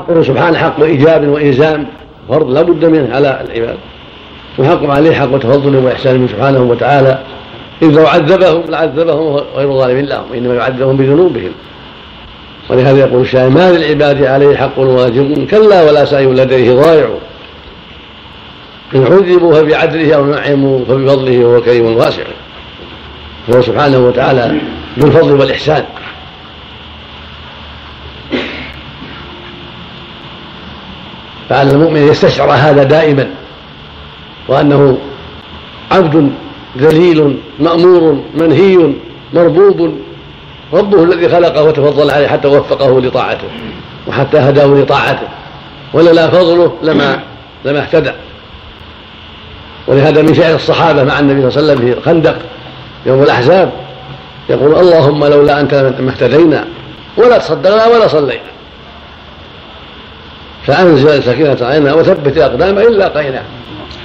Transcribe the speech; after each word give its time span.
حقه 0.00 0.22
سبحانه 0.22 0.58
حق 0.58 0.82
إيجاب 0.82 1.28
وإلزام 1.28 1.86
فرض 2.28 2.50
لا 2.50 2.62
بد 2.62 2.84
منه 2.84 3.14
على 3.14 3.44
العباد. 3.48 3.76
وحق 4.58 4.84
عليه 4.90 5.12
حق 5.14 5.38
تفضل 5.38 5.76
وإحسان 5.76 6.28
سبحانه 6.28 6.62
وتعالى. 6.62 7.18
إذ 7.82 7.88
لو 7.88 8.06
عذبهم 8.06 8.62
لعذبهم 8.68 9.36
غير 9.56 9.72
ظالم 9.72 9.98
لهم 9.98 10.24
وإنما 10.30 10.54
يعذبهم 10.54 10.96
بذنوبهم. 10.96 11.52
ولهذا 12.70 12.98
يقول 12.98 13.20
الشاعر 13.20 13.48
ما 13.48 13.72
للعباد 13.72 14.24
عليه 14.24 14.56
حق 14.56 14.78
واجب 14.78 15.46
كلا 15.50 15.82
ولا 15.82 16.04
سعي 16.04 16.26
لديه 16.26 16.74
ضائع. 16.74 17.08
إن 18.94 19.04
عذبوا 19.04 19.54
فبعدله 19.54 20.14
أو 20.14 20.26
نعموا 20.26 20.84
فبفضله 20.84 21.44
وهو 21.44 21.60
كريم 21.60 21.96
واسع. 21.96 22.22
فهو 23.48 23.62
سبحانه 23.62 23.98
وتعالى 23.98 24.60
ذو 24.98 25.06
الفضل 25.06 25.32
والإحسان. 25.32 25.84
فعلى 31.48 31.70
المؤمن 31.70 32.08
يستشعر 32.08 32.50
هذا 32.50 32.82
دائما 32.82 33.30
وأنه 34.48 34.98
عبد 35.90 36.30
ذليل 36.78 37.36
مأمور 37.58 38.22
منهي 38.34 38.92
مربوب 39.34 39.94
ربه 40.72 41.04
الذي 41.04 41.28
خلقه 41.28 41.62
وتفضل 41.62 42.10
عليه 42.10 42.26
حتى 42.26 42.48
وفقه 42.48 43.00
لطاعته 43.00 43.48
وحتى 44.08 44.38
هداه 44.38 44.66
لطاعته 44.66 45.28
ولولا 45.92 46.30
فضله 46.30 46.72
لما 46.82 47.20
لما 47.64 47.78
اهتدى. 47.78 48.12
ولهذا 49.86 50.22
من 50.22 50.34
شعر 50.34 50.54
الصحابة 50.54 51.04
مع 51.04 51.18
النبي 51.18 51.50
صلى 51.50 51.60
الله 51.60 51.72
عليه 51.72 51.80
وسلم 51.80 51.92
في 51.92 51.98
الخندق 51.98 52.36
يوم 53.06 53.22
الأحزاب 53.22 53.72
يقول 54.50 54.78
اللهم 54.78 55.24
لولا 55.24 55.60
أنت 55.60 55.74
ما 55.74 56.10
اهتدينا 56.10 56.64
ولا 57.16 57.38
تصدقنا 57.38 57.86
ولا 57.86 58.08
صلينا. 58.08 58.53
فأنزل 60.66 61.22
سكينة 61.22 61.56
علينا 61.60 61.94
وثبت 61.94 62.36
الاقدام 62.36 62.78
إلا 62.78 63.08
قينا 63.08 63.42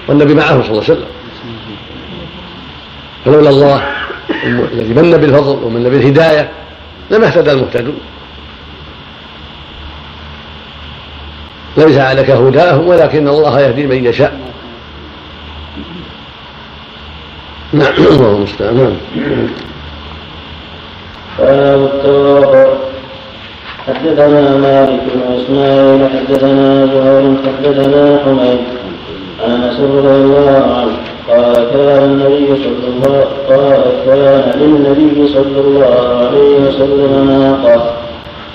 والنبي 0.07 0.33
معه 0.33 0.47
صلى 0.47 0.71
الله 0.71 0.83
عليه 0.83 0.93
وسلم. 0.93 1.07
فلولا 3.25 3.49
الله 3.49 3.83
الذي 4.73 4.93
من 4.93 5.17
بالفضل 5.17 5.63
ومن 5.63 5.83
بالهداية 5.83 6.49
لما 7.11 7.27
اهتدى 7.27 7.51
المهتدون. 7.51 7.99
ليس 11.77 11.97
عليك 11.97 12.29
هداهم 12.29 12.87
ولكن 12.87 13.27
الله 13.27 13.59
يهدي 13.59 13.87
من 13.87 14.05
يشاء. 14.05 14.39
نعم. 17.73 17.93
الله 17.97 18.35
المستعان 18.35 18.77
نعم 18.77 18.95
حدثنا 23.93 24.57
مالك 24.57 25.01
بن 25.13 25.21
إسماعيل 25.37 26.01
حدثنا 26.09 26.85
زهير 26.85 27.35
حدثنا 27.45 28.19
حميد. 28.25 28.59
عن 29.43 29.51
انس 29.63 29.79
رضي 29.79 30.15
الله 30.15 30.63
عنه. 30.77 30.97
قال 31.29 31.53
كان 31.53 32.03
النبي 32.03 32.47
صلى 32.63 32.87
الله 32.89 33.25
قال 33.49 33.81
كان 34.05 34.51
للنبي 34.59 35.27
صلى 35.27 35.59
الله 35.61 35.95
عليه 36.21 36.67
وسلم 36.67 37.13
ناقة 37.29 37.93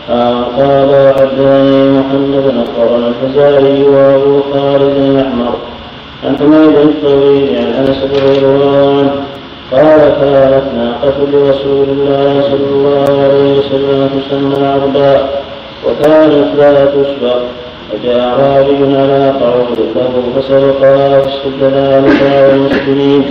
قال. 0.09 0.91
وحدثني 1.15 1.91
محمد 1.99 2.45
بن 2.45 2.65
الفزاري 3.07 3.83
وأبو 3.83 4.41
خالد 4.53 4.97
الاحمر 4.97 5.55
عن 6.25 6.37
حميد 6.39 6.77
الطويل 6.77 7.59
عن 7.59 7.87
أنس 7.87 7.99
رضي 8.03 8.39
الله 8.39 8.99
عنه 8.99 9.13
قال 9.73 10.01
كانت 10.21 10.65
ناقة 10.77 11.15
لرسول 11.33 11.89
الله 11.89 12.43
صلى 12.43 12.69
الله 12.71 13.07
عليه 13.25 13.59
وسلم 13.59 14.21
تسمى 14.21 14.67
عربا 14.67 15.29
وكانت 15.87 16.55
لا 16.59 16.85
تسبق 16.85 17.41
فجاء 17.93 18.21
أعرابي 18.21 18.97
على 18.97 19.35
قعود 19.41 19.79
له 19.97 20.23
فسبقها 20.37 21.19
واستدلنا 21.19 22.01
نساء 22.01 22.55
المسلمين 22.55 23.25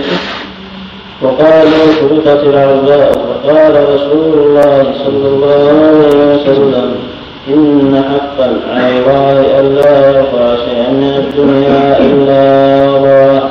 وقال 1.22 1.68
سرقت 2.00 2.42
العرباء. 2.44 3.12
فقال 3.12 3.94
رسول 3.94 4.34
الله 4.38 4.92
صلى 5.04 5.28
الله 5.28 5.72
عليه 5.86 6.34
وسلم 6.34 6.96
إن 7.48 8.04
حقا 8.10 8.60
على 8.70 8.98
الله 8.98 9.60
ألا 9.60 10.10
يرفع 10.10 10.56
شيئا 10.56 10.90
من 10.90 11.14
الدنيا 11.16 11.98
إلا 11.98 12.42
الله. 12.96 13.50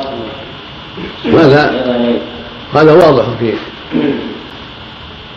هذا 1.24 1.70
هذا 2.74 2.92
واضح 2.92 3.24
في 3.40 3.52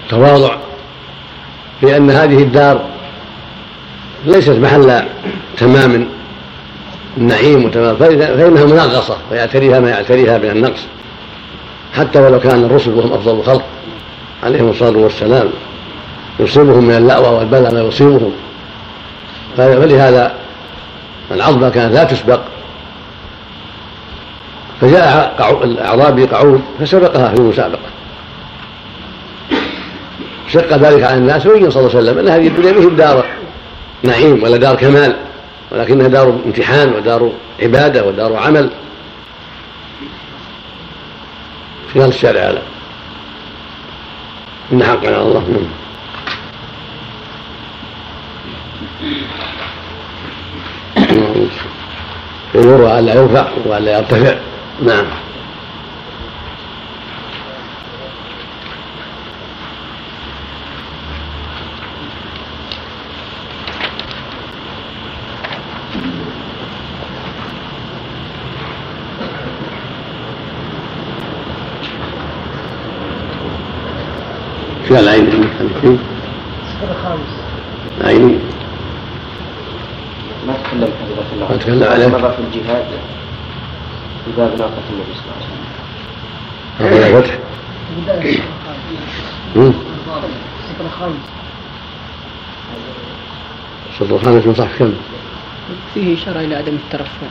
تواضع 0.09 0.55
لأن 1.81 2.11
هذه 2.11 2.37
الدار 2.37 2.81
ليست 4.25 4.49
محل 4.49 5.03
تمام 5.57 6.07
النعيم 7.17 7.65
وتمام 7.65 7.95
فإنها 7.95 8.65
منغصة 8.65 9.17
ويعتريها 9.31 9.79
ما 9.79 9.89
يعتريها 9.89 10.37
من 10.37 10.49
النقص. 10.49 10.85
حتى 11.93 12.19
ولو 12.19 12.39
كان 12.39 12.63
الرسل 12.63 12.93
وهم 12.93 13.13
أفضل 13.13 13.39
الخلق 13.39 13.63
عليهم 14.43 14.69
الصلاة 14.69 14.97
والسلام. 14.97 15.49
يصيبهم 16.39 16.83
من 16.83 16.95
اللأوى 16.95 17.37
والبلاء 17.37 17.73
ما 17.73 17.81
يصيبهم. 17.81 18.31
فلهذا 19.57 20.33
العظمة 21.31 21.69
كانت 21.69 21.93
لا 21.93 22.03
تسبق. 22.03 22.39
فجاء 24.81 25.63
الأعرابي 25.63 26.25
قعود 26.25 26.61
فسبقها 26.79 27.29
في 27.29 27.35
المسابقة. 27.35 27.89
شق 30.47 30.77
ذلك 30.77 31.03
على 31.03 31.17
الناس 31.17 31.45
وبين 31.45 31.69
صلى 31.69 31.81
الله 31.81 31.97
عليه 31.97 32.09
وسلم 32.11 32.19
أن 32.19 32.33
هذه 32.33 32.47
الدنيا 32.47 32.71
مثل 32.71 32.95
دار 32.95 33.25
نعيم 34.03 34.43
ولا 34.43 34.57
دار 34.57 34.75
كمال 34.75 35.15
ولكنها 35.71 36.07
دار 36.07 36.39
امتحان 36.45 36.93
ودار 36.93 37.31
عبادة 37.61 38.05
ودار 38.05 38.35
عمل 38.35 38.69
في 41.93 41.99
هذا 41.99 42.07
الشارع 42.07 42.41
هذا. 42.41 42.61
إن 44.73 44.83
حقا 44.83 45.07
على 45.07 45.21
الله. 45.21 45.43
نعم. 45.49 45.67
يمر 52.55 52.99
ألا 52.99 53.13
ينفع 53.13 53.47
وألا 53.65 53.97
يرتفع. 53.97 54.35
نعم. 54.81 55.05
في 74.87 74.99
العين 74.99 75.27
الخامس 75.27 75.99
عيني. 78.01 78.37
ما 80.47 80.53
تكلم 80.53 80.89
حضرة 81.01 81.25
الله. 81.33 81.51
ما 81.51 81.57
تكلم 81.57 81.83
عليه. 81.83 82.07
مضى 82.07 82.19
في 82.19 82.39
الجهاد؟ 82.39 82.85
في 84.27 84.33
باب 84.37 84.51
ناقة 84.57 84.83
النبي 84.89 85.13
صلى 85.13 85.23
الله 85.23 85.35
عليه 85.39 85.45
وسلم. 85.45 85.65
هذا 86.79 87.21
فتح 87.21 87.33
السطر 93.89 94.15
الخامس 94.15 94.45
من 94.45 94.53
صح 94.53 94.67
كم؟ 94.79 94.93
فيه 95.93 96.15
إشارة 96.15 96.39
إلى 96.39 96.55
عدم 96.55 96.75
الترفع. 96.75 97.27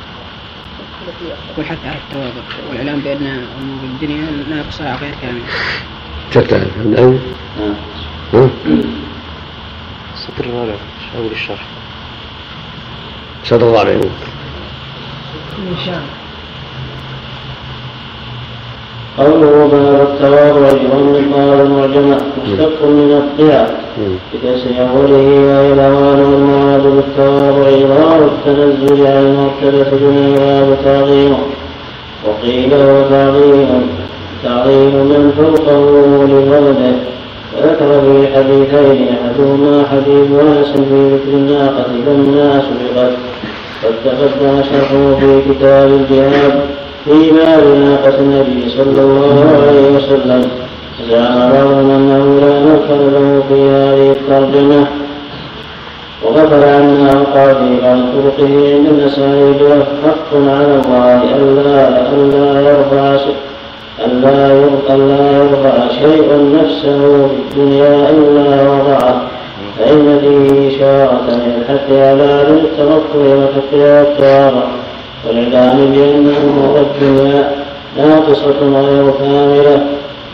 والحث 1.59 1.79
على 1.85 1.97
التواضع 2.09 2.43
والإعلام 2.71 3.01
بأن 3.01 3.27
أمور 3.27 3.85
الدنيا 3.85 4.27
ناقصة 4.51 4.97
غير 4.97 5.15
كاملة 5.23 5.45
شتى 6.31 6.57
العين 6.57 7.21
ها؟ 8.35 8.49
السطر 10.15 10.45
الرابع. 10.45 10.75
أول 11.17 11.31
الشرح. 11.33 11.65
السطر 13.43 13.69
الرابع. 13.69 14.01
قوله 19.19 19.69
باب 19.73 20.09
التواضع 20.09 20.73
والنقال 20.93 21.61
المعجمة 21.61 22.19
مشتق 22.45 22.85
من 22.85 23.23
الطيع 23.23 23.67
بكسر 24.33 24.71
أوله 24.81 25.27
وإلوان 25.47 26.21
والمراد 26.21 26.83
بالتواضع 26.83 27.69
إظهار 27.69 28.25
التنزل 28.25 29.07
عن 29.07 29.51
المرتبة 29.63 29.99
دونها 29.99 30.63
وتعظيمه 30.63 31.39
وقيل 32.27 32.75
هو 32.75 33.03
تعظيم 33.11 33.89
تعظيم 34.45 34.95
من 34.95 35.33
فوقه 35.37 35.81
لولده 36.31 36.93
وذكر 37.57 38.01
في 38.01 38.11
الحديثين 38.21 39.09
أحدهما 39.09 39.85
حديث 39.91 40.29
أنس 40.41 40.71
في 40.89 41.11
ذكر 41.15 41.29
الناقة 41.29 41.87
لما 42.07 42.63
سبقت 42.63 43.13
قد 43.85 43.95
تقدم 44.05 44.63
شرحه 44.63 45.15
في 45.21 45.41
كتاب 45.49 45.89
الجهاد. 45.89 46.61
في 47.07 47.31
باب 47.31 47.65
ناقه 47.85 48.19
النبي 48.19 48.69
صلى 48.69 49.01
الله 49.01 49.45
عليه 49.67 49.97
وسلم. 49.97 50.43
زعم 51.11 51.53
بعضهم 51.53 51.91
أنه 51.91 52.41
لا 52.41 52.61
نقل 52.61 53.01
له 53.15 53.43
في 53.49 53.61
هذه 53.71 54.11
الترجمه 54.13 54.87
وغفل 56.23 56.65
عنا 56.65 57.21
وقال 57.21 57.57
عن 57.85 58.05
طرقه 58.15 58.53
عند 58.75 58.87
النسائي 58.87 59.85
حق 60.05 60.31
على 60.35 60.81
الله 60.85 61.23
ألا 61.37 62.13
ألا 62.13 62.61
يرفع 62.71 63.17
ألا 64.95 65.33
يرفع 65.39 65.89
شيء 65.89 66.29
نفسه 66.59 67.29
في 67.29 67.37
الدنيا 67.43 68.11
إلا 68.11 68.71
وضعه. 68.71 69.23
فإن 69.79 70.19
فيه 70.21 70.77
إشارة 70.77 71.27
إلى 71.29 71.57
الحث 71.57 71.91
على 71.91 72.43
الترفع 72.43 73.15
وتقيا 73.15 74.03
التواضع 74.03 74.67
والإعلام 75.29 75.77
بأن 75.77 76.33
أمور 76.45 76.87
الدنيا 76.87 77.51
ناقصة 77.99 78.59
غير 78.61 79.11
كاملة 79.19 79.87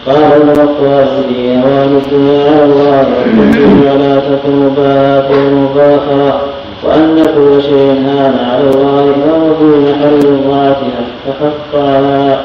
قال 0.07 0.43
المقوى 0.43 1.05
في 1.05 1.55
أوان 1.65 2.01
الدنيا 2.05 2.51
على 2.51 2.65
الله 2.65 3.07
والدنيا 3.39 3.95
لا 3.95 4.21
تكن 4.21 4.57
مباهاة 4.57 5.31
ومباخرة 5.31 6.41
وأن 6.85 7.23
كل 7.35 7.63
شيء 7.63 7.93
هان 8.07 8.35
على 8.51 8.71
الله 8.71 9.13
فهو 9.13 9.81
محل 9.81 10.21
ضعفها 10.49 11.05
فحق 11.27 11.81
على 11.81 12.41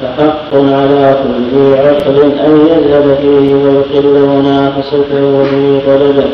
فحق 0.00 0.54
على 0.54 1.16
كل 1.22 1.74
عقل 1.74 2.16
أن 2.46 2.66
يذهب 2.70 3.16
فيه 3.22 3.54
ويقل 3.54 4.18
منافسته 4.36 5.24
وفي 5.40 5.80
طلبه 5.86 6.28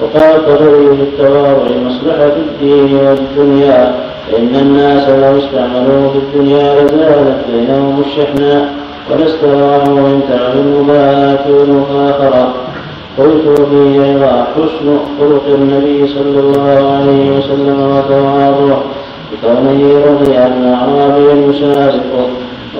وقال 0.00 0.36
الطبري 0.36 0.96
في 0.96 1.02
التواضع 1.02 1.68
مصلحة 1.86 2.32
الدين 2.36 2.96
والدنيا. 2.96 3.94
فإن 4.32 4.54
الناس 4.54 5.08
لو 5.08 5.38
استعملوه 5.38 6.12
في 6.12 6.18
الدنيا 6.18 6.84
لزالت 6.84 7.44
بينهم 7.52 8.02
الشحناء 8.06 8.72
ولاستراحوا 9.10 9.94
من 9.94 10.22
تعب 10.28 10.56
المباهاة 10.56 11.44
والمفاخرة 11.50 12.54
قلت 13.18 13.60
فيه 13.70 14.04
أيضا 14.04 14.46
حسن 14.54 14.98
خلق 15.20 15.44
النبي 15.46 16.06
صلى 16.08 16.40
الله 16.40 16.92
عليه 16.96 17.38
وسلم 17.38 17.80
وتواضعه 17.80 18.82
بكونه 19.32 20.04
رضي 20.06 20.36
عن 20.36 20.74
أعرابي 20.74 21.50
يسابقه 21.50 22.26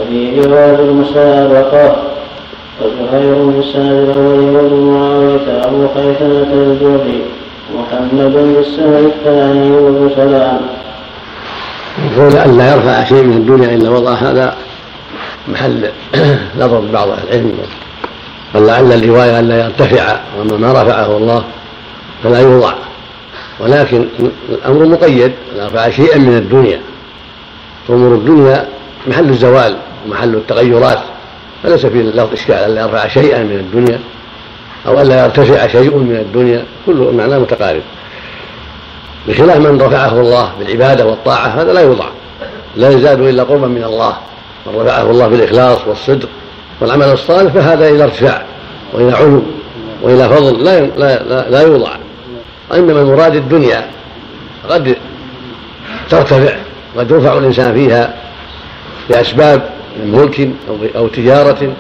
وفي 0.01 0.41
جواز 0.41 0.81
المسابقة. 0.81 1.97
وزهير 2.81 3.35
بن 3.35 3.59
السند 3.59 4.09
الأول 4.09 4.57
وابن 4.57 4.77
معاوية 4.77 5.67
أبو 5.67 5.87
خيثمة 5.95 6.53
الجوفي 6.53 7.21
محمد 7.79 8.33
بالسند 8.33 9.05
الثاني 9.05 9.71
وابن 9.71 10.11
سلام. 10.17 10.61
يقول 12.05 12.37
أن 12.37 12.57
لا 12.57 12.75
يرفع 12.75 13.05
شيء 13.05 13.23
من 13.23 13.37
الدنيا 13.37 13.75
إلا 13.75 13.91
وضع 13.91 14.13
هذا 14.13 14.57
محل 15.49 15.91
نظر 16.61 16.81
بعض 16.81 17.09
أهل 17.09 17.19
العلم. 17.29 17.53
ولعل 18.55 18.93
الرواية 18.93 19.39
أن 19.39 19.49
لا 19.49 19.65
يرتفع 19.65 20.21
وأما 20.39 20.57
ما 20.57 20.83
رفعه 20.83 21.17
الله 21.17 21.45
فلا 22.25 22.41
يوضع. 22.41 22.73
ولكن 23.61 24.07
الأمر 24.49 24.87
مقيد 24.87 25.33
أن 25.53 25.59
يرفع 25.59 25.91
شيئا 25.91 26.19
من 26.19 26.37
الدنيا. 26.37 26.81
فأمور 27.89 28.15
الدنيا 28.15 28.69
محل 29.07 29.29
الزوال 29.29 29.77
ومحل 30.07 30.35
التغيرات. 30.35 30.99
فليس 31.63 31.87
في 31.87 32.01
اللفظ 32.01 32.33
إشكال 32.33 32.57
ألا 32.57 32.81
يرفع 32.81 33.09
شيئا 33.09 33.43
من 33.43 33.57
الدنيا 33.57 33.99
أو 34.87 35.01
ألا 35.01 35.25
يرتفع 35.25 35.67
شيء 35.67 35.97
من 35.97 36.17
الدنيا. 36.17 36.65
كل 36.87 37.13
معناه 37.17 37.39
متقارب. 37.39 37.83
بخلاف 39.31 39.57
من 39.57 39.81
رفعه 39.81 40.21
الله 40.21 40.53
بالعبادة 40.59 41.07
والطاعة 41.07 41.47
هذا 41.47 41.73
لا 41.73 41.81
يوضع. 41.81 42.07
لا 42.77 42.91
يزاد 42.91 43.21
إلا 43.21 43.43
قربا 43.43 43.67
من 43.67 43.85
الله. 43.85 44.17
من 44.67 44.81
رفعه 44.81 45.11
الله 45.11 45.29
بالإخلاص 45.29 45.79
والصدق 45.87 46.29
والعمل 46.81 47.13
الصالح 47.13 47.53
فهذا 47.53 47.89
إلى 47.89 48.05
ارتفاع 48.05 48.43
وإلى 48.93 49.17
علو 49.17 49.43
وإلى 50.03 50.29
فضل 50.29 50.65
لا 50.65 50.81
لا 50.81 51.51
لا, 51.51 51.63
يوضع. 51.63 51.91
وإنما 52.71 53.01
المراد 53.01 53.37
الدنيا 53.37 53.87
قد 54.71 54.97
ترتفع 56.11 56.57
قد 56.99 57.11
يرفع 57.11 57.39
الإنسان 57.39 57.75
فيها 57.75 58.15
بأسباب 59.09 59.63
من 59.97 60.13
ملك 60.13 60.41
أو, 60.69 61.03
أو 61.03 61.09
تجارة 61.09 61.73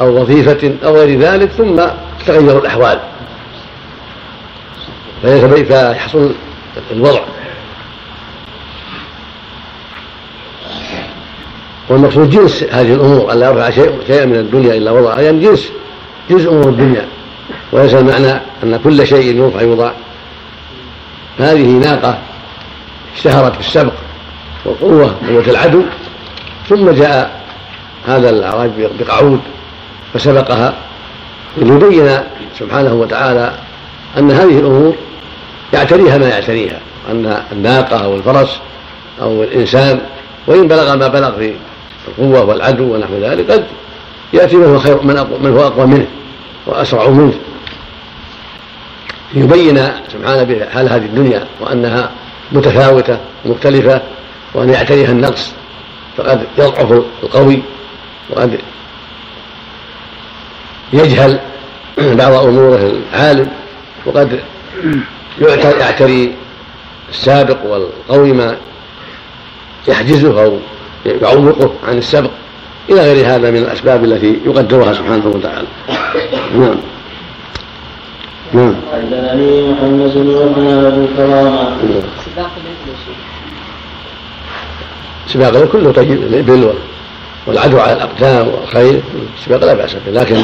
أو 0.00 0.20
وظيفة 0.20 0.74
أو 0.84 0.96
غير 0.96 1.18
ذلك 1.18 1.50
ثم 1.50 1.82
تتغير 2.20 2.58
الأحوال. 2.58 2.98
فيحصل 5.22 6.32
الوضع. 6.90 7.20
والمقصود 11.88 12.30
جنس 12.30 12.62
هذه 12.62 12.94
الأمور 12.94 13.32
الا 13.32 13.50
يرفع 13.50 13.70
شيء 13.70 13.98
شيئا 14.06 14.24
من 14.24 14.36
الدنيا 14.36 14.74
إلا 14.74 14.90
وضع. 14.90 15.20
يعني 15.20 15.40
جنس 15.40 15.68
جنس 16.30 16.46
أمور 16.46 16.68
الدنيا. 16.68 17.08
وليس 17.72 17.94
المعنى 17.94 18.40
أن 18.62 18.80
كل 18.84 19.06
شيء 19.06 19.36
يرفع 19.36 19.60
يوضع. 19.60 19.90
هذه 21.38 21.66
ناقة 21.66 22.18
اشتهرت 23.16 23.56
بالسبق 23.56 23.92
والقوة 24.64 25.16
قوة 25.28 25.44
العدو. 25.46 25.82
ثم 26.68 26.90
جاء 26.90 27.40
هذا 28.06 28.30
الاعراب 28.30 28.90
بقعود 29.00 29.40
فسبقها. 30.14 30.74
ليبين 31.56 32.18
سبحانه 32.58 32.94
وتعالى 32.94 33.54
أن 34.18 34.30
هذه 34.30 34.58
الأمور 34.58 34.94
يعتريها 35.74 36.18
ما 36.18 36.28
يعتريها 36.28 36.80
أن 37.10 37.42
الناقة 37.52 38.04
أو 38.04 38.16
الفرس 38.16 38.60
أو 39.20 39.42
الإنسان 39.42 40.00
وإن 40.46 40.68
بلغ 40.68 40.96
ما 40.96 41.08
بلغ 41.08 41.36
في 41.38 41.54
القوة 42.08 42.44
والعدو 42.44 42.94
ونحو 42.94 43.14
ذلك 43.22 43.50
قد 43.50 43.64
يأتي 44.32 44.56
من 44.56 44.64
هو 44.64 44.78
خير 44.78 45.02
من 45.40 45.52
هو 45.56 45.66
أقوى 45.66 45.86
منه 45.86 46.06
وأسرع 46.66 47.08
منه. 47.08 47.34
ليبين 49.34 49.88
سبحانه 50.12 50.42
بحال 50.42 50.88
هذه 50.88 51.04
الدنيا 51.04 51.44
وأنها 51.60 52.10
متفاوتة 52.52 53.18
ومختلفة 53.44 54.02
وأن 54.54 54.70
يعتريها 54.70 55.10
النقص 55.10 55.52
فقد 56.16 56.46
يضعف 56.58 56.92
القوي 57.22 57.62
وقد 58.30 58.58
يجهل 60.92 61.40
بعض 62.20 62.32
أموره 62.32 62.92
العالم 63.12 63.48
وقد 64.06 64.40
يعتري 65.40 66.34
السابق 67.10 67.56
والقوي 67.66 68.32
ما 68.32 68.56
يحجزه 69.88 70.44
أو 70.44 70.58
يعوقه 71.06 71.72
عن 71.88 71.98
السبق 71.98 72.30
إلى 72.90 73.00
غير 73.00 73.26
هذا 73.26 73.50
من 73.50 73.56
الأسباب 73.56 74.04
التي 74.04 74.40
يقدرها 74.46 74.92
سبحانه 74.92 75.26
وتعالى. 75.26 75.66
نعم. 76.58 76.76
نعم. 78.52 78.74
حدثني 78.92 79.72
محمد 79.72 80.14
بن 80.14 80.30
عثمان 80.30 80.90
بن 80.90 81.08
كرامة. 81.16 81.76
سباق 85.26 85.50
الإبل 85.52 85.66
كله 85.66 85.92
طيب 85.92 86.12
الإبل 86.12 86.74
والعدو 87.46 87.78
على 87.78 87.92
الأقدام 87.92 88.48
والخيل 88.48 89.00
السباق 89.38 89.64
لا 89.64 89.74
بأس 89.74 89.94
به 90.06 90.12
لكن 90.12 90.42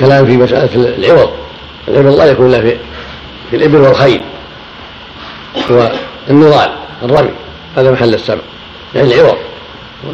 كلام 0.00 0.26
في 0.26 0.36
مسألة 0.36 0.94
العوض 0.98 1.30
العوض 1.88 2.18
لا 2.18 2.24
يكون 2.24 2.46
إلا 2.46 2.60
في 2.60 2.76
في 3.50 3.56
الإبل 3.56 3.80
والخيل 3.80 4.20
والنضال 5.70 6.70
الرمي 7.02 7.30
هذا 7.76 7.90
محل 7.90 8.14
السبق 8.14 8.42
يعني 8.94 9.14
العوض 9.14 9.36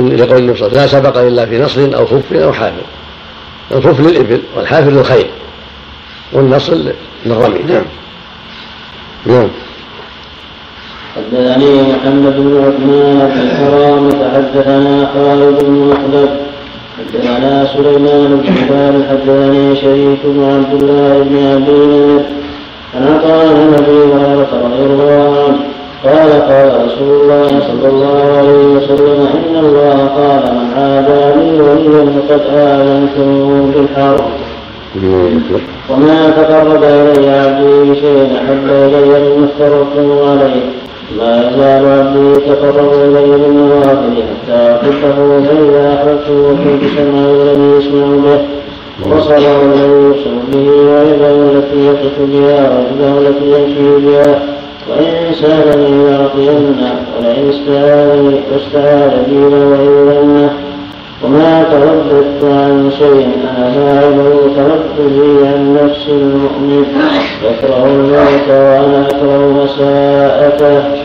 لقول 0.00 0.38
النبي 0.38 0.58
صلى 0.58 0.68
الله 0.68 0.80
عليه 0.80 0.88
وسلم 0.88 1.02
لا 1.02 1.10
سبق 1.10 1.18
إلا 1.18 1.46
في 1.46 1.58
نصر 1.58 1.98
أو 1.98 2.06
خف 2.06 2.32
أو 2.32 2.52
حافر 2.52 2.82
الخف 3.72 4.00
للإبل 4.00 4.42
والحافر 4.56 4.90
للخيل 4.90 5.26
والنصر 6.32 6.74
للرمي. 7.26 7.58
نعم. 7.58 7.84
نعم. 9.26 9.48
حدثني 11.16 11.82
محمد 11.82 12.36
بن 12.36 12.60
عثمان 12.60 13.28
بن 13.28 13.56
حرام 13.56 14.10
حدثنا 14.34 15.10
خالد 15.14 15.64
بن 15.64 15.72
مخلد 15.72 16.30
حدثنا 16.98 17.68
سليمان 17.72 18.36
بن 18.36 19.04
حدثني 19.10 19.76
شريك 19.76 20.18
بن 20.24 20.44
عبد 20.44 20.82
الله 20.82 21.22
بن 21.22 21.36
ابي 21.46 22.24
عن 22.94 23.02
عطاء 23.14 23.46
النبي 23.46 24.14
هريره 24.14 24.48
رضي 24.64 24.84
الله 24.84 25.44
عنه 25.44 25.58
قال 26.04 26.30
قال 26.50 26.86
رسول 26.86 27.20
الله 27.20 27.48
صلى 27.48 27.88
الله 27.88 28.18
عليه 28.38 28.64
وسلم 28.76 29.28
إن 29.34 29.56
الله 29.64 29.96
قال 30.16 30.54
من 30.54 30.66
عادى 30.76 31.40
لي 31.40 31.60
وليا 31.60 32.04
فقد 32.28 32.40
آذنته 32.54 33.70
بالحرب. 33.74 34.24
وما 35.90 36.30
تقرب 36.30 36.82
إلي 36.84 37.30
عبدي 37.30 37.90
بشيء 37.90 38.30
أحب 38.36 38.66
إلي 38.66 39.18
مما 39.20 39.46
افترضته 39.46 40.30
عليه. 40.30 40.60
ما 41.18 41.50
يزال 41.50 41.84
عبدي 41.86 42.32
يتقرب 42.32 42.92
إلي 42.92 43.30
بالنوافل 43.30 44.22
حتى 44.28 44.78
أحبه 44.82 45.16
فإذا 45.46 45.94
أحببته 45.94 46.56
كنت 46.64 46.82
سمعه 46.96 47.42
الذي 47.42 47.68
يسمع 47.78 48.06
به. 48.24 48.40
وبصره 49.06 49.62
الذي 49.62 49.80
يبصر 50.06 50.34
به 50.52 50.68
ويده 50.68 51.30
التي 51.52 51.78
يبصر 51.86 52.24
بها 52.32 52.70
ورجله 52.70 53.18
التي 53.18 53.44
يمشي 53.44 54.06
بها. 54.06 54.42
وإن 54.88 55.34
سألني 55.34 56.04
لأعطينه 56.04 56.94
ولئن 57.18 57.50
استعاذني 57.50 58.40
واستعاذ 58.52 59.24
بي 59.28 59.36
لأعيذنه 59.36 60.52
وما 61.24 61.62
ترددت 61.62 62.44
عن 62.44 62.90
شيء 62.98 63.28
أنا 63.50 63.72
فاعله 63.74 64.50
ترددي 64.56 65.46
عن 65.46 65.78
نفس 65.82 66.08
المؤمن. 66.08 66.84
يكره 67.44 67.86
الموت 67.86 68.48
وأنا 68.48 69.08
أكره 69.08 69.64
مساءته. 69.64 71.04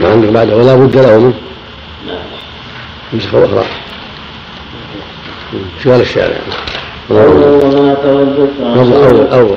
ما 0.00 0.08
عندك 0.08 0.28
بعده 0.28 0.56
ولا 0.56 0.74
بد 0.74 0.96
له 0.96 1.18
منه 1.18 1.34
نسخة 3.14 3.44
أخرى 3.44 3.64
سؤال 5.84 6.00
الشارع؟ 6.00 6.36
وما 7.10 7.94
ترددت 8.02 8.50
عن 8.62 8.84
شيء 8.84 8.96
أول. 9.34 9.56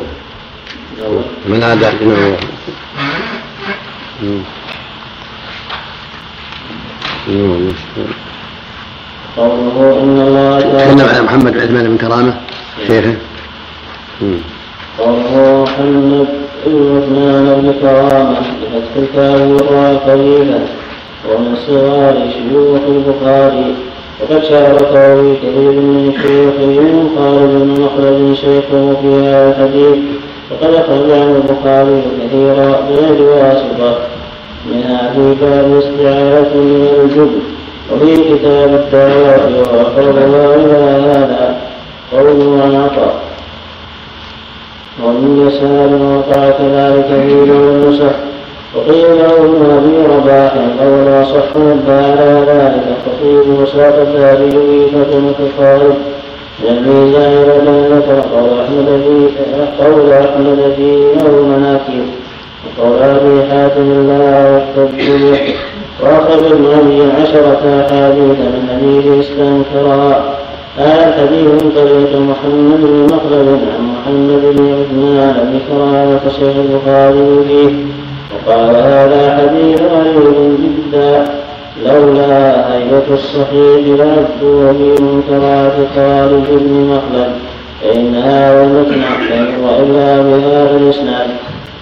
أول. 1.06 1.22
من 1.46 1.64
عاد 1.64 1.84
الإمام 1.84 2.36
قوله 9.38 10.00
إن 10.04 10.20
الله 10.28 10.60
تكلم 10.60 11.08
على 11.10 11.22
محمد 11.22 11.52
بن 11.54 11.60
عثمان 11.60 11.88
بن 11.88 11.98
كرامة 11.98 12.34
شيخه. 12.88 13.16
قوله 15.00 15.64
محمد 15.64 16.28
بن 16.66 16.98
عثمان 16.98 17.46
بن 17.62 17.74
كرامة 17.82 18.40
بفتح 18.40 18.96
الكاف 18.98 19.42
والراء 19.42 19.96
قليلا 20.10 20.60
ومن 21.30 21.56
صغار 21.68 22.16
شيوخ 22.34 22.82
البخاري 22.88 23.76
وقد 24.22 24.44
شاركه 24.44 25.36
كثير 25.36 25.72
من 25.72 26.14
شيوخه 26.22 26.78
قال 27.18 27.38
ابن 27.38 27.82
مخلد 27.82 28.34
شيخه 28.34 28.94
في 29.02 29.08
هذا 29.08 29.50
الحديث 29.50 30.04
وقد 30.52 30.74
أخرج 30.74 31.12
عنه 31.12 31.36
البخاري 31.36 32.02
كثيرا 32.24 32.82
بغير 32.90 33.22
واسطة 33.22 33.98
منها 34.72 35.14
في 35.14 35.36
باب 35.42 35.78
استعارة 35.78 36.54
من 36.56 36.88
الجبن 37.04 37.42
وفي 37.92 38.16
كتاب 38.16 38.74
الدعوات 38.74 39.68
وأخرجها 39.68 40.56
إلى 40.56 41.08
هذا 41.08 41.58
قول 42.12 42.62
عطاء 42.76 43.16
ومن 45.04 45.48
يسار 45.48 45.90
وقع 46.18 46.50
كذلك 46.50 47.06
في 47.08 47.34
النسخ 47.34 48.16
وقيل 48.76 49.18
له 49.20 49.38
ابن 49.38 49.72
ابي 49.78 50.14
رباح 50.16 50.54
قول 50.80 51.08
أصح 51.22 51.56
مد 51.56 51.90
على 51.90 52.44
ذلك. 52.48 52.86
خطيب 53.06 53.60
وساقط 53.62 54.08
هذه 54.18 54.88
فتنة 54.94 55.50
خالد 55.58 55.96
من 56.60 56.78
الميزان 56.78 57.34
ولم 57.38 57.98
ذكر 57.98 58.22
قول 58.36 58.60
احمد 58.60 58.86
في 58.86 59.84
قول 59.84 60.14
احمد 60.14 60.74
في 60.76 61.06
له 61.24 61.42
مناكب 61.42 62.06
وقول 62.78 63.04
أبي 63.04 63.52
حاتم 63.52 64.08
لا 64.08 64.58
يحتج 64.58 65.10
واخرج 66.04 66.52
ابن 66.52 66.66
ابي 66.66 67.12
عشرة 67.22 67.86
احاديث 67.86 68.40
من 68.40 68.70
حديث 68.72 69.26
استنكرها 69.26 70.36
هذا 70.78 71.08
الحديث 71.08 71.48
من 71.48 71.72
طريق 71.76 72.20
محمد 72.20 72.82
بن 72.82 73.16
مخلد 73.16 73.60
عن 73.74 73.84
محمد 73.94 74.42
بن 74.56 74.74
عثمان 74.74 75.34
بن 75.52 75.60
كرامة 75.70 76.20
شيخ 76.40 76.56
البخاري 76.58 77.44
فيه. 77.48 77.95
وقال 78.48 78.76
هذا 78.76 79.38
حديث 79.38 79.82
غريب 79.82 80.58
جدا 80.64 81.26
لولا 81.86 82.74
هيبة 82.74 83.14
الصحيح 83.14 83.80
لعدوا 83.88 84.74
في 84.74 85.04
منكرات 85.04 85.74
خالد 85.96 86.46
بن 86.50 86.74
مخلد. 86.92 87.32
فإن 87.82 88.16
هذا 88.16 88.64
المتن 88.64 89.04
لم 89.04 89.80
إلا 89.80 90.22
بهذا 90.22 90.78
الإسناد. 90.78 91.28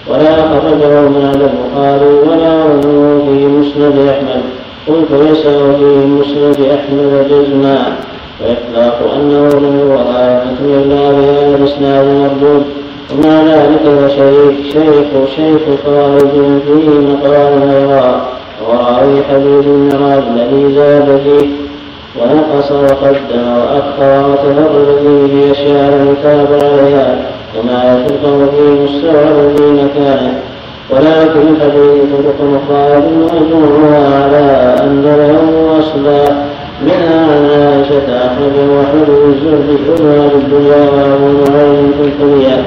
ولا 0.08 0.36
خرجه 0.36 1.00
من 1.00 1.24
البخاري 1.34 2.06
ولا 2.06 2.62
غيره 2.62 3.24
في 3.26 3.46
مسند 3.46 4.08
أحمد. 4.08 4.42
قلت 4.88 5.10
ليس 5.22 5.42
في 5.78 6.06
مسند 6.06 6.56
أحمد 6.60 7.26
جزما. 7.30 7.96
وإطلاق 8.40 9.12
أنه 9.14 9.48
لم 9.48 9.78
يروى 9.80 10.02
إلا 10.82 11.10
بهذا 11.12 11.56
الإسناد 11.56 12.06
مردود. 12.06 12.64
ومع 13.12 13.42
ذلك 13.42 13.80
فشيخ 14.00 14.72
شيخ 14.72 15.28
شيخ 15.36 15.60
خالد 15.86 16.60
فيه 16.66 16.88
مقال 16.88 17.62
غيرها 17.70 18.20
وراوي 18.68 19.22
حديث 19.30 19.66
المعراج 19.66 20.22
الذي 20.36 20.74
زاد 20.74 21.20
فيه 21.24 21.48
ونقص 22.20 22.72
وقدم 22.72 23.48
وأخر 23.56 24.30
وتفرد 24.30 24.98
فيه 25.02 25.46
بأشياء 25.46 25.90
لم 25.90 26.16
يتابع 26.18 26.66
عليها 26.72 27.16
كما 27.54 28.04
يفرقه 28.06 28.46
في 28.56 28.82
مستوى 28.82 29.56
في 29.56 29.62
مكانه 29.84 30.40
ولكن 30.90 31.40
الحديث 31.40 32.02
طرق 32.12 32.38
مخالف 32.40 33.04
مجموعها 33.34 34.24
على 34.24 34.76
أن 34.84 35.02
له 35.02 35.78
أصلا 35.80 36.34
منها 36.82 37.20
عن 37.20 37.44
عائشة 37.50 38.16
أخرجه 38.26 38.82
أحمد 38.82 39.06
بن 39.06 39.32
الزهري 39.32 39.78
وابن 39.90 40.30
الدنيا 40.34 40.90
وأبو 40.90 41.52
نعيم 41.52 41.92
في 41.98 42.08
الكلية 42.08 42.64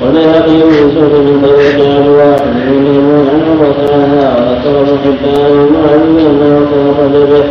والبيهقي 0.00 0.52
من 0.52 0.86
من 1.26 1.42
طريق 1.46 1.86
عن 1.96 2.08
واحد 2.08 2.46
منهم 2.70 3.28
عن 3.28 3.40
عمرة 3.50 3.92
عنها 3.92 4.36
وذكر 4.36 4.80
ابن 4.80 4.98
حبان 5.04 5.56
وعلي 5.74 6.26
انه 6.26 6.66
تفرد 6.70 7.12
به 7.30 7.44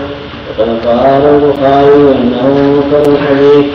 وقد 0.49 0.85
قال 0.85 1.21
البخاري 1.35 2.17
انه 2.17 2.47
منكر 2.47 3.11
الحديث 3.11 3.65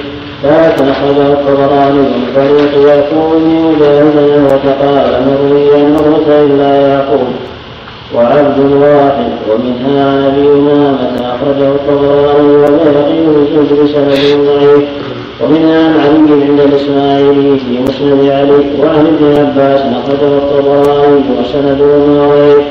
لكن 0.44 0.88
اخرجه 0.88 1.32
الطبراني 1.32 1.98
من 1.98 2.24
طريق 2.36 2.88
يعقوب 2.88 3.32
بن 3.32 3.48
مجاهد 3.48 4.44
وتقال 4.44 5.22
مروي 5.26 5.74
عمرة 5.74 6.26
الا 6.28 6.88
يعقوب 6.88 7.28
وعبد 8.14 8.58
واحد 8.72 9.30
ومنها 9.50 10.10
عن 10.10 10.24
ابي 10.24 10.48
امامه 10.48 11.10
اخرجه 11.20 11.68
الطبراني 11.68 12.56
والبيهقي 12.56 13.26
بسند 13.26 13.86
سند 13.86 14.46
ضعيف 14.46 14.88
ومنها 15.44 15.84
عن 15.88 16.16
علي 16.16 16.42
عند 16.42 16.60
الاسماعيلي 16.60 17.58
في 17.58 17.78
مسند 17.82 18.30
علي 18.30 18.64
وعن 18.80 19.06
ابن 19.06 19.38
عباس 19.38 19.80
اخرجه 19.80 20.36
الطبراني 20.38 21.22
وسنده 21.40 21.84
ضعيف 22.06 22.64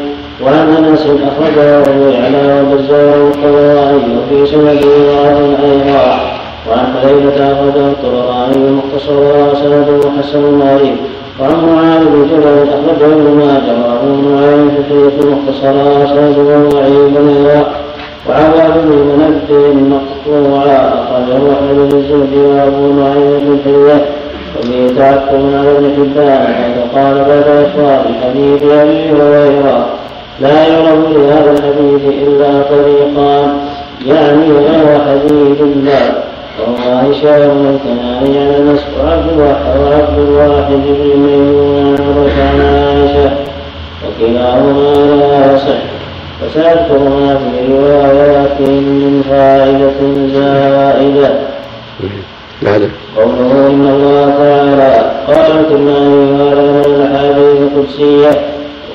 وعن 0.43 0.85
أنس 0.85 1.01
أخرجه 1.01 1.79
ابو 1.79 2.09
يعلى 2.09 2.61
وبزار 2.61 3.27
الطبراني 3.27 4.17
وفي 4.17 4.51
سنده 4.51 4.79
ضعف 4.81 5.63
أيضا. 5.63 6.19
وعن 6.69 6.85
حذيفه 6.93 7.51
أخرجه 7.53 7.87
الطبراني 7.87 8.71
مختصر 8.71 9.13
وسنده 9.51 10.09
حسن 10.19 10.61
غريب 10.61 10.95
وعن 11.39 11.65
معاذ 11.75 12.05
بن 12.05 12.27
جبل 12.31 12.69
أخرجه 12.69 13.13
ابن 13.13 13.37
ماجه 13.37 13.75
وابو 13.87 14.29
نعيم 14.29 14.69
في 14.87 15.25
المختصر 15.25 15.73
وسنده 16.03 16.69
ضعيف 16.69 17.17
أيضا 17.17 17.88
بن 18.29 18.89
منبه 18.89 19.73
مقطوعا 19.73 20.93
أخرجه 20.93 21.53
أحمد 21.53 21.75
بن 21.75 21.97
الزهد 21.97 22.33
وأبو 22.33 22.93
نعيم 23.01 23.39
بن 23.39 23.59
الحلية 23.59 24.05
وفيه 24.59 24.87
تعقب 24.97 25.41
على 25.53 25.71
ابن 25.71 25.91
حبان 25.95 26.53
حيث 26.53 26.77
قال 26.95 27.15
بعد 27.15 27.65
إخبار 27.65 28.05
حديث 28.23 28.63
أبي 28.63 29.11
هريرة 29.11 29.85
لا 30.41 30.67
يعرف 30.67 31.09
لهذا 31.11 31.51
الحديث 31.51 32.13
إلا 32.23 32.61
طريقان 32.61 33.57
يعني 34.05 34.51
غير 34.51 34.99
حديث 35.07 35.61
الله. 35.61 36.13
وهو 36.59 36.97
هشام 36.97 37.75
الكناني 37.75 38.39
على 38.39 38.57
انس 38.57 38.85
وعبد 38.99 39.29
الواحد 39.33 39.79
وعبد 39.79 40.19
الواحد 40.19 40.71
بن 40.71 41.19
ميمون 41.19 41.97
عن 42.39 42.61
عائشة 42.61 43.31
وكلاهما 44.05 45.15
لا 45.15 45.53
يصح. 45.53 45.98
وسأذكر 46.43 46.99
في 47.37 47.73
روايات 47.73 48.61
من 48.61 49.23
فائدة 49.29 49.99
زائدة. 50.33 51.29
بعد 52.61 52.89
قوله 53.17 53.67
إن 53.67 53.87
الله 53.95 54.33
تعالى 54.37 55.11
قال 55.27 55.59
الكرماني 55.59 56.21
هذا 56.41 56.61
من 56.61 56.83
الأحاديث 56.85 57.57
القدسية. 57.61 58.41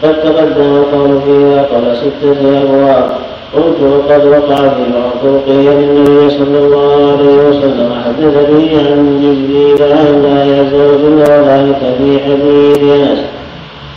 وقد 0.02 0.14
تقدم 0.22 0.76
القول 0.76 1.20
فيها 1.26 1.62
قبل 1.62 1.96
ستة 1.96 2.62
أبواب. 2.62 3.10
قلت 3.56 3.80
وقد 3.80 4.26
وقع 4.26 4.56
في 4.56 4.82
العقوقية 4.90 5.70
للنبي 5.70 6.30
صلى 6.30 6.58
الله 6.58 7.12
عليه 7.12 7.48
وسلم 7.48 7.90
حدث 8.04 8.34
به 8.50 8.68
عن 8.86 9.00
جبريل 9.22 9.80
الله 9.92 10.44
عز 10.58 10.74
وجل 10.74 11.18
وذلك 11.18 11.80
في 11.98 12.18
حديث 12.24 12.82
أنس. 12.92 13.20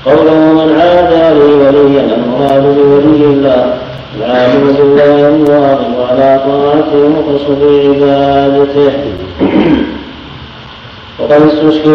قوله 0.06 0.54
من 0.54 0.80
عادى 0.80 1.39
لي 1.39 1.54
وليا 1.54 2.16
المراد 2.16 2.63
بولي 2.63 3.25
الله. 3.25 3.77
العالم 4.18 4.74
بالله 4.77 5.27
الواظب 5.27 5.96
على 6.10 6.42
طاعته 6.46 7.08
مخلص 7.10 7.44
في 7.44 7.88
عبادته 7.88 8.92
وقد 11.20 11.42
استشكل 11.42 11.89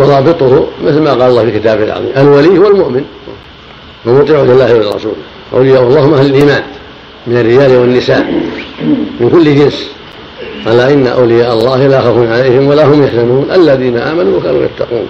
ورابطه 0.00 0.66
مثل 0.84 1.00
ما 1.00 1.10
قال 1.10 1.22
الله 1.22 1.44
في 1.44 1.58
كتابه 1.58 1.84
العظيم. 1.84 2.12
الولي 2.16 2.58
هو 2.58 2.66
المؤمن 2.66 3.04
ومطيع 4.06 4.42
لله 4.42 4.74
ولرسوله 4.74 5.14
أولياء 5.54 5.82
الله 5.82 6.18
أهل 6.18 6.26
الإيمان 6.26 6.62
من 7.26 7.36
الرجال 7.36 7.76
والنساء 7.76 8.24
من 9.20 9.30
كل 9.30 9.54
جنس. 9.54 9.90
ألا 10.66 10.92
إن 10.92 11.06
أولياء 11.06 11.52
الله 11.52 11.86
لا 11.86 12.00
خوف 12.00 12.30
عليهم 12.30 12.68
ولا 12.68 12.84
هم 12.84 13.04
يحزنون. 13.04 13.48
الذين 13.54 13.98
آمنوا 13.98 14.38
وكانوا 14.38 14.62
يتقون. 14.62 15.08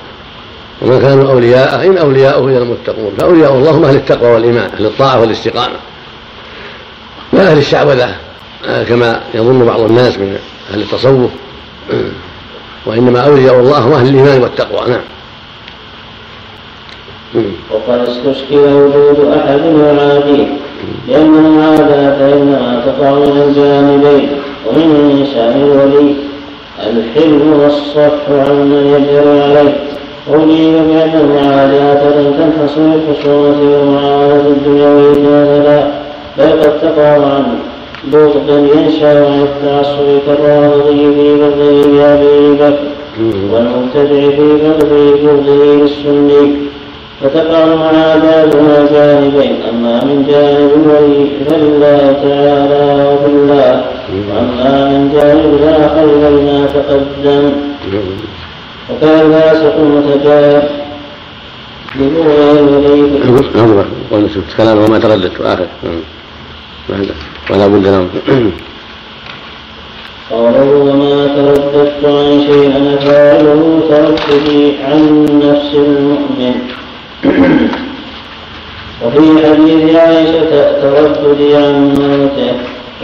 وما 0.83 0.99
كانوا 0.99 1.31
أولياء 1.31 1.87
إن 1.87 1.99
أولياؤه 1.99 2.49
إلا 2.49 2.59
المتقون. 2.59 3.15
فأولياء 3.19 3.53
الله 3.53 3.71
هم 3.71 3.85
أهل 3.85 3.97
التقوى 3.97 4.31
والإيمان 4.31 4.71
أهل 4.77 4.87
الطاعة 4.87 5.21
والاستقامة. 5.21 5.77
أهل 7.35 7.59
الشعوذة 7.59 8.15
كما 8.89 9.21
يظن 9.35 9.67
بعض 9.67 9.81
الناس 9.81 10.19
من 10.19 10.39
أهل 10.73 10.81
التصوف. 10.81 11.31
وإنما 12.87 13.21
أولياء 13.21 13.61
الله 13.61 13.79
هم 13.79 13.93
أهل 13.93 14.09
الإيمان 14.09 14.43
والتقوى. 14.43 14.91
نعم. 14.91 15.01
وقد 17.71 18.09
استشكل 18.09 18.57
وجود 18.57 19.33
أحد 19.37 19.61
يعاديه 19.61 20.47
لأن 21.09 21.35
المعاداة 21.47 22.33
إنما 22.33 22.83
تقع 22.87 23.11
من 23.11 23.43
الجانبين. 23.49 24.29
ومن 24.67 24.97
الإنسان 24.97 25.63
الولي 25.63 26.15
الحلم 26.81 27.53
والصفح 27.53 28.29
عمن 28.29 28.87
يجري 28.87 29.43
عليه. 29.43 29.84
أولي 30.29 30.71
بأن 30.73 31.21
المعاداة 31.21 32.19
لم 32.19 32.35
تنحصر 32.39 32.81
الخصومة 32.81 33.61
والمعارضة 33.61 34.49
الدنيوية 34.49 35.11
مثلا 35.11 35.87
بل 36.39 36.63
قد 36.63 36.81
تقع 36.81 37.13
عن 37.13 37.45
بغض 38.13 38.51
ينشأ 38.51 39.27
عن 39.27 39.43
التعصب 39.43 40.19
كالرافضي 40.27 41.15
في 41.15 41.37
بغضه 41.37 41.89
لأبي 41.93 42.53
بكر 42.55 42.79
والمبتدع 43.53 44.37
في 44.37 44.59
بغضه 45.23 45.65
للسني 45.75 46.57
فتقع 47.21 47.75
معاداتها 47.75 48.87
جانبين 48.93 49.57
أما 49.71 50.05
من 50.05 50.27
جانب 50.31 50.71
الولي 50.77 51.27
فلله 51.47 52.17
تعالى 52.23 53.09
وفي 53.09 53.27
الله. 53.27 53.85
وأما 54.29 54.89
من 54.89 55.11
جانب 55.15 55.55
الآخر 55.55 56.07
فلما 56.23 56.67
تقدم. 56.75 57.53
وكان 58.91 59.27
الفاسق 59.27 59.77
المتجاهل 59.77 60.69
نظرة 63.55 63.87
قلنا 64.11 64.29
شفت 64.29 64.57
كلام 64.57 64.79
وما 64.79 64.99
ترددت 64.99 65.41
آخر. 65.41 65.67
ولا 67.51 67.67
بد 67.67 67.87
لهم 67.87 68.09
قوله 70.31 70.71
وما 70.75 71.27
ترددت 71.27 72.05
عن 72.05 72.45
شيء 72.47 72.77
أنا 72.77 72.97
فاعله 72.97 73.81
ترددي 73.89 74.73
عن 74.85 75.25
نفس 75.45 75.75
المؤمن. 75.75 76.55
وفي 79.03 79.47
حديث 79.47 79.97
عائشة 79.97 80.73
ترددي 80.83 81.57
عن 81.57 81.95
موته. 82.01 82.55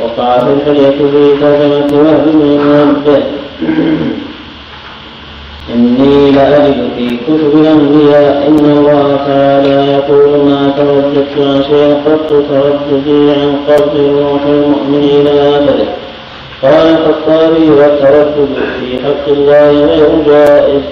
وقع 0.02 0.38
في 0.38 0.52
الحلية 0.52 0.90
في 0.90 1.40
ترجمة 1.40 2.02
وهب 2.02 2.24
بن 2.32 2.38
منبه 2.38 3.22
إني 5.74 6.30
لأجد 6.30 6.88
في 6.96 7.16
كتب 7.16 7.60
الأنبياء 7.60 8.48
إن 8.48 8.64
الله 8.64 9.16
تعالى 9.26 9.92
يقول 9.92 10.28
ما 10.28 10.72
ترددت 10.76 11.34
عن 11.38 11.62
شيء 11.62 11.96
قط 12.06 12.28
ترددي 12.28 13.30
عن 13.30 13.54
قبض 13.68 13.96
روح 13.96 14.42
المؤمن 14.46 15.08
إلى 15.20 15.56
آخره 15.56 15.88
قال 16.62 16.96
الخطابي 16.96 17.70
والتردد 17.70 18.48
في 18.80 18.98
حق 19.04 19.28
الله 19.28 19.70
غير 19.70 20.08
جائز 20.26 20.82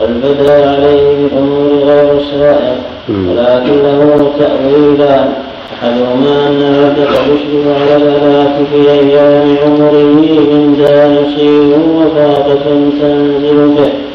والبدء 0.00 0.50
عليه 0.52 1.16
بالأمور 1.16 1.70
غير 1.84 2.20
سائر. 2.30 2.76
ولكن 3.08 3.82
له 3.82 4.30
تأويلان 4.38 5.32
أحدهما 5.74 6.48
أن 6.48 6.62
العبد 6.62 6.98
قد 6.98 7.24
يشرف 7.34 7.64
على 7.82 7.96
الهلاك 7.96 8.54
في 8.72 8.90
أيام 8.90 9.56
عمره 9.64 9.92
من 9.92 10.74
يصيب 11.18 11.72
وفاقة 11.96 12.64
تنزل 13.00 13.68
به. 13.76 14.11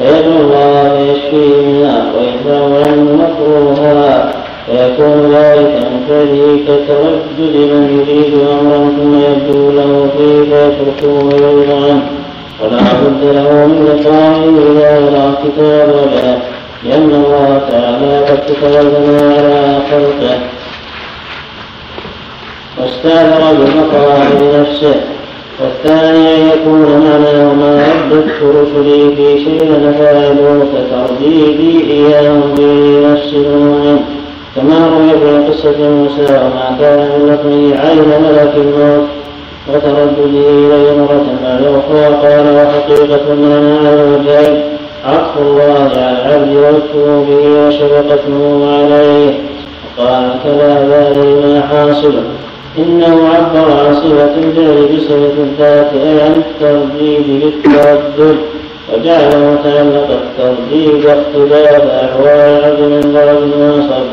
فيدعو 0.00 0.40
الله 0.40 0.96
فيشفيه 0.96 1.66
منها 1.66 2.04
ويدفع 2.16 2.90
عنه 2.90 3.12
مكروهها 3.22 4.32
فيكون 4.66 5.34
ذلك 5.34 5.86
فعله 6.08 6.60
كتردد 6.64 7.56
من 7.56 8.04
يريد 8.08 8.34
امرا 8.34 8.92
ثم 8.98 9.14
يبدو 9.20 9.70
له 9.70 10.10
فيه 10.16 10.40
فيتركه 10.42 11.24
ويرضى 11.24 11.90
عنه 11.90 12.02
ولا 12.60 12.76
بد 12.76 13.24
له 13.24 13.66
من 13.66 13.84
لقائه 13.86 14.44
اذا 14.72 14.98
وضع 14.98 15.34
كتاب 15.44 15.88
وجهه 15.88 16.38
لأن 16.84 17.10
الله 17.10 17.60
تعالى 17.70 18.18
قد 18.18 18.46
تكلم 18.46 19.18
على 19.38 19.78
خلقه 19.90 20.38
واستاثر 22.78 23.52
بالمقام 23.52 24.22
لنفسه 24.40 25.09
والثاني 25.62 26.50
يكون 26.50 26.80
معناه 26.80 27.52
ما 27.54 27.84
رددت 28.10 28.42
رسلي 28.42 29.16
في 29.16 29.44
شيء 29.44 29.72
نفعله 29.86 30.66
كترديدي 30.72 31.92
إياهم 31.92 32.54
به 32.58 33.08
نفس 33.12 33.32
المؤمن. 33.32 34.00
كما 34.56 34.88
روي 34.88 35.10
في 35.10 35.52
قصة 35.52 35.90
موسى 35.90 36.34
وما 36.34 36.76
كان 36.80 36.98
من 36.98 37.78
عين 37.78 38.08
ملك 38.22 38.52
الموت؟ 38.56 39.06
وتردده 39.68 40.24
إليه 40.24 40.96
مرة 40.98 41.26
بعد 41.44 41.62
أخرى 41.62 42.04
قال 42.04 42.56
وحقيقة 42.56 43.32
المعنى 43.32 43.88
على 43.88 44.04
الوجهين 44.04 44.62
عطف 45.06 45.38
الله 45.38 45.90
على 45.92 46.10
العبد 46.10 46.56
ولطفه 46.56 47.24
به 47.28 47.66
وشفقته 47.66 48.38
عليه. 48.76 49.34
وقال 49.98 50.30
ذلك 50.90 51.44
ما 51.44 51.62
حاصل. 51.70 52.14
إنه 52.78 53.28
عبر 53.28 53.72
عن 53.72 53.94
صفة 53.94 54.34
الجهل 54.36 54.96
بصفة 54.96 55.42
الذات 55.42 55.90
أي 55.94 56.22
عن 56.22 56.42
الترديد 56.46 57.40
بالتردد 57.42 58.36
وجعل 58.92 59.28
متعلق 59.28 60.08
الترديد 60.22 61.06
اختلاف 61.06 61.82
أحوال 61.82 62.28
العبد 62.28 62.80
من 62.80 63.00
ضرب 63.00 63.42
ونصب 63.60 64.06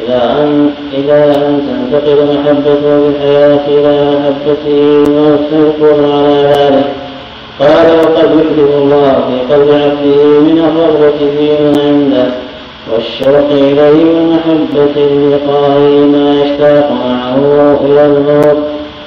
إلى 0.00 0.16
أن 0.16 0.70
إلى 0.92 1.24
أن 1.24 1.62
تنتقل 1.66 2.18
محبته 2.24 3.00
بالحياة 3.00 3.60
إلى 3.68 4.10
محبته 4.10 4.80
ويكون 5.52 6.12
على 6.12 6.52
ذلك. 6.56 6.86
قال 7.60 7.98
وقد 7.98 8.24
يحدث 8.24 8.74
الله 8.76 9.12
في 9.12 9.54
قلب 9.54 9.68
عبده 9.68 10.40
من 10.40 10.58
الرغبة 10.58 11.18
فيما 11.38 11.82
عنده. 11.86 12.26
والشوق 12.92 13.50
إليه 13.50 14.04
ومحبة 14.04 14.96
لقائه 15.32 16.04
ما 16.04 16.42
يشتاق 16.42 16.92
معه 16.92 17.36
إلى 17.84 18.06
الموت 18.06 18.58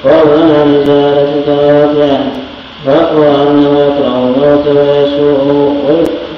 وهو 0.04 0.32
عن 0.32 0.74
إزالة 0.82 1.42
ترافعه 1.46 2.26
فأخبر 2.86 3.42
أنه 3.42 3.78
يكره 3.80 4.16
الموت 4.18 4.66
ويسوءه 4.66 5.74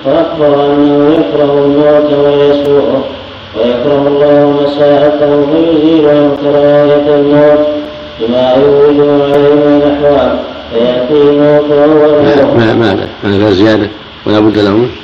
فأخبر 0.04 0.66
أنه 0.66 1.14
يكره 1.14 1.52
الموت 1.64 2.12
ويسوءه 2.24 3.04
ويكره 3.56 4.08
الله 4.08 4.62
مساءته 4.64 5.46
فيزيل 5.52 6.08
عنه 6.08 6.36
كراهية 6.42 7.16
الموت 7.16 7.66
بما 8.20 8.54
يولد 8.56 9.00
عليه 9.00 9.54
من 9.54 9.82
الأحوال 9.82 10.38
فيأتي 10.72 11.22
الموت 11.30 11.70
وهو 11.70 12.22
ما 12.56 12.74
ما 12.74 13.06
هذا 13.24 13.50
زيادة 13.50 13.88
ولا 14.26 14.40
بد 14.40 14.58
له 14.58 14.70
منه 14.70 14.99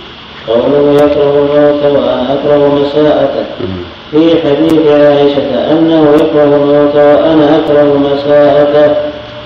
قوله 0.48 0.94
يكره 0.94 1.30
الموت 1.38 1.82
وأنا 1.96 2.32
اكره 2.34 2.74
مساءته 2.74 3.46
في 4.10 4.30
حديث 4.40 4.86
عائشة 4.86 5.72
أنه 5.72 6.14
يكره 6.14 6.56
الموت 6.56 6.94
وأنا 6.94 7.56
أكره 7.58 7.98
مساءته 7.98 8.94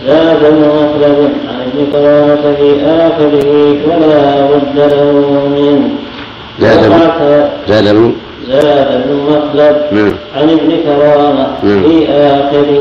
زاد 0.07 0.45
ابن 0.45 0.61
مخلد 0.61 1.31
عن 1.49 1.61
ابن 1.67 1.93
كرامة 1.93 2.55
في 2.57 2.87
آخره 2.87 3.77
ولا 3.87 4.47
بد 4.47 4.93
له 4.93 5.13
منه 5.57 5.89
زاد 6.61 6.83
زاد 7.69 7.87
ابن 7.87 8.13
زاد 8.49 8.89
ابن 8.93 9.17
مخلد 9.29 9.77
نعم. 9.93 10.13
عن 10.37 10.51
ابن 10.51 10.77
كرامة. 10.85 11.47
نعم. 11.63 11.83
في 11.83 12.09
آخره 12.09 12.81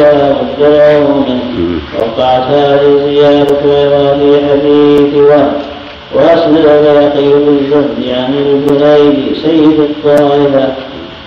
ولا 0.00 0.32
بد 0.32 0.60
له 0.60 1.24
منه 1.28 1.80
وقعت 1.98 2.42
هذه 2.42 3.00
زيادة 3.06 3.54
في 3.54 4.40
حديث 4.50 5.14
وهب 5.14 5.52
وأسند 6.14 6.56
الباقي 6.56 7.28
بالزهد 7.28 8.16
عن 8.16 8.34
الجنيد 8.34 9.36
سيد 9.42 9.80
الطائفة. 9.80 10.72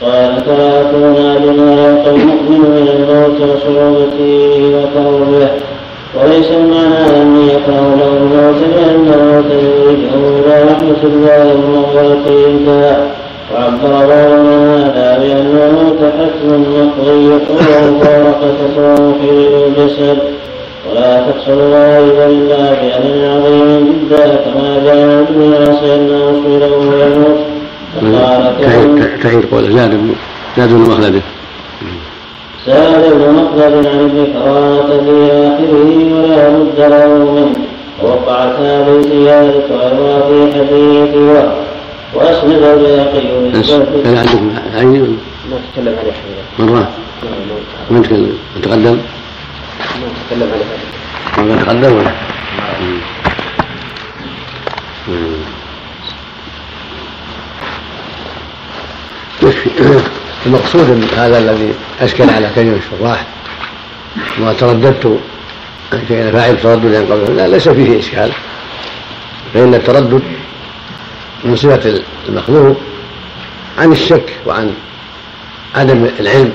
قال 0.02 0.46
تراكونا 0.46 1.38
بما 1.38 1.74
يلقى 1.74 2.10
المؤمن 2.10 2.60
من 2.60 2.88
الموت 2.96 3.40
وصعوبته 3.42 4.76
وكربه 4.76 5.50
وليس 6.16 6.52
المعنى 6.52 7.22
أن 7.22 7.50
يكره 7.50 7.96
له 8.00 8.18
الموت 8.18 8.62
لأن 8.76 9.14
الموت 9.20 9.52
يرجعه 9.52 10.24
إلى 10.40 10.72
رحمة 10.72 11.02
الله 11.04 11.56
ومغفرته 11.56 12.48
انتهى 12.48 12.98
وعبر 13.54 14.08
بعض 14.08 14.32
من 14.40 14.82
هذا 14.84 15.18
بأن 15.20 15.58
الموت 15.68 16.02
حتم 16.20 16.50
مقضي 16.62 17.28
وهو 17.28 17.92
مفارقة 17.92 18.58
روح 18.78 19.18
الجسد. 19.32 20.18
ولا 20.94 21.32
تحصل 21.32 21.60
ذلك 21.74 22.18
إلا 22.30 22.72
بأمر 22.72 23.16
عظيم 23.34 24.08
جدا 24.10 24.36
كما 24.36 24.82
جاء 24.84 25.26
ابن 25.30 25.54
عاصي 25.54 25.96
أنه 25.96 26.42
سئل 26.44 26.64
وهو 26.64 26.94
يموت 27.06 27.38
فقال 28.02 29.20
تعيد 29.24 29.46
قول 29.52 29.72
زاد 29.72 29.94
ابن 29.94 30.16
زاد 30.58 30.70
ابن 30.72 30.82
مخلد 30.82 31.22
زاد 32.68 33.04
ابن 33.04 33.34
مخلد 33.34 33.88
عن 33.88 34.00
ابن 34.00 34.28
كرامة 34.34 34.88
في 34.88 35.32
آخره 35.32 36.14
ولا 36.14 36.50
بد 36.50 36.80
له 36.80 37.32
منه 37.32 37.54
ووقعت 38.04 38.60
هذه 38.60 38.98
الزيادة 38.98 39.64
أيضا 39.72 40.22
في 40.28 40.54
حديث 40.54 41.16
وهب 41.16 41.54
وأسند 42.16 42.64
البيهقي 42.64 43.60
بس 43.60 43.72
هل 44.06 44.18
عندكم 44.18 44.52
عيني 44.76 45.00
ما 45.00 45.58
تكلم 45.74 45.96
عليه 46.00 46.12
حين 46.12 46.68
مرة 46.68 46.90
ما 47.92 48.00
نتكلم 48.00 48.38
نتقدم 48.60 48.92
ما 48.92 48.98
مم. 55.08 55.44
المقصود 60.46 61.06
هذا 61.18 61.38
الذي 61.38 61.74
أشكل 62.02 62.30
على 62.30 62.50
كلمة 62.56 62.78
الشراح 62.78 63.26
وترددت 64.42 65.20
كان 66.10 66.32
فاعل 66.32 66.58
ترددا 66.62 67.00
قبل. 67.00 67.36
لا 67.38 67.48
ليس 67.48 67.70
فيه 67.70 68.00
إشكال. 68.00 68.32
فإن 69.54 69.74
التردد 69.74 70.22
من 71.44 71.56
صفة 71.56 72.02
المخلوق 72.30 72.78
عن 73.80 73.92
الشك 73.92 74.34
وعن 74.46 74.74
عدم 75.76 76.08
العلم. 76.20 76.54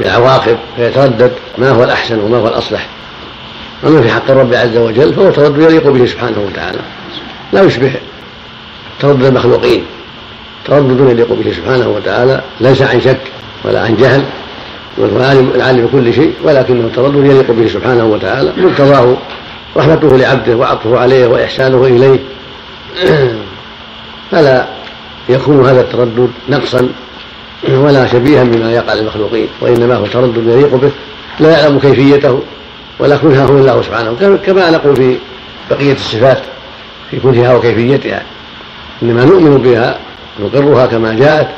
بالعواقب 0.00 0.56
فيتردد 0.76 1.32
ما 1.58 1.70
هو 1.70 1.84
الأحسن 1.84 2.18
وما 2.18 2.36
هو 2.36 2.48
الأصلح. 2.48 2.86
أما 3.86 4.02
في 4.02 4.10
حق 4.10 4.30
الرب 4.30 4.54
عز 4.54 4.76
وجل 4.76 5.14
فهو 5.14 5.30
تردد 5.30 5.62
يليق 5.62 5.88
به 5.88 6.06
سبحانه 6.06 6.46
وتعالى. 6.48 6.78
لا 7.52 7.62
يشبه 7.62 7.92
تردد 9.00 9.24
المخلوقين. 9.24 9.84
تردد 10.64 11.10
يليق 11.10 11.32
به 11.32 11.52
سبحانه 11.52 11.88
وتعالى 11.88 12.40
ليس 12.60 12.82
عن 12.82 13.00
شك 13.00 13.20
ولا 13.64 13.82
عن 13.82 13.96
جهل 13.96 14.24
وهو 14.98 15.32
العالم 15.54 15.86
بكل 15.86 16.14
شيء 16.14 16.34
ولكنه 16.44 16.90
تردد 16.96 17.26
يليق 17.26 17.50
به 17.50 17.68
سبحانه 17.68 18.04
وتعالى. 18.04 18.52
مقتضاه 18.56 19.16
رحمته 19.76 20.16
لعبده 20.16 20.56
وعطفه 20.56 20.98
عليه 20.98 21.26
وإحسانه 21.26 21.84
إليه. 21.84 22.18
فلا 24.30 24.66
يكون 25.28 25.66
هذا 25.66 25.80
التردد 25.80 26.30
نقصا 26.48 26.88
ولا 27.68 28.06
شبيها 28.06 28.44
بما 28.44 28.72
يقع 28.72 28.94
للمخلوقين 28.94 29.48
وإنما 29.60 29.94
هو 29.94 30.06
تردد 30.06 30.46
يليق 30.46 30.74
به 30.74 30.90
لا 31.40 31.50
يعلم 31.50 31.78
كيفيته 31.78 32.42
ولا 32.98 33.16
كنها 33.16 33.44
هو 33.44 33.58
الله 33.58 33.82
سبحانه 33.82 34.38
كما 34.46 34.70
نقول 34.70 34.96
في 34.96 35.16
بقية 35.70 35.92
الصفات 35.92 36.42
في 37.10 37.20
كنها 37.20 37.54
وكيفيتها. 37.54 38.22
إنما 39.02 39.24
نؤمن 39.24 39.58
بها 39.58 39.98
نقرها 40.40 40.86
كما 40.86 41.14
جاءت 41.14 41.48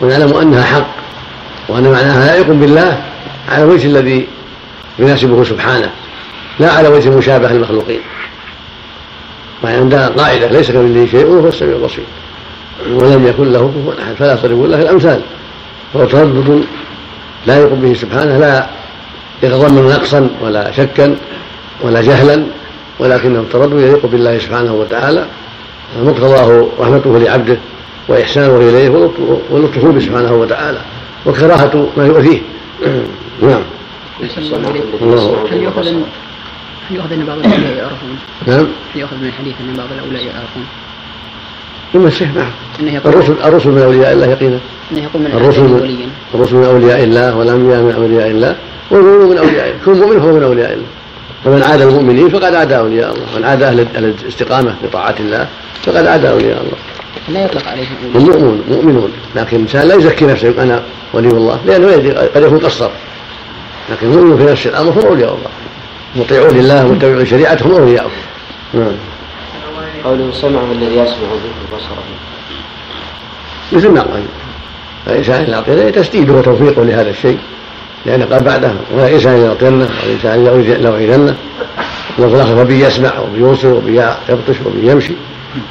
ونعلم 0.00 0.36
أنها 0.36 0.62
حق 0.62 0.86
وأن 1.68 1.82
معناها 1.82 2.26
لائق 2.26 2.46
بالله 2.46 3.02
على 3.48 3.62
الوجه 3.62 3.86
الذي 3.86 4.26
يناسبه 4.98 5.44
سبحانه 5.44 5.90
لا 6.58 6.72
على 6.72 6.88
وجه 6.88 7.08
المشابهة 7.08 7.52
للمخلوقين. 7.52 8.00
وعندنا 9.64 10.08
قاعدة 10.08 10.46
ليس 10.46 10.70
كمثله 10.70 11.06
شيء 11.06 11.26
وهو 11.26 11.48
السميع 11.48 11.76
البصير 11.76 12.04
ولم 12.90 13.26
يكن 13.26 13.52
له 13.52 13.58
كفوا 13.58 14.02
أحد 14.02 14.14
فلا 14.14 14.36
تضربوا 14.36 14.66
له 14.66 14.82
الأمثال. 14.82 15.20
فهو 15.94 16.04
تردد 16.04 16.64
لا 17.46 17.56
يليق 17.56 17.72
به 17.72 17.94
سبحانه 17.94 18.38
لا 18.38 18.66
يتضمن 19.42 19.82
نقصا 19.82 20.30
ولا 20.42 20.70
شكا 20.70 21.16
ولا 21.82 22.02
جهلا 22.02 22.44
ولكنه 22.98 23.44
تردد 23.52 23.80
يليق 23.80 24.06
بالله 24.06 24.38
سبحانه 24.38 24.74
وتعالى. 24.74 25.26
مقتضاه 26.02 26.68
رحمته 26.80 27.18
لعبده 27.18 27.58
وإحسانه 28.08 28.56
إليه 28.56 29.10
ولطفه 29.50 29.88
به 29.92 30.00
سبحانه 30.00 30.32
وتعالى. 30.32 30.78
وكراهة 31.26 31.88
ما 31.96 32.06
يؤذيه. 32.06 32.40
نعم. 33.42 33.62
الله 35.02 35.46
هل 35.50 35.62
يؤخذ 35.62 35.86
هل 36.90 36.96
يؤخذ 36.96 37.12
ان 37.12 37.24
بعض 37.26 37.38
الأولياء 37.38 37.76
يعرفون؟ 37.76 38.18
نعم. 38.46 38.66
هل 38.94 39.00
يؤخذ 39.00 39.16
من 39.16 39.26
الحديث 39.26 39.54
أن 39.60 39.76
بعض 39.76 39.88
الأولياء 39.98 40.24
يعرفون؟ 40.24 40.64
يمسح 41.94 42.26
نعم. 42.34 43.00
الرسل 43.06 43.34
الرسل 43.44 43.70
من 43.70 43.82
أولياء 43.82 44.12
الله 44.12 44.26
يقينا. 44.26 44.58
من 44.90 45.26
الرسل 45.34 45.36
الرسل 45.36 45.62
من 45.62 46.10
الرسل 46.34 46.56
من 46.56 46.64
أولياء 46.64 47.04
الله 47.04 47.36
والأنبياء 47.36 47.82
من 47.82 47.92
أولياء 47.92 48.30
الله 48.30 48.56
والمؤمنون 48.90 49.30
من 49.30 49.38
أولياء 49.38 49.66
الله. 49.66 49.78
كل 49.84 49.94
مؤمن 50.00 50.20
هو 50.20 50.32
من 50.32 50.42
أولياء 50.42 50.72
الله. 50.72 50.86
فمن 51.44 51.62
عاد 51.62 51.80
المؤمنين 51.80 52.28
فقد 52.28 52.54
عاد 52.54 52.72
أولياء 52.72 53.14
الله. 53.14 53.26
ومن 53.36 53.44
عاد 53.44 53.62
أهل 53.62 53.86
الاستقامة 53.96 54.74
بطاعة 54.84 55.14
الله 55.20 55.46
فقد 55.82 56.06
عاد 56.06 56.24
أولياء 56.24 56.62
الله. 56.62 56.76
لا 57.28 57.44
يطلق 57.44 57.68
عليهم 57.68 57.86
هم 58.14 58.30
اولياء 58.30 58.58
مؤمنون. 58.70 59.12
لكن 59.36 59.56
الانسان 59.56 59.88
لا 59.88 59.94
يزكي 59.94 60.24
نفسه 60.24 60.54
أنا 60.62 60.82
ولي 61.12 61.28
الله. 61.28 61.58
لأنه 61.66 61.92
قد 62.34 62.42
يكون 62.42 62.58
قصر. 62.58 62.90
لكن 63.90 64.06
المؤمن 64.06 64.36
في 64.36 64.52
نفس 64.52 64.66
الأمر 64.66 64.92
هم 64.92 65.06
أولياء 65.06 65.30
الله. 65.34 65.50
مطيعون 66.16 66.58
لله 66.58 66.86
متبعون 66.86 67.26
شريعته 67.26 67.66
هم 67.66 67.72
اولياؤه 67.72 68.10
نعم. 68.74 68.92
قوله 70.04 70.32
سمعه 70.32 70.72
الذي 70.72 70.94
يسمع 70.94 71.28
به 71.28 71.74
وبصره 71.76 72.04
مثل 73.72 73.88
ما 73.88 74.00
قال. 74.00 74.22
الانسان 75.06 75.40
اذا 75.40 75.54
اعطينا 75.54 75.90
تسديده 75.90 76.32
وتوفيقه 76.32 76.84
لهذا 76.84 77.10
الشيء. 77.10 77.38
لأن 78.06 78.22
قال 78.22 78.42
بعده 78.42 78.72
والانسان 78.94 79.32
اذا 79.32 79.48
اعطينا 79.48 79.88
والانسان 80.04 80.60
اذا 80.60 80.78
لوعدنه 80.78 81.36
وفي 82.18 82.34
الآخر 82.34 82.56
فبي 82.56 82.80
يسمع 82.80 83.18
وبيبصر 83.18 83.68
وبيبطش 83.68 84.56
وبيمشي 84.66 85.12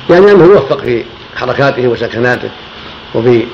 يعني 0.09 0.31
أنه 0.31 0.43
يوفق 0.43 0.81
في 0.81 1.03
حركاته 1.35 1.87
وسكناته 1.87 2.49
وفي 3.15 3.45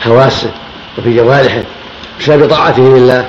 حواسه 0.00 0.50
وفي 0.98 1.16
جوارحه 1.16 1.62
بسبب 2.20 2.50
طاعته 2.50 2.82
لله 2.82 3.28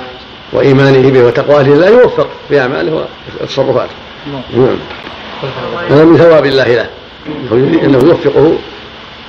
وإيمانه 0.52 1.10
به 1.10 1.22
وتقواه 1.22 1.62
لله 1.62 1.88
يوفق 1.88 2.28
في 2.48 2.60
أعماله 2.60 3.06
وتصرفاته. 3.40 3.94
نعم. 4.56 4.76
هذا 5.90 6.04
من 6.04 6.16
ثواب 6.16 6.46
الله 6.46 6.74
له. 6.74 6.88
انه 7.84 7.98
يوفقه 7.98 8.58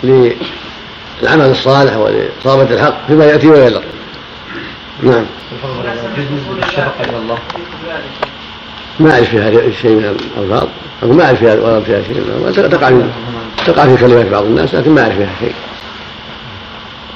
للعمل 0.03 1.51
الصالح 1.51 1.97
ولإصابة 1.97 2.75
الحق 2.75 3.07
فيما 3.07 3.25
يأتي 3.25 3.47
ويذر. 3.47 3.83
نعم. 5.03 5.25
الشفقة 6.63 7.03
إلى 7.09 7.17
الله 7.17 7.37
ما 8.99 9.13
أعرف 9.13 9.29
في 9.29 9.39
هذا 9.39 9.59
الشيء 9.59 9.91
من 9.91 10.17
الألفاظ. 10.37 10.67
أقول 11.03 11.15
ما 11.15 11.25
أعرف 11.25 11.39
فيها 11.39 11.53
ورد 11.53 11.83
فيها 11.83 12.03
شيء 12.03 12.13
من 12.13 12.41
الألفاظ. 12.41 12.71
تقع 12.71 12.89
في 12.89 13.03
تقع 13.65 13.85
في 13.85 13.97
كلمات 13.97 14.25
بعض 14.25 14.43
الناس 14.43 14.75
لكن 14.75 14.91
ما 14.91 15.01
أعرف 15.01 15.15
فيها 15.15 15.33
شيء. 15.39 15.53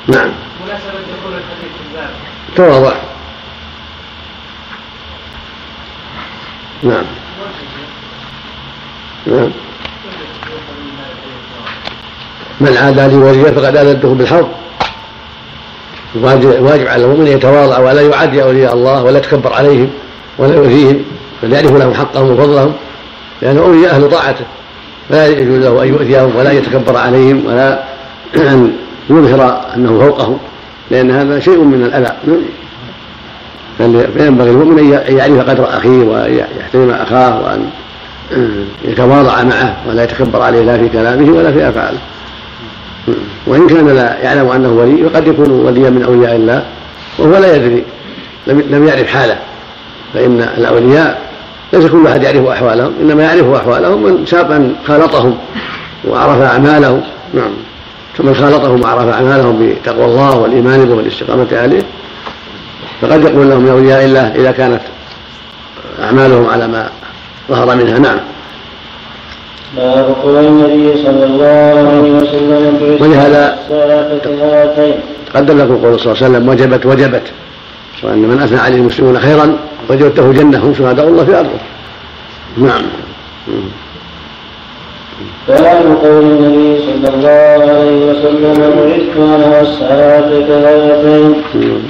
نعم. 0.07 0.29
مناسبة 0.65 0.91
دخول 0.91 1.33
الحديث 1.33 1.71
الباب 1.89 2.09
تواضع. 2.55 2.95
نعم. 6.83 7.05
من 12.61 12.77
عادى 12.77 13.07
لي 13.07 13.15
وليا 13.15 13.51
فقد 13.51 13.75
آذنته 13.75 14.13
بالحرب 14.13 14.47
واجب 16.15 16.87
على 16.87 17.03
المؤمن 17.03 17.27
أن 17.27 17.33
يتواضع 17.33 17.79
ولا 17.79 18.01
يعادي 18.01 18.43
أولياء 18.43 18.73
الله 18.73 19.03
ولا 19.03 19.17
يتكبر 19.17 19.53
عليهم 19.53 19.89
ولا 20.37 20.55
يؤذيهم 20.55 21.03
بل 21.43 21.53
يعرف 21.53 21.71
لهم 21.71 21.93
حقهم 21.93 22.31
وفضلهم 22.31 22.73
لأنه 23.41 23.61
أولياء 23.61 23.95
أهل 23.95 24.09
طاعته 24.09 24.45
فلا 25.09 25.27
يجوز 25.27 25.57
له 25.57 25.83
أن 25.83 25.87
يؤذيهم 25.87 26.35
ولا 26.35 26.51
يتكبر 26.51 26.97
عليهم 26.97 27.45
ولا 27.45 27.83
أن 28.35 28.73
يظهر 29.09 29.61
أنه 29.75 29.99
فوقهم 29.99 30.37
لأن 30.91 31.11
هذا 31.11 31.39
شيء 31.39 31.63
من 31.63 31.83
الأذى. 31.83 32.15
فينبغي 34.17 34.49
المؤمن 34.49 34.93
أن 34.93 35.17
يعرف 35.17 35.49
قدر 35.49 35.77
أخيه 35.77 36.03
وان 36.03 36.45
يحترم 36.59 36.89
أخاه 36.89 37.41
وأن 37.41 37.69
يتواضع 38.83 39.43
معه 39.43 39.75
ولا 39.87 40.03
يتكبر 40.03 40.41
عليه 40.41 40.61
لا 40.61 40.77
في 40.77 40.89
كلامه 40.89 41.31
ولا 41.37 41.51
في 41.51 41.69
أفعاله. 41.69 41.99
وإن 43.47 43.67
كان 43.67 43.87
لا 43.87 44.17
يعلم 44.23 44.49
أنه 44.49 44.69
ولي 44.69 45.09
فقد 45.09 45.27
يكون 45.27 45.51
وليا 45.51 45.89
من 45.89 46.03
أولياء 46.03 46.35
الله 46.35 46.63
وهو 47.19 47.37
لا 47.37 47.55
يدري 47.55 47.83
لم 48.47 48.87
يعرف 48.87 49.07
حاله. 49.07 49.37
فإن 50.13 50.49
الأولياء 50.57 51.21
ليس 51.73 51.85
كل 51.85 52.07
أحد 52.07 52.23
يعرف 52.23 52.47
أحوالهم 52.47 52.93
إنما 53.01 53.23
يعرف 53.23 53.53
أحوالهم 53.53 54.03
من 54.03 54.25
ساق 54.25 54.51
من 54.51 54.75
خالطهم 54.87 55.37
وعرف 56.07 56.41
أعمالهم. 56.41 57.01
نعم. 57.33 57.51
فمن 58.17 58.35
خالطهم 58.35 58.81
وعرف 58.81 59.07
أعمالهم 59.07 59.75
بتقوى 59.83 60.05
الله 60.05 60.37
والإيمان 60.37 60.85
به 60.85 60.93
والاستقامة 60.93 61.47
عليه 61.51 61.81
فقد 63.01 63.23
يقول 63.23 63.49
لهم 63.49 63.61
من 63.61 63.69
أولياء 63.69 64.05
الله 64.05 64.35
إذا 64.35 64.51
كانت 64.51 64.81
أعمالهم 66.03 66.49
على 66.49 66.67
ما 66.67 66.89
ظهر 67.49 67.75
منها 67.75 67.99
نعم. 67.99 68.19
باب 69.77 70.15
قول 70.23 70.45
النبي 70.45 71.03
صلى 71.03 71.25
الله 71.25 71.89
عليه 71.89 72.11
وسلم 72.11 72.97
ولهذا 73.01 73.59
تقدم 75.33 75.57
لكم 75.57 75.77
قول 75.77 75.99
صلى 75.99 76.11
الله 76.11 76.23
عليه 76.23 76.35
وسلم 76.37 76.49
وجبت 76.49 76.85
وجبت. 76.85 77.31
وأن 78.03 78.17
من 78.17 78.41
أثنى 78.41 78.59
عليه 78.59 78.75
المسلمون 78.75 79.19
خيرا 79.19 79.57
وجبته 79.89 80.31
جنة 80.31 80.57
هم 80.57 80.73
شهداء 80.73 81.07
الله 81.07 81.25
في 81.25 81.39
أرضه. 81.39 81.59
نعم. 82.57 82.83
باب 85.47 85.97
قول 86.03 86.23
النبي 86.23 86.79
صلى 86.79 87.15
الله 87.15 87.73
عليه 87.73 88.05
وسلم 88.09 88.53
بعثت 88.53 89.17
المكان 89.17 89.51
والساعة 89.51 90.29
كهاتين 90.47 91.33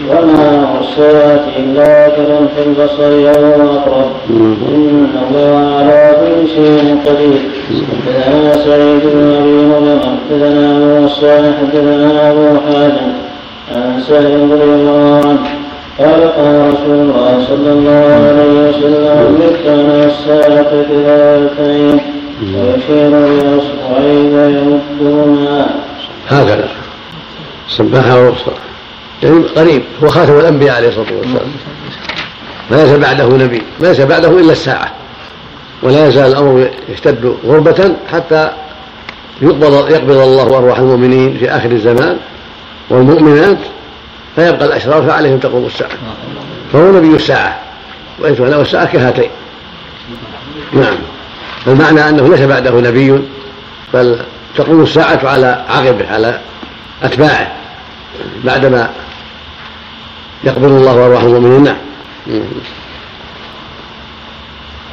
وما 0.10 0.80
الساعة 0.82 1.44
إلا 1.60 2.10
كلمح 2.10 2.52
البصر 2.66 3.12
يوم 3.12 3.68
أقرب 3.78 4.12
إن 4.74 5.08
الله 5.24 5.76
على 5.78 6.16
كل 6.22 6.48
شيء 6.48 6.98
قدير. 7.06 7.42
حدثنا 8.06 8.54
سعيد 8.54 9.02
بن 9.14 9.34
أبي 9.42 9.66
مريم 9.72 10.00
حدثنا 10.00 11.06
الصالح 11.06 11.58
حدثنا 11.60 12.32
أبو 12.32 12.48
حازم 12.68 13.12
عن 13.76 14.02
سهل 14.08 14.52
رضي 14.52 14.64
الله 14.64 15.22
قال 16.00 16.22
قال 16.38 16.74
رسول 16.74 17.00
الله 17.00 17.46
صلى 17.48 17.72
الله 17.72 18.06
عليه 18.28 18.70
وسلم 18.70 19.38
مكان 19.40 20.10
الساعة 20.10 20.72
كهاتين 20.90 22.00
ويشير 22.42 23.12
هكذا. 26.30 26.70
السباحة 27.68 28.20
والوسطى 28.20 28.52
يعني 29.24 29.40
قريب. 29.40 29.84
هو 30.04 30.08
خاتم 30.08 30.40
الأنبياء 30.40 30.76
عليه 30.76 30.88
الصلاة 30.88 31.14
والسلام. 31.18 31.52
يزال 32.72 33.00
بعده 33.00 33.26
نبي. 33.26 33.62
يزال 33.82 34.08
بعده 34.08 34.40
إلا 34.40 34.52
الساعة. 34.52 34.92
ولا 35.84 36.08
يزال 36.08 36.32
الأمر 36.32 36.70
يشتد 36.90 37.36
غربة 37.46 37.96
حتى 38.12 38.52
يقبض 39.42 39.92
يقبض 39.92 40.18
الله 40.18 40.58
أرواح 40.58 40.80
المؤمنين 40.80 41.38
في 41.38 41.50
آخر 41.50 41.72
الزمان. 41.72 42.18
والمؤمنات 42.90 43.58
فيبقى 44.36 44.66
الأشرار 44.66 45.04
فعليهم 45.04 45.38
تقوم 45.40 45.66
الساعة. 45.66 45.92
فهو 46.74 46.92
نبي 46.92 47.16
الساعة. 47.16 47.60
وإن 48.20 48.34
له 48.34 48.62
الساعة 48.62 48.86
كهاتين. 48.86 49.30
نعم. 50.74 50.98
المعنى 51.68 52.10
أنه 52.10 52.28
ليس 52.28 52.42
بعده 52.42 52.82
نبي 52.82 53.22
بل 53.94 54.20
تقوم 54.56 54.84
الساعة 54.84 55.20
على 55.24 55.66
عقبه 55.70 56.14
على 56.14 56.40
أتباعه 57.04 57.52
بعدما 58.44 58.90
يقبل 60.44 60.68
الله 60.68 61.06
أرواح 61.06 61.24
المؤمنين. 61.24 61.64
نعم. 61.64 61.76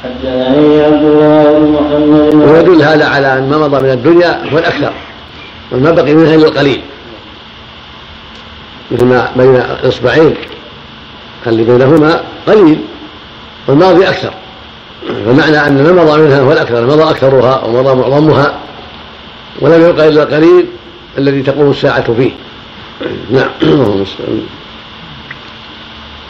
حدثني 0.04 0.84
عبد 0.84 1.02
الله 1.02 1.58
بن 1.58 1.72
محمد 1.72 2.34
ويدل 2.34 2.82
هذا 2.82 3.08
على 3.08 3.38
أن 3.38 3.48
ما 3.50 3.58
مضى 3.58 3.82
من 3.82 3.90
الدنيا 3.90 4.52
هو 4.52 4.58
الأكثر 4.58 4.92
وما 5.72 5.90
بقي 5.90 6.14
منها 6.14 6.34
إلا 6.34 6.48
القليل. 6.48 6.82
مثل 8.90 9.04
ما 9.04 9.30
بين 9.36 9.56
الإصبعين 9.56 10.34
اللي 11.46 11.64
بينهما 11.64 12.22
قليل 12.46 12.78
والماضي 13.66 14.08
أكثر. 14.08 14.32
فمعنى 15.08 15.66
أن 15.66 15.82
ما 15.82 16.04
مضى 16.04 16.22
منها 16.22 16.40
هو 16.40 16.52
الأكثر 16.52 16.86
مضى 16.86 17.02
أكثرها 17.02 17.64
ومضى 17.64 17.94
معظمها 17.94 18.54
ولم 19.60 19.88
يبقى 19.88 20.08
إلا 20.08 20.22
القليل 20.22 20.66
الذي 21.18 21.42
تقوم 21.42 21.70
الساعة 21.70 22.12
فيه. 22.12 22.30
نعم. 23.30 23.48
اللهم 23.62 24.04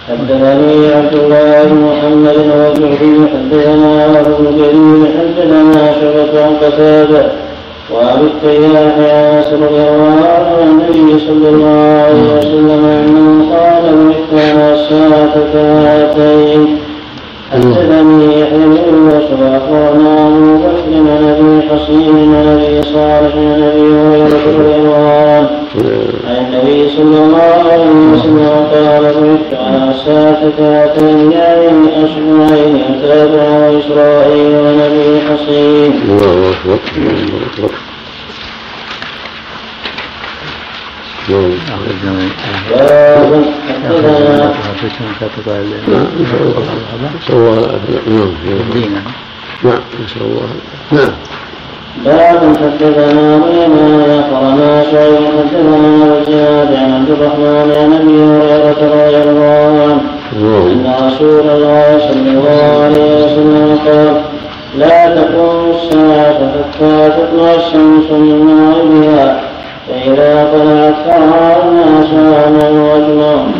حدثني 0.09 0.95
عبد 0.95 1.15
الله 1.15 1.65
بن 1.65 1.75
محمد 1.75 2.37
وزهري 2.37 3.29
حدثنا 3.33 4.21
ابو 4.21 4.51
جرير 4.51 5.09
حدثنا 5.19 5.93
شعبة 6.01 6.45
عن 6.45 6.57
قتادة 6.57 7.33
وابي 7.91 8.27
التياح 8.27 8.95
عن 8.99 9.53
رضي 9.53 9.89
الله 9.89 10.29
عنه 10.29 10.63
النبي 10.63 11.19
صلى 11.27 11.49
الله 11.49 12.05
عليه 12.07 12.39
وسلم 12.39 12.85
أنه 12.85 13.55
قال 13.55 13.85
مكان 14.09 14.59
الساعة 14.75 15.35
كهاتين 15.53 16.79
حدثني 17.53 18.41
يحيى 18.41 18.59
بن 18.59 19.11
يوسف 19.11 19.41
اخبرنا 19.43 20.29
أبو 20.29 20.57
بكر 20.57 20.93
عن 20.97 21.25
أبي 21.29 21.69
حصين 21.69 22.35
عن 22.35 22.47
أبي 22.49 22.83
صالح 22.83 23.35
عن 23.37 23.63
أبي 23.63 23.81
هريرة 23.81 24.59
رضي 24.59 24.75
الله 24.75 25.11
عنه 25.33 25.51
عن 26.29 26.45
النبي 26.45 26.89
صلى 26.97 27.19
الله 27.25 27.55
عليه 27.73 27.91
وسلم 28.13 28.67
قال 28.73 29.03
بعثت 29.03 29.61
على 29.61 29.91
الساعة 29.91 30.51
كهاتين 30.59 31.33
يعني 31.33 32.05
أصبعين 32.05 32.83
أتابع 32.89 33.59
وإسرائيل 33.59 34.55
ونبي 34.55 35.21
حصين. 35.21 35.93
الله 36.09 36.53
نعم 36.69 36.79
نسأل 36.79 37.03
الله 37.03 37.29
العافية 37.59 37.98
نعم 49.65 49.81
نسأل 50.05 50.23
الله 50.23 50.49
نعم 50.93 51.13
باب 52.05 52.57
حدثنا 52.57 53.37
بما 53.37 54.21
اخبرنا 54.21 54.85
شيء 54.85 55.31
حدثنا 55.37 56.05
وزياد 56.05 56.75
عن 56.75 56.93
عبد 56.93 57.11
الرحمن 57.11 57.69
عن 57.81 57.93
ابي 57.93 58.19
هريره 58.23 58.81
رضي 58.81 59.31
الله 59.31 59.83
عنه 59.83 60.01
ان 60.73 60.95
رسول 61.07 61.41
الله 61.51 61.99
صلى 61.99 62.31
الله 62.31 62.83
عليه 62.85 63.25
وسلم 63.25 63.79
قال 63.87 64.23
لا 64.79 65.15
تقوم 65.15 65.71
الساعة 65.77 66.35
حتى 66.35 67.11
تطلع 67.11 67.55
الشمس 67.55 68.11
من 68.11 68.39
مغربها. 68.47 69.48
فإذا 69.89 70.49
طلعت 70.53 70.95
فرأى 71.07 71.57
الناس 71.63 72.07
أنه 72.47 72.95
أجمعون 72.97 73.53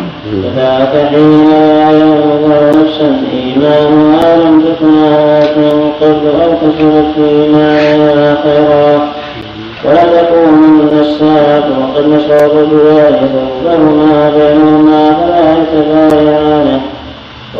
فذاك 0.43 1.07
حين 1.09 1.51
ينظر 1.91 2.69
نفسا 2.81 3.21
إيمانها 3.33 4.37
لم 4.37 4.61
تكن 4.61 5.03
آيات 5.03 5.57
من 5.57 5.91
قبل 6.01 6.41
أو 6.43 6.51
كسبت 6.51 7.05
في 7.15 7.29
إيمانها 7.29 8.37
خيرا 8.43 9.09
ولا 9.85 10.23
تكون 10.23 10.89
الساعة 10.99 11.63
وقد 11.79 12.07
نشر 12.07 12.45
الرجلان 12.45 13.29
ثوبهما 13.33 14.29
بينهما 14.37 15.13
فلا 15.13 15.57
يتبايعانه 15.57 16.81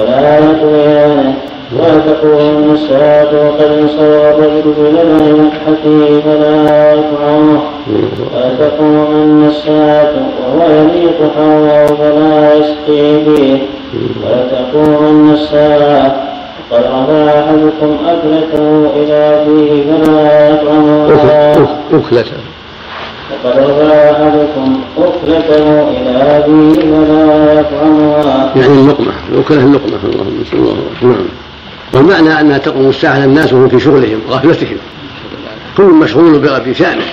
ولا 0.01 0.37
يطويانه 0.39 1.33
وتكون 1.77 2.71
الساعة 2.75 3.47
وقد 3.47 3.71
انصرف 3.81 4.39
الرجل 4.39 4.73
بلبن 4.77 5.43
مكحته 5.43 6.21
فلا 6.25 6.93
يطعمه 6.93 7.61
ولتكون 8.35 9.47
الساعة 9.47 10.13
وهو 10.41 10.71
يليق 10.71 11.31
حوله 11.35 11.85
فلا 11.85 12.53
يسقي 12.55 13.25
فيه 13.25 13.57
ولتكون 14.23 15.33
الساعة 15.33 16.15
وقد 16.71 16.83
رفع 16.83 17.39
أحدكم 17.39 17.97
أكلته 18.07 18.89
إلى 18.95 19.43
فيه 19.45 19.93
فلا 19.93 20.49
يطعمها 20.49 21.07
أكلته 21.93 22.37
وقد 23.43 23.57
رفع 23.57 23.93
أحدكم 24.11 24.79
أكلته 24.97 25.87
إلى 25.89 26.43
فيه 26.45 26.81
فلا 26.81 27.59
يطعمها 27.59 28.51
يعني 28.55 28.73
اللقمة 28.81 29.13
الأكلة 29.31 29.63
اللقمة 29.63 29.99
اللهم 30.03 30.43
صل 30.51 30.57
الله 30.57 30.75
نعم. 31.01 31.25
والمعنى 31.93 32.39
أنها 32.39 32.57
تقوم 32.57 32.89
الساعة 32.89 33.17
الناس 33.17 33.53
وهم 33.53 33.69
في 33.69 33.79
شغلهم 33.79 34.21
وغفلتهم. 34.29 34.77
كل 35.77 35.83
مشغول 35.83 36.39
بشأنه. 36.39 37.05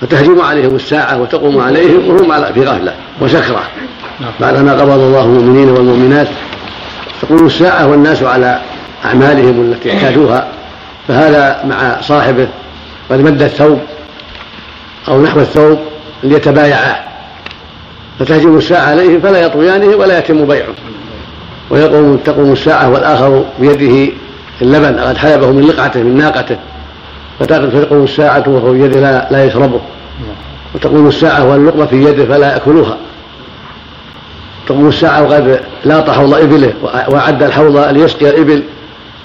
فتهجم 0.00 0.40
عليهم 0.40 0.76
الساعة 0.76 1.20
وتقوم 1.22 1.60
عليهم 1.60 2.08
وهم 2.08 2.52
في 2.52 2.64
غفلة 2.64 2.94
وسكرة. 3.20 3.62
بعدما 4.40 4.72
قبض 4.72 5.00
الله 5.00 5.24
المؤمنين 5.24 5.70
والمؤمنات 5.70 6.28
تقوم 7.22 7.46
الساعة 7.46 7.86
والناس 7.86 8.22
على 8.22 8.60
أعمالهم 9.04 9.72
التي 9.72 9.92
احتاجوها 9.92 10.48
فهذا 11.08 11.64
مع 11.64 12.00
صاحبه 12.00 12.48
قد 13.10 13.20
مد 13.20 13.42
الثوب 13.42 13.80
أو 15.08 15.22
نحو 15.22 15.40
الثوب 15.40 15.78
ليتبايعاه 16.22 16.96
فتهجم 18.18 18.56
الساعة 18.56 18.90
عليهم 18.90 19.20
فلا 19.20 19.38
يطويانه 19.38 19.96
ولا 19.96 20.18
يتم 20.18 20.44
بيعه. 20.44 20.66
ويقوم 21.70 22.16
تقوم 22.16 22.52
الساعة 22.52 22.90
والآخر 22.90 23.44
بيده 23.60 24.12
اللبن 24.62 24.98
قد 24.98 25.16
حلبه 25.16 25.50
من 25.50 25.62
لقعته 25.62 26.02
من 26.02 26.16
ناقته. 26.16 26.56
فتقوم 27.40 28.04
الساعة 28.04 28.44
وهو 28.46 28.72
بيده 28.72 29.00
لا, 29.00 29.28
لا 29.30 29.44
يشربه. 29.44 29.80
وتقوم 30.74 31.08
الساعة 31.08 31.44
واللقمة 31.44 31.86
في 31.86 32.04
يده 32.04 32.24
فلا 32.24 32.52
يأكلوها. 32.52 32.96
تقوم 34.66 34.88
الساعة 34.88 35.22
وقد 35.22 35.60
لاط 35.84 36.10
حوض 36.10 36.34
إبله 36.34 36.72
وأعد 37.08 37.42
الحوض 37.42 37.76
ليسقي 37.76 38.30
الإبل. 38.30 38.62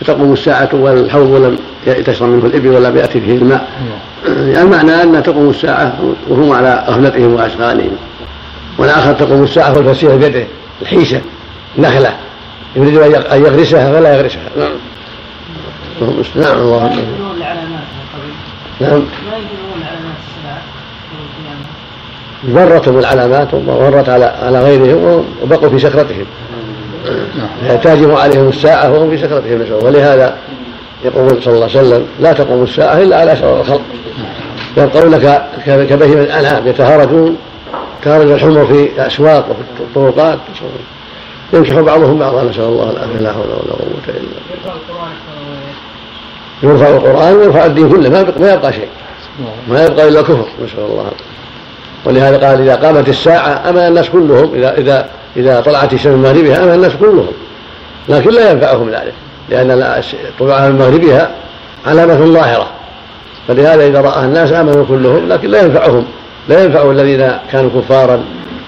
فتقوم 0.01 0.33
الساعة 0.33 0.69
والحوض 0.73 1.57
لم 1.87 2.03
تشرب 2.03 2.29
منه 2.29 2.45
الإبل 2.45 2.67
ولم 2.67 2.97
يأتي 2.97 3.21
فيه 3.21 3.35
الماء. 3.35 3.67
يعني 4.25 4.61
المعنى 4.61 5.03
أن 5.03 5.23
تقوم 5.23 5.49
الساعة 5.49 5.93
وهم 6.29 6.51
على 6.51 6.85
غفلتهم 6.87 7.33
وأشغالهم. 7.33 7.91
والآخر 8.77 9.13
تقوم 9.13 9.43
الساعة 9.43 9.77
والفسيح 9.77 10.15
بيده 10.15 10.43
الحيشة 10.81 11.21
نخلة 11.77 12.13
يريد 12.75 12.97
أن 13.13 13.45
يغرسها 13.45 13.91
فلا 13.91 14.15
يغرسها. 14.15 14.49
نعم. 14.57 14.71
اللهم 16.01 16.23
نعم 16.35 16.57
الله 16.57 16.79
ما 16.79 16.85
ينكرون 16.87 17.37
العلامات 17.37 17.83
نعم. 18.81 19.03
القيامة؟ 22.43 22.71
ورتهم 22.71 22.99
العلامات 22.99 23.53
وورت 23.53 24.09
على 24.09 24.25
على 24.25 24.63
غيرهم 24.63 25.25
وبقوا 25.43 25.69
في 25.69 25.79
سكرتهم 25.79 26.25
تهجم 27.83 28.15
عليهم 28.15 28.49
الساعة 28.49 28.91
وهم 28.91 29.09
في 29.09 29.17
سكرتهم 29.17 29.85
ولهذا 29.85 30.35
يقول 31.05 31.43
صلى 31.43 31.53
الله 31.53 31.69
عليه 31.75 31.79
وسلم 31.79 32.05
لا 32.19 32.33
تقوم 32.33 32.63
الساعة 32.63 32.97
إلا 32.97 33.19
على 33.19 33.35
شرر 33.35 33.61
الخلق. 33.61 33.81
يبقون 34.77 35.17
كبهيمة 35.65 36.21
الأنعام 36.21 36.67
يتهارجون 36.67 37.37
تارد 38.03 38.27
الحمر 38.27 38.65
في 38.65 38.89
الأسواق 38.95 39.49
وفي 39.49 39.83
الطرقات 39.83 40.39
ينكح 41.53 41.79
بعضهم 41.79 42.19
بعضا 42.19 42.43
نسأل 42.43 42.63
الله 42.63 42.91
العافية 42.91 43.19
لا 43.19 43.33
حول 43.33 43.43
ولا 43.43 43.73
قوة 43.73 44.07
إلا 44.07 44.13
بالله. 44.13 44.73
يرفع 46.63 46.89
القرآن 46.89 47.35
ويرفع 47.35 47.65
الدين 47.65 47.89
كله 47.89 48.09
ما 48.39 48.53
يبقى, 48.53 48.73
شيء. 48.73 48.87
ما 49.69 49.85
يبقى 49.85 50.07
إلا 50.07 50.21
كفر 50.21 50.45
نسأل 50.63 50.79
الله 50.79 51.11
ولهذا 52.05 52.47
قال 52.47 52.61
إذا 52.61 52.75
قامت 52.75 53.09
الساعة 53.09 53.69
امن 53.69 53.77
الناس 53.77 54.09
كلهم 54.09 54.53
اذا 54.55 54.77
اذا 54.77 55.09
إذا 55.37 55.61
طلعت 55.61 55.93
الشمس 55.93 56.15
من 56.15 56.21
مغربها 56.21 56.63
امن 56.63 56.73
الناس 56.73 56.91
كلهم. 56.95 57.31
لكن 58.09 58.29
لا 58.29 58.51
ينفعهم 58.51 58.89
ذلك 58.89 59.13
لأن 59.49 60.01
طلوعها 60.39 60.69
من 60.69 60.79
مغربها 60.79 61.31
علامة 61.85 62.25
ظاهرة. 62.25 62.67
فلهذا 63.47 63.87
إذا 63.87 64.01
رأى 64.01 64.25
الناس 64.25 64.51
آمنوا 64.51 64.85
كلهم 64.85 65.29
لكن 65.29 65.47
لا 65.47 65.61
ينفعهم. 65.61 66.05
لا 66.49 66.63
ينفع 66.63 66.91
الذين 66.91 67.31
كانوا 67.51 67.69
كفارا 67.75 68.23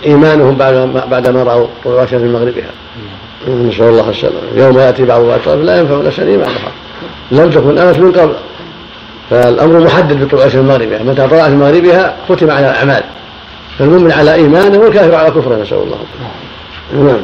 إيمانهم 0.06 0.56
بعد 0.56 0.74
ما 0.74 1.06
بعد 1.12 1.30
ما 1.30 1.44
رأوا 1.44 1.68
طلوع 1.84 2.04
الشمس 2.04 2.22
من 2.22 2.34
مغربها 2.34 2.70
نسأل 3.48 3.84
الله 3.84 4.10
السلامة. 4.10 4.38
يوم 4.56 4.80
يأتي 4.80 5.06
بعض 5.06 5.22
الأطراف 5.22 5.60
لا 5.60 5.80
ينفع 5.80 5.96
نفسا 5.96 6.24
ايمانها 6.24 6.72
لم 7.32 7.50
تكن 7.50 7.78
امت 7.78 8.00
من 8.00 8.12
قبل. 8.12 8.34
فالأمر 9.30 9.80
محدد 9.80 10.26
بطلوع 10.26 10.46
الشمس 10.46 10.62
من 10.62 10.68
مغربها. 10.68 11.04
متى 11.04 11.28
طلعت 11.28 11.50
من 11.50 11.60
مغربها 11.60 12.16
ختم 12.30 12.52
على 12.52 12.70
الأعمال. 12.70 13.04
فالمؤمن 13.80 14.12
على 14.12 14.34
إيمانه 14.34 14.80
والكافر 14.80 15.16
على 15.16 15.30
كفره 15.30 15.56
نسأل 15.62 15.78
الله. 15.78 15.98
نعم. 16.94 17.22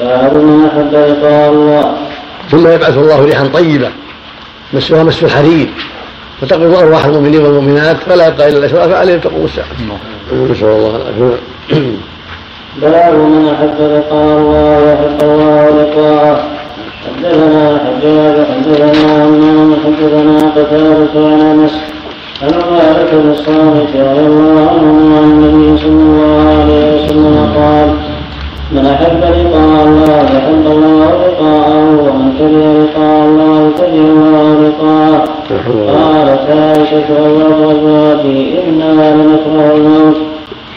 باب 0.00 0.36
ما 0.36 0.68
احب 0.68 0.92
لقاء 0.92 1.50
الله. 1.50 1.96
ثم 2.50 2.68
يبعث 2.68 2.98
الله 2.98 3.24
ريحا 3.24 3.46
طيبة 3.46 3.88
مسها 4.72 5.02
مس 5.02 5.24
الحرير. 5.24 5.68
فتقبض 6.40 6.74
أرواح 6.74 7.04
المؤمنين 7.04 7.42
والمؤمنات 7.42 7.96
فلا 7.96 8.26
يبقى 8.26 8.48
إلا 8.48 8.58
الاشراف 8.58 8.92
عليهم 8.92 9.20
تقوم 9.20 9.44
الساعة. 9.44 9.66
نسأل 10.32 10.68
الله 10.68 10.96
العافية. 10.96 11.38
باب 12.82 13.14
من 13.14 13.48
أحب 13.54 13.78
لقاء 13.78 14.38
الله 14.38 14.78
ويحب 14.82 15.20
الله 15.22 15.62
لقاءه. 15.68 16.44
حدثنا 17.06 17.78
حجاج 17.84 18.46
حدثنا 18.46 19.12
عمان 19.12 19.76
حدثنا 19.84 20.38
قتادة 20.56 21.14
عن 21.14 21.40
أنس. 21.40 21.74
عن 22.42 22.52
عبادة 22.54 23.10
بن 23.12 23.30
الصامت 23.30 23.96
رضي 23.96 24.26
الله 24.26 24.70
عنه 24.70 25.16
عن 25.16 25.24
النبي 25.24 25.78
صلى 25.78 25.90
الله 25.90 26.44
عليه 26.60 27.04
وسلم 27.04 27.52
قال 27.56 27.88
من 28.72 28.86
أحب 28.86 29.20
لقاء 29.20 29.84
الله 29.86 30.24
أحب 30.38 30.66
الله 30.66 31.10
لقاءه 31.26 31.86
ومن 32.04 32.28
كره 32.38 32.66
لقاء 32.82 33.24
الله 33.24 33.70
كره 33.78 34.06
الله 34.14 34.68
لقاءه. 34.68 35.24
قالت 35.96 36.44
عائشة 36.50 37.08
الله 37.26 37.72
أزواجه 37.72 38.68
إنا 38.68 39.14
لنكره 39.14 39.76
الموت. 39.76 40.16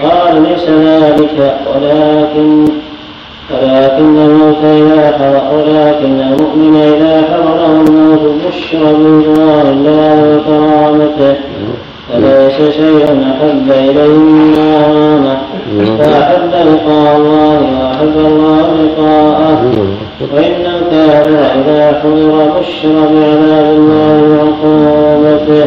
قال 0.04 0.44
ليس 0.44 0.70
ذلك 0.70 1.58
ولكن 1.76 2.68
ولكن 3.52 4.18
الموت 4.18 4.64
إذا 4.64 5.08
ولكن 5.54 6.20
المؤمن 6.22 6.76
إذا 6.76 7.24
حضره 7.32 7.84
الموت 7.88 8.24
بشر 8.48 8.84
برضوان 8.84 9.68
الله 9.68 10.18
وكرامته 10.38 11.36
فليس 12.10 12.76
شيء 12.76 13.04
أحب 13.04 13.72
إليه 13.72 14.18
مما 14.18 15.38
فأحب 16.00 16.52
لقاء 16.52 17.07
حضر 22.88 22.96
بشر 22.96 23.08
بعذاب 23.14 23.76
الله 23.76 24.24
وعقوبته 24.32 25.66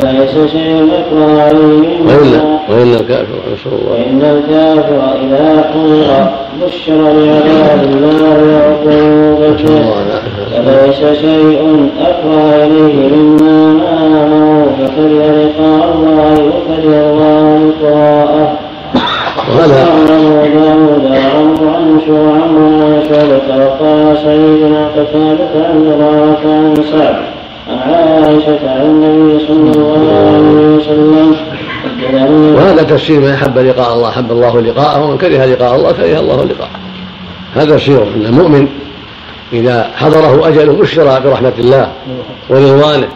فليس 0.00 0.50
شيء 0.52 0.88
يكره 0.92 1.42
عليه 1.42 1.88
وإن 2.68 2.94
الكافر 2.94 3.38
نسأل 3.52 3.72
الله 3.72 3.92
وإن 3.92 4.22
الكافر 4.22 5.00
إذا 5.22 5.64
حضر 5.74 6.30
بشر 6.66 7.02
بعذاب 7.02 7.80
الله 7.84 8.36
وعقوبته 8.54 9.76
فليس 10.64 11.18
شيء 11.20 11.90
أكره 12.00 12.64
إليه 12.64 13.16
مما 13.16 13.72
نامه 13.72 14.66
فكره 14.78 15.26
لقاء 15.30 15.94
الله 15.94 16.32
وكره 16.32 17.10
الله 17.10 17.72
لقاءه 17.82 18.58
وهذا 19.48 19.84
عن 21.68 22.00
عن 22.08 23.02
شعبة 23.08 23.64
وقال 23.64 24.18
سيدنا 24.18 24.88
قتادة 24.88 25.66
عن 25.66 26.76
سعد 26.92 27.16
عن 27.68 27.92
عائشة 27.92 28.70
عن 28.70 28.82
النبي 28.82 29.46
صلى 29.46 29.70
الله 29.70 30.02
عليه 30.34 30.76
وسلم. 30.76 31.34
وهذا 32.54 32.82
تفسير 32.82 33.20
من 33.20 33.28
أحب 33.28 33.58
لقاء 33.58 33.94
الله 33.94 34.08
أحب 34.08 34.32
الله 34.32 34.60
لقاءه 34.60 35.04
ومن 35.04 35.18
كره 35.18 35.44
لقاء 35.44 35.74
الله 35.76 35.92
كره 35.92 36.20
الله 36.20 36.44
لقاءه. 36.44 36.70
هذا 37.54 37.76
تفسير 37.76 38.02
أن 38.02 38.26
المؤمن 38.26 38.68
إذا 39.52 39.90
حضره 39.96 40.48
اجله 40.48 40.72
بشر 40.72 41.20
برحمة 41.20 41.52
الله 41.58 41.88
ورضوانه 42.48 43.08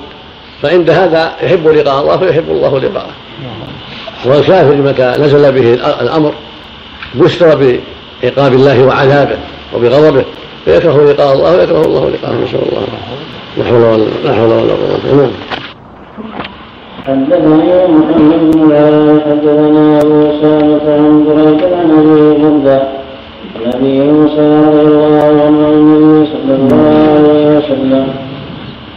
فعند 0.63 0.91
هذا 0.91 1.33
يحب 1.43 1.69
لقاء 1.69 2.01
الله 2.01 2.17
فيحب 2.17 2.51
الله 2.51 2.79
لقاءه. 2.79 3.11
والكافر 4.27 4.75
متى 4.77 5.15
نزل 5.19 5.53
به 5.53 5.75
الأمر 6.01 6.33
بشر 7.15 7.79
بعقاب 8.23 8.53
الله 8.53 8.87
وعذابه 8.87 9.37
وبغضبه 9.75 10.25
فيكره 10.65 11.13
لقاء 11.13 11.33
الله 11.33 11.57
ويكره 11.57 11.85
الله 11.85 12.11
لقاءه. 12.11 12.35
نسأل 12.45 12.61
الله 12.69 12.83
لا 13.57 13.65
حول 13.65 13.83
ولا 13.83 14.05
لا 14.25 14.35
حول 14.35 14.47
ولا 14.47 14.73
قوة 14.73 15.17
نعم 15.17 15.31
حدثني 17.07 17.87
محمد 17.87 18.51
بن 18.51 18.69
لا 18.69 19.21
حدثنا 19.27 19.99
اسامه 19.99 20.81
عن 20.95 21.25
بريد 21.25 21.63
عن 21.73 21.91
أبي 21.91 22.43
برده 22.43 22.83
عن 23.57 23.73
أبي 23.75 24.01
موسى 24.01 24.65
رضي 24.67 24.81
الله 24.81 25.25
عنه 25.25 25.67
عن 25.67 25.73
النبي 25.73 26.27
صلى 26.27 26.55
الله 26.55 27.09
عليه 27.15 27.59
وسلم 27.59 28.07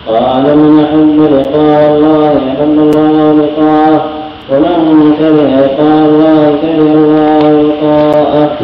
قال 0.08 0.58
من 0.58 0.84
أحب 0.84 1.18
لقاء 1.34 1.96
الله 1.96 2.38
أحب 2.38 2.80
الله 2.80 3.34
لقاءه 3.34 4.21
ومن 4.52 5.14
كره 5.20 5.54
الله 6.06 6.56
كره 6.62 6.94
الله 6.94 7.62
لقاءه 7.62 8.58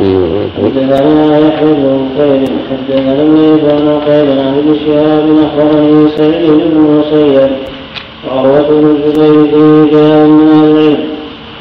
حدثنا 0.58 1.38
يحيى 1.39 1.73
بن 1.73 2.08
خير 2.17 2.41
حدثنا 2.69 3.13
الليث 3.13 3.62
بن 3.63 4.00
خير 4.06 4.28
عن 4.41 4.54
ابن 4.58 4.76
شهاب 4.86 5.26
اخبرني 5.45 6.10
سعيد 6.17 6.50
بن 6.50 6.78
المسيب 6.78 7.50
وعروة 8.28 8.69
بن 8.69 8.95
الزبير 8.95 9.45
في 9.45 9.56
رجال 9.56 10.30
من 10.30 10.63
العلم 10.63 10.97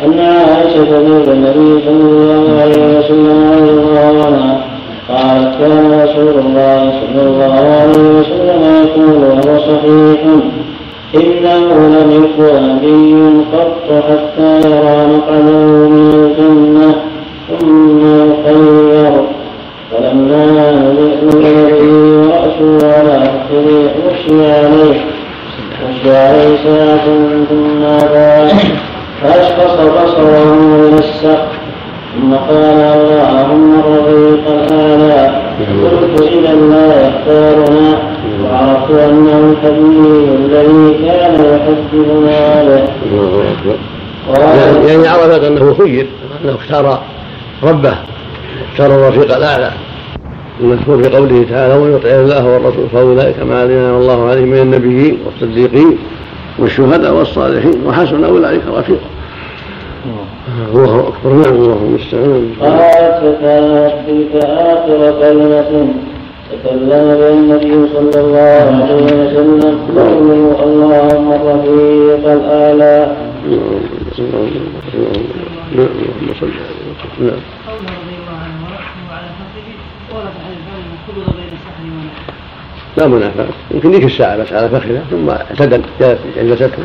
أن 0.04 0.18
عائشة 0.20 0.84
زوج 1.08 1.28
النبي 1.28 1.84
صلى 1.84 2.02
الله 2.10 2.60
عليه 2.62 2.98
وسلم 2.98 3.52
رضي 3.52 3.70
الله 3.70 4.24
عنها 4.26 4.64
قالت 5.08 5.58
كان 5.58 6.00
رسول 6.04 6.38
الله 6.46 6.92
صلى 7.00 7.22
الله 7.22 7.54
عليه 7.80 8.08
وسلم 8.18 8.62
يقول 8.84 9.24
وهو 9.24 9.58
صحيح 9.58 10.20
إنه 11.16 11.88
لم 11.88 12.10
يكن 12.10 12.68
نبي 12.68 13.44
قط 13.52 14.04
حتى 14.08 14.68
يرى 14.68 15.06
مقعده 15.06 15.88
من 15.88 16.10
الجنة 16.14 16.94
ثم 17.60 18.00
يخير 18.00 19.12
فلما 19.92 20.70
نزل 20.70 21.42
به 21.42 21.82
ورأسه 22.26 22.96
على 22.96 23.16
فخذه 23.24 23.90
مشي 24.06 24.52
عليه. 24.52 25.00
مشي 25.88 26.16
عليه 26.16 26.56
ساعة 26.64 27.06
ثم 27.48 27.82
أبى 27.84 28.52
فأشخص 29.22 29.74
بصره 29.74 30.88
إلى 30.88 30.98
السقف. 30.98 31.56
ثم 32.14 32.34
قال 32.34 32.80
اللهم 32.96 33.80
الرفيق 33.80 34.44
الأعلى. 34.48 35.42
قلت 35.82 36.22
إذا 36.22 36.54
لا 36.54 37.08
يختارنا. 37.08 38.15
وعرفت 38.44 38.90
أنه 38.90 39.52
الحديث 39.52 40.28
الذي 40.38 41.06
كان 41.06 41.34
يحدثنا 41.34 42.64
به 42.64 42.86
يعني, 44.88 45.08
عرفت 45.08 45.44
أنه 45.44 45.74
خير 45.74 46.06
أنه 46.44 46.54
اختار 46.54 47.02
ربه 47.62 47.94
اختار 48.72 48.94
الرفيق 48.94 49.36
الأعلى 49.36 49.70
المذكور 50.60 51.02
في 51.02 51.16
قوله 51.16 51.46
تعالى 51.50 51.74
ومن 51.74 51.96
يطع 51.96 52.08
الله 52.08 52.46
والرسول 52.46 52.88
فأولئك 52.92 53.34
الذين 53.38 53.78
أنعم 53.78 54.00
الله 54.00 54.28
عليهم 54.28 54.48
من 54.48 54.58
النبيين 54.58 55.18
والصديقين 55.26 55.98
والشهداء 56.58 57.14
والصالحين 57.14 57.86
وحسن 57.86 58.24
أولئك 58.24 58.62
رفيقا. 58.74 59.06
الله 60.74 61.08
أكبر 61.08 61.32
نعم 61.32 61.54
الله 61.54 61.78
المستعان. 61.82 62.52
قالت 62.60 63.20
فكانت 63.22 63.92
تلك 64.06 64.44
آخر 64.44 65.20
كلمة 65.20 65.88
تكلم 66.50 67.04
بها 67.18 67.30
النبي 67.30 67.88
صلى 67.94 68.20
الله 68.20 68.62
عليه 68.82 69.04
وسلم 69.04 69.78
قوله 69.96 70.64
اللهم 70.64 71.28
الأعلى 72.32 73.16
نعم 75.72 75.88
اللهم 75.88 76.34
صل 76.40 76.46
على 76.46 77.20
نعم 77.20 77.40
لا 82.96 83.06
منافاة 83.06 83.46
يمكن 83.70 83.90
ذيك 83.90 84.04
الساعة 84.04 84.36
بس 84.36 84.52
على 84.52 84.68
فخذه 84.68 85.02
ثم 85.10 85.30
اعتدل 85.30 85.82
جلسته 86.36 86.84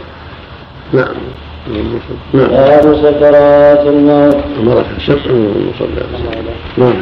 نعم 0.93 1.05
نعم. 1.05 1.50
باب 1.67 2.95
سكرات 2.95 3.87
الموت 3.87 4.45
مرة 4.63 4.85
الشرق 4.97 5.25
اللهم 5.25 5.71
صل 5.79 5.85
على 5.85 6.53
نعم. 6.77 6.93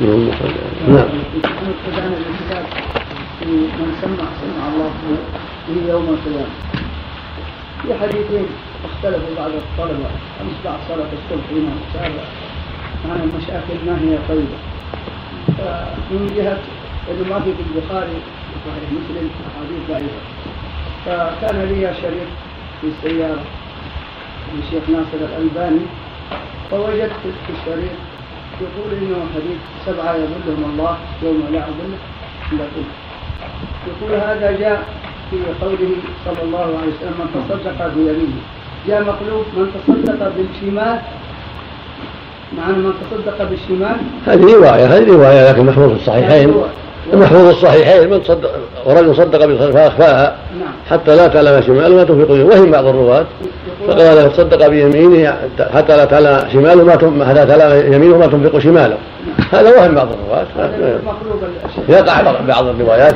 اللهم 0.00 0.30
صل 0.38 0.44
على 0.44 0.94
نعم. 0.94 1.08
من 3.46 3.92
سمع 4.02 4.24
سمع 4.40 4.68
الله 4.68 4.90
به 5.68 5.92
يوم 5.92 6.06
القيامة 6.14 6.54
في 7.82 7.94
حديثين 7.94 8.46
اختلفوا 8.84 9.34
بعض 9.36 9.50
الطلبة. 9.50 10.08
أمس 10.40 10.56
بعد 10.64 10.78
صلاة 10.88 11.12
الصبح 11.18 11.46
هنا 11.50 11.72
سأل 11.92 12.12
عن 13.10 13.20
المشاكل 13.20 13.76
ما 13.86 13.94
هي 14.02 14.18
طيبة. 14.28 14.58
فمن 15.58 16.32
جهة 16.36 16.58
أنه 17.10 17.30
ما 17.30 17.40
في 17.40 17.50
في 17.52 17.62
البخاري 17.74 18.16
صحيح 18.66 18.88
مسلم 18.92 19.30
أحاديث 19.48 19.82
ضعيفة 19.90 20.22
فكان 21.06 21.56
لي 21.68 21.94
شريك 22.02 22.28
في 22.82 22.88
السيارة 22.88 23.42
للشيخ 24.54 24.90
ناصر 24.90 25.20
الألباني 25.30 25.80
فوجدت 26.70 27.12
في 27.46 27.52
الشريط 27.52 27.96
يقول 28.60 28.90
إنه 29.02 29.16
حديث 29.34 29.58
سبعة 29.86 30.14
يظلهم 30.14 30.70
الله 30.70 30.96
يوم 31.22 31.44
لا 31.52 31.58
الا 31.58 32.64
ظله. 32.74 32.92
يقول 33.86 34.20
هذا 34.20 34.58
جاء 34.58 34.84
في 35.30 35.36
قوله 35.60 35.92
صلى 36.24 36.42
الله 36.42 36.58
عليه 36.58 36.92
وسلم 36.92 37.14
من 37.18 37.48
تصدق 37.48 37.94
بيمينه. 37.94 38.42
جاء 38.88 39.00
مقلوب 39.02 39.44
من 39.56 39.66
تصدق 39.74 40.32
بالشمال؟ 40.36 40.98
معنى 42.56 42.72
من 42.72 42.92
تصدق 43.10 43.48
بالشمال؟ 43.50 43.96
هذه 44.26 44.54
رواية 44.54 44.86
هذه 44.86 45.12
رواية 45.12 45.50
لكن 45.50 45.66
محفوظ 45.66 45.88
في 45.88 45.96
الصحيحين. 45.96 46.54
المحفوظ 47.12 47.48
الصحيحين 47.48 48.10
من 48.10 48.20
صدق 48.24 48.50
ورجل 48.86 49.16
صدق 49.16 49.44
بالصدقة 49.46 49.72
فأخفاها 49.72 50.36
نعم. 50.60 50.68
حتى 50.90 51.16
لا 51.16 51.26
تعلم 51.28 51.62
شماله 51.62 51.96
ما 51.96 52.04
تنفق 52.04 52.30
يمينه 52.30 52.44
وهم 52.54 52.70
بعض 52.70 52.86
الرواة. 52.86 53.24
فقال 53.88 54.32
تصدق 54.32 54.66
بيمينه 54.68 55.36
حتى 55.74 55.96
لا 55.96 56.04
تعلم 56.04 56.48
شماله 56.52 56.84
ما 56.84 57.24
حتى 57.28 57.46
تعلم 57.46 57.92
يمينه 57.92 58.18
ما 58.18 58.26
تنفق 58.26 58.58
شماله. 58.58 58.96
هذا 59.52 59.70
وهم 59.76 59.94
بعض 59.94 60.08
الرواة. 60.12 60.46
الأشياء. 60.58 61.00
يقع 61.88 62.22
بعض- 62.22 62.66
الروايات. 62.66 63.14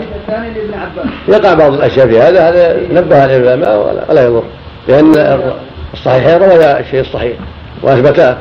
يقع 1.28 1.54
بعض 1.54 1.72
الأشياء 1.74 2.06
في 2.08 2.20
هذا. 2.20 2.48
هذا 2.48 2.80
نبه 2.92 3.24
العلماء 3.24 3.78
ولا, 3.78 4.26
يضر. 4.26 4.42
لأن 4.88 5.40
الصحيحين 5.94 6.42
رويا 6.42 6.80
الشيء 6.80 7.00
الصحيح 7.00 7.36
وأثبتاه. 7.82 8.36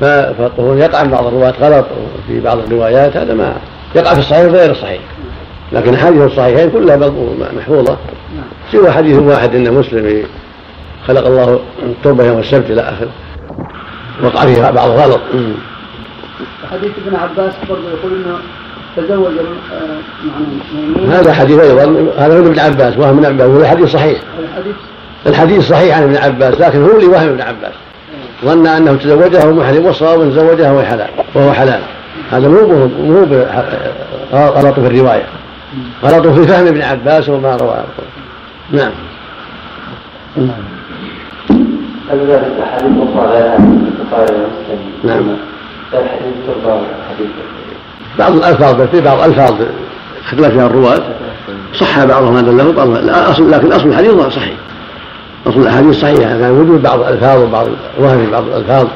ف- 0.00 0.04
فالطهور 0.04 0.76
يقع 0.78 1.02
من 1.02 1.10
بعض 1.10 1.26
الرواة 1.26 1.54
غلط 1.60 1.84
في 2.26 2.40
بعض 2.40 2.58
الروايات. 2.58 3.16
هذا 3.16 3.34
ما 3.34 3.52
يقع 3.94 4.14
في 4.14 4.20
الصحيح 4.20 4.44
وغير 4.44 4.70
الصحيح. 4.70 5.00
لكن 5.72 5.96
حديث 5.96 6.22
الصحيحين 6.22 6.70
كلها 6.70 7.12
محفوظة. 7.56 7.96
سوى 8.72 8.90
حديث 8.90 9.18
واحد 9.18 9.54
إن 9.54 9.74
مسلم 9.74 10.22
خلق 11.06 11.26
الله 11.26 11.60
التوبه 11.82 12.24
يوم 12.24 12.38
السبت 12.38 12.70
إلى 12.70 12.80
اخره 12.80 13.10
وقع 14.22 14.46
فيه 14.46 14.70
بعض 14.70 14.88
غلط. 14.88 15.20
حديث 16.70 16.90
ابن 17.06 17.16
عباس 17.16 17.52
برضه 17.68 17.88
يقول 17.90 18.12
إنه 18.12 18.38
تزوج 18.96 19.32
آه، 19.72 21.18
هذا 21.18 21.32
حديث 21.32 21.58
أيضا. 21.58 21.82
هذا 22.18 22.40
من 22.40 22.46
ابن 22.46 22.58
عباس 22.58 22.98
وهم 22.98 23.18
ابن 23.18 23.26
عباس. 23.26 23.46
وهو 23.46 23.64
حديث 23.64 23.92
صحيح. 23.92 24.18
الحديث؟ 24.38 24.74
الحديث 25.26 25.68
صحيح 25.68 25.96
عن 25.96 26.02
ابن 26.02 26.16
عباس 26.16 26.60
لكن 26.60 26.82
هو 26.82 27.00
لوهم 27.00 27.28
ابن 27.28 27.40
عباس. 27.40 27.72
ظن 28.44 28.66
أنه 28.66 28.94
تزوجها 28.94 29.52
محرم 29.52 29.86
والصواب 29.86 30.20
ان 30.20 30.30
زوجها 30.30 30.72
وهو 30.72 30.82
حلال 30.82 31.08
وهو 31.34 31.52
حلال. 31.52 31.80
هذا 32.30 32.48
مو 32.48 32.88
مو 33.02 33.24
غلط 34.32 34.80
في 34.80 34.86
الرواية. 34.86 35.26
غلط 36.04 36.26
في 36.26 36.46
فهم 36.46 36.66
ابن 36.66 36.82
عباس 36.82 37.28
وما 37.28 37.56
رواه. 37.56 37.84
نعم. 38.70 38.90
حديث 42.10 42.22
غير 42.22 42.42
البخاري 42.46 42.86
ومسلم؟ 42.86 44.80
نعم. 45.04 45.22
الحديث 45.92 46.34
حديث 47.10 47.28
بعض 48.18 48.32
الألفاظ 48.32 48.82
في 48.82 49.00
بعض 49.00 49.18
الالفاظ 49.18 49.54
اختلف 50.24 50.46
فيها 50.46 50.66
الرواة. 50.66 51.02
صح 51.74 52.04
بعضهم 52.04 52.36
هذا 52.36 52.50
اللفظ 52.50 52.76
بعضهم 52.76 52.96
لا. 52.96 53.30
اصل 53.30 53.50
لكن 53.50 53.72
أصل 53.72 53.88
الحديث 53.88 54.12
صحيح. 54.12 54.54
أصل 55.46 55.60
الأحاديث 55.60 56.00
صحيحة 56.00 56.38
كان 56.38 56.50
وجود 56.50 56.82
بعض 56.82 57.00
الألفاظ 57.00 57.42
وبعض 57.42 57.66
وهم 57.98 58.30
بعض 58.30 58.44
الألفاظ. 58.46 58.86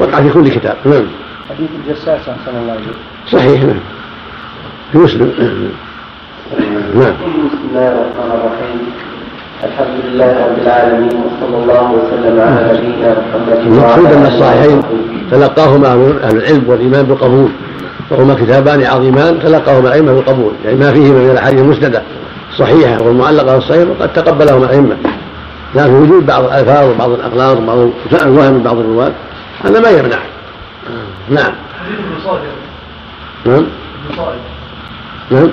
وقع 0.00 0.20
في 0.20 0.30
كل 0.30 0.48
كتاب. 0.48 0.76
نعم. 0.84 1.06
حديث 1.48 1.68
الجساس 1.80 2.20
أحسن 2.28 2.58
الله 2.62 2.72
إليك 2.72 2.96
صحيح 3.32 3.62
نعم. 3.62 3.80
في 4.92 4.98
مسلم. 4.98 5.32
نعم. 6.94 7.12
بسم 7.12 7.68
الله 7.70 7.88
الرحمن 7.88 8.30
الرحيم. 8.30 8.78
الحمد 9.64 10.04
لله 10.04 10.46
رب 10.46 10.58
العالمين 10.62 11.08
وصلى 11.08 11.56
الله 11.62 11.92
وسلم 11.92 12.40
على 12.40 12.78
نبينا 12.78 13.16
محمد 13.28 13.58
المقصود 13.66 14.06
ان 14.06 14.22
آله 14.22 14.34
الصحيحين. 14.34 14.82
تلقاهما 15.30 15.88
أهل 16.22 16.36
العلم 16.36 16.64
والإيمان 16.66 17.02
بالقبول. 17.02 17.48
وهما 18.10 18.34
كتابان 18.34 18.82
عظيمان 18.82 19.38
تلقاهما 19.42 19.88
الائمه 19.88 20.12
بالقبول. 20.12 20.52
يعني 20.64 20.76
ما 20.76 20.92
فيهما 20.92 21.18
من 21.18 21.30
الأحاديث 21.30 21.60
المسندة 21.60 22.02
صحيحة 22.58 23.02
والمعلقه 23.02 23.56
الصحيحه 23.56 23.90
وقد 23.90 24.12
تقبلهما 24.12 24.64
الائمه 24.64 24.96
لكن 25.74 25.94
وجود 25.94 26.26
بعض 26.26 26.44
الألفاظ 26.44 26.90
وبعض 26.90 27.10
الاغلاط 27.10 27.58
وبعض 27.58 27.78
الوهم 28.22 28.54
من 28.54 28.62
بعض 28.62 28.78
الرواة 28.78 29.12
هذا 29.64 29.80
ما 29.80 29.90
يمنع. 29.90 30.18
نعم. 31.30 31.52
نعم. 33.46 33.66
نعم. 35.30 35.50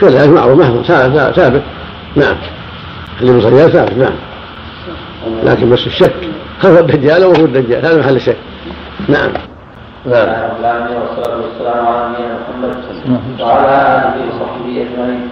كذلك 0.00 0.28
معروف 0.28 0.58
محفوظ 0.58 0.86
ثابت 1.32 1.62
نعم. 2.16 2.36
اللي 3.20 3.32
من 3.32 3.40
صياد 3.40 3.68
ثابت 3.68 3.92
نعم. 3.92 4.14
لكن 5.44 5.70
بس 5.70 5.86
الشك. 5.86 6.14
هل 6.60 6.70
هو 6.72 6.78
الدجال 6.78 7.22
أو 7.22 7.32
هو 7.32 7.44
الدجال 7.44 7.86
هذا 7.86 7.98
محل 7.98 8.16
الشك. 8.16 8.36
نعم. 9.08 9.30
نعم. 10.06 10.50
والصلاة 10.62 11.36
والسلام 11.36 11.86
على 11.86 12.08
نبينا 12.08 12.38
محمد 12.48 13.40
وعلى 13.40 13.68
آله 13.68 14.26
وصحبه 14.28 14.86
أجمعين. 14.86 15.28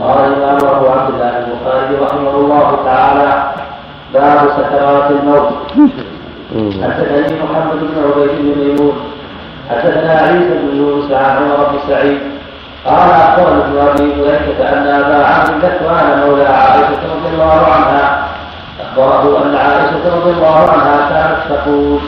قال 0.00 0.32
الإمام 0.32 0.76
أبو 0.76 0.86
عبد 0.86 1.14
الله 1.14 1.38
البخاري 1.38 1.94
رحمه 2.00 2.36
الله 2.36 2.78
تعالى 2.84 3.52
باب 4.14 4.48
سكرات 4.48 5.10
الموت. 5.10 5.52
حدثني 6.82 7.42
محمد 7.42 7.78
بن 7.80 7.94
عبيد 8.04 8.30
بن 8.38 8.64
ميمون. 8.64 8.96
حدثنا 9.70 10.12
عيسى 10.12 10.54
بن 10.62 10.76
يونس 10.76 11.12
عن 11.12 11.36
عمر 11.36 11.68
بن 11.72 11.78
سعيد. 11.88 12.20
قال 12.86 13.10
اخبرني 13.10 13.62
ابن 13.64 13.78
أبي 13.78 14.02
مليكه 14.02 14.68
أن 14.68 14.86
أبا 14.86 15.26
عبد 15.26 15.64
ذكوان 15.64 16.06
مولى 16.26 16.44
عائشة 16.44 17.02
رضي 17.14 17.28
الله 17.34 17.66
عنها. 17.74 18.28
أخبره 18.80 19.42
أن 19.44 19.56
عائشة 19.56 20.16
رضي 20.16 20.30
الله 20.30 20.70
عنها 20.70 21.08
كانت 21.10 21.38
تقول 21.48 22.00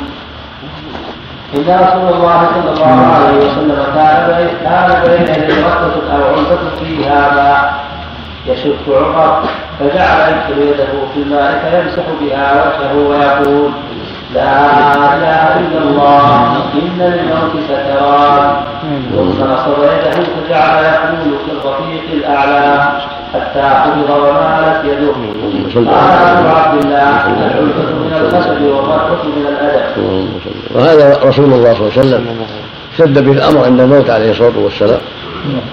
إن 1.54 1.62
رسول 1.62 2.08
الله 2.14 2.40
صلى 2.54 2.70
الله 2.72 3.06
عليه 3.14 3.36
وسلم 3.38 3.86
كان 3.94 4.48
كان 4.64 5.02
بين 5.06 5.22
يدي 5.34 5.52
ركبة 5.52 6.14
أو 6.14 6.22
عنبة 6.34 6.76
فيها 6.80 7.34
ماء 7.34 7.74
يشك 8.46 8.88
عمر 8.88 9.42
فجعل 9.80 10.32
يدخل 10.32 10.62
يده 10.62 10.92
في 11.14 11.22
الماء 11.22 11.50
فيمسح 11.70 12.04
بها 12.20 12.52
وجهه 12.54 13.08
ويقول 13.08 13.70
لا 14.34 15.14
إله 15.16 15.60
إلا 15.60 15.78
الله 15.82 16.56
إن 16.74 16.98
للموت 16.98 17.52
سكرات 17.68 18.56
ثم 19.14 19.44
نصب 19.44 19.82
يده 19.82 20.24
فجعل 20.24 20.84
يقول 20.84 21.38
في 21.44 21.52
الرفيق 21.52 22.04
الأعلى 22.12 22.92
حتى 23.34 23.60
قبض 23.60 24.10
ومالت 24.10 24.84
يده. 24.84 25.12
قال 25.90 26.36
أبو 26.38 26.48
عبد 26.48 26.84
الله 26.84 27.26
العلفة 27.26 27.94
من 27.94 28.12
الخشب 28.20 28.62
والركبه 28.62 29.24
من 29.24 29.46
الأدب. 29.48 30.28
وهذا 30.74 31.18
رسول 31.24 31.44
الله 31.44 31.74
صلى 31.74 31.80
الله 31.80 31.92
عليه 31.96 32.00
وسلم 32.00 32.26
شد 32.98 33.24
به 33.24 33.32
الأمر 33.32 33.64
عند 33.64 33.80
الموت 33.80 34.10
عليه 34.10 34.30
الصلاة 34.30 34.58
والسلام 34.58 35.00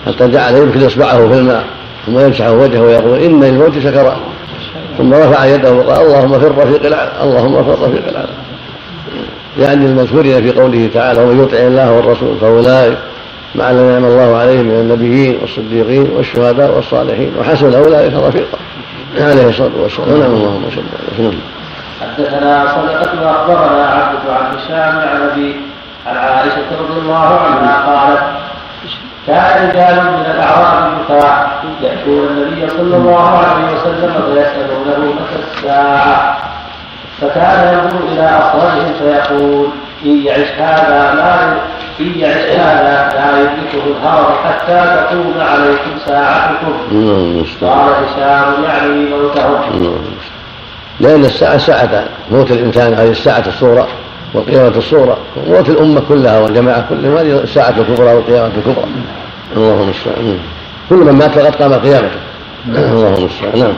حتى 0.07 0.27
جعل 0.27 0.55
يدخل 0.55 0.87
اصبعه 0.87 1.27
في 1.27 1.37
الماء 1.37 1.63
ثم 2.05 2.19
يمسح 2.19 2.47
وجهه 2.47 2.81
ويقول 2.81 3.19
إن 3.19 3.43
للموت 3.43 3.79
سكرات 3.79 4.17
ثم 4.97 5.13
رفع 5.13 5.45
يده 5.45 5.73
وقال 5.73 6.01
اللهم 6.01 6.39
في 6.39 6.47
الرفيق 6.47 6.85
الاعلى 6.85 7.11
اللهم 7.23 7.63
في 7.63 7.69
الرفيق 7.69 8.07
الاعلى 8.07 8.33
يعني 9.59 9.85
المذكورين 9.85 10.41
في 10.41 10.59
قوله 10.59 10.89
تعالى 10.93 11.23
ومن 11.23 11.43
يطع 11.43 11.57
الله 11.57 11.91
والرسول 11.91 12.37
فأولئك 12.41 12.97
مع 13.55 13.69
الذين 13.71 13.89
أنعم 13.89 14.05
الله 14.05 14.37
عليهم 14.37 14.65
من 14.65 14.79
النبيين 14.79 15.37
والصديقين 15.41 16.11
والشهداء 16.17 16.75
والصالحين 16.75 17.31
وحسن 17.39 17.73
أولئك 17.73 18.13
رفيقا. 18.13 18.57
عليه 19.17 19.49
الصلاة 19.49 19.71
والسلام. 19.79 20.19
نعم. 20.19 20.31
اللهم 20.31 20.63
صل 20.75 20.81
على 20.81 21.29
وسلم 21.29 21.41
حدثنا 22.01 22.65
صدقة 22.67 23.31
أخبرنا 23.31 23.85
عبد 23.85 24.29
عن 24.29 24.55
هشام 24.55 24.99
عن 24.99 25.29
أبي 25.31 25.55
عن 26.07 26.17
عائشة 26.17 26.65
رضي 26.81 26.99
الله 27.01 27.39
عنها 27.39 27.85
قالت 27.85 28.42
كان 29.27 29.69
رجال 29.69 29.95
من 29.95 30.25
الأعراب 30.35 30.91
جفاة 30.99 31.47
يأتون 31.81 32.27
النبي 32.27 32.69
صلى 32.69 32.97
الله 32.97 33.29
عليه 33.29 33.75
وسلم 33.75 34.13
فيسألونه 34.27 35.13
متى 35.13 35.57
الساعة. 35.57 36.37
فكان 37.21 37.73
ينظر 37.73 38.07
إلى 38.07 38.29
أصابهم 38.37 38.93
فيقول 38.99 39.67
إن 40.05 40.25
يعش 40.25 40.51
هذا 40.57 41.13
لا 41.15 41.51
إن 41.99 42.19
يعش 42.19 42.59
هذا 42.59 43.09
لا 43.13 43.41
يدركه 43.41 43.87
الهرم 43.87 44.33
حتى 44.45 45.05
تقوم 45.09 45.33
عليكم 45.39 45.99
ساعتكم. 46.05 46.73
قال 47.61 47.93
هشام 48.05 48.63
يعني 48.63 49.05
موتهم. 49.05 49.95
لأن 50.99 51.25
الساعة 51.25 51.57
ساعتان 51.57 52.05
موت 52.31 52.51
الإنسان 52.51 52.93
هذه 52.93 53.09
الساعة 53.09 53.43
الصورة 53.47 53.87
والقيامة 54.33 54.77
الصورة 54.77 55.17
وموت 55.47 55.69
الأمة 55.69 56.01
كلها 56.09 56.39
والجماعة 56.39 56.85
كلها 56.89 57.21
هذه 57.21 57.43
الساعة 57.43 57.69
الكبرى 57.69 58.13
والقيامة 58.13 58.51
الكبرى. 58.57 58.85
اللهم 59.55 59.81
المستعان 59.81 60.39
كل 60.89 60.95
من 60.95 61.11
مات 61.11 61.31
فقد 61.31 61.55
قام 61.55 61.73
قيامته. 61.73 62.19
اللهم 62.67 63.13
المستعان 63.13 63.59
نعم 63.59 63.73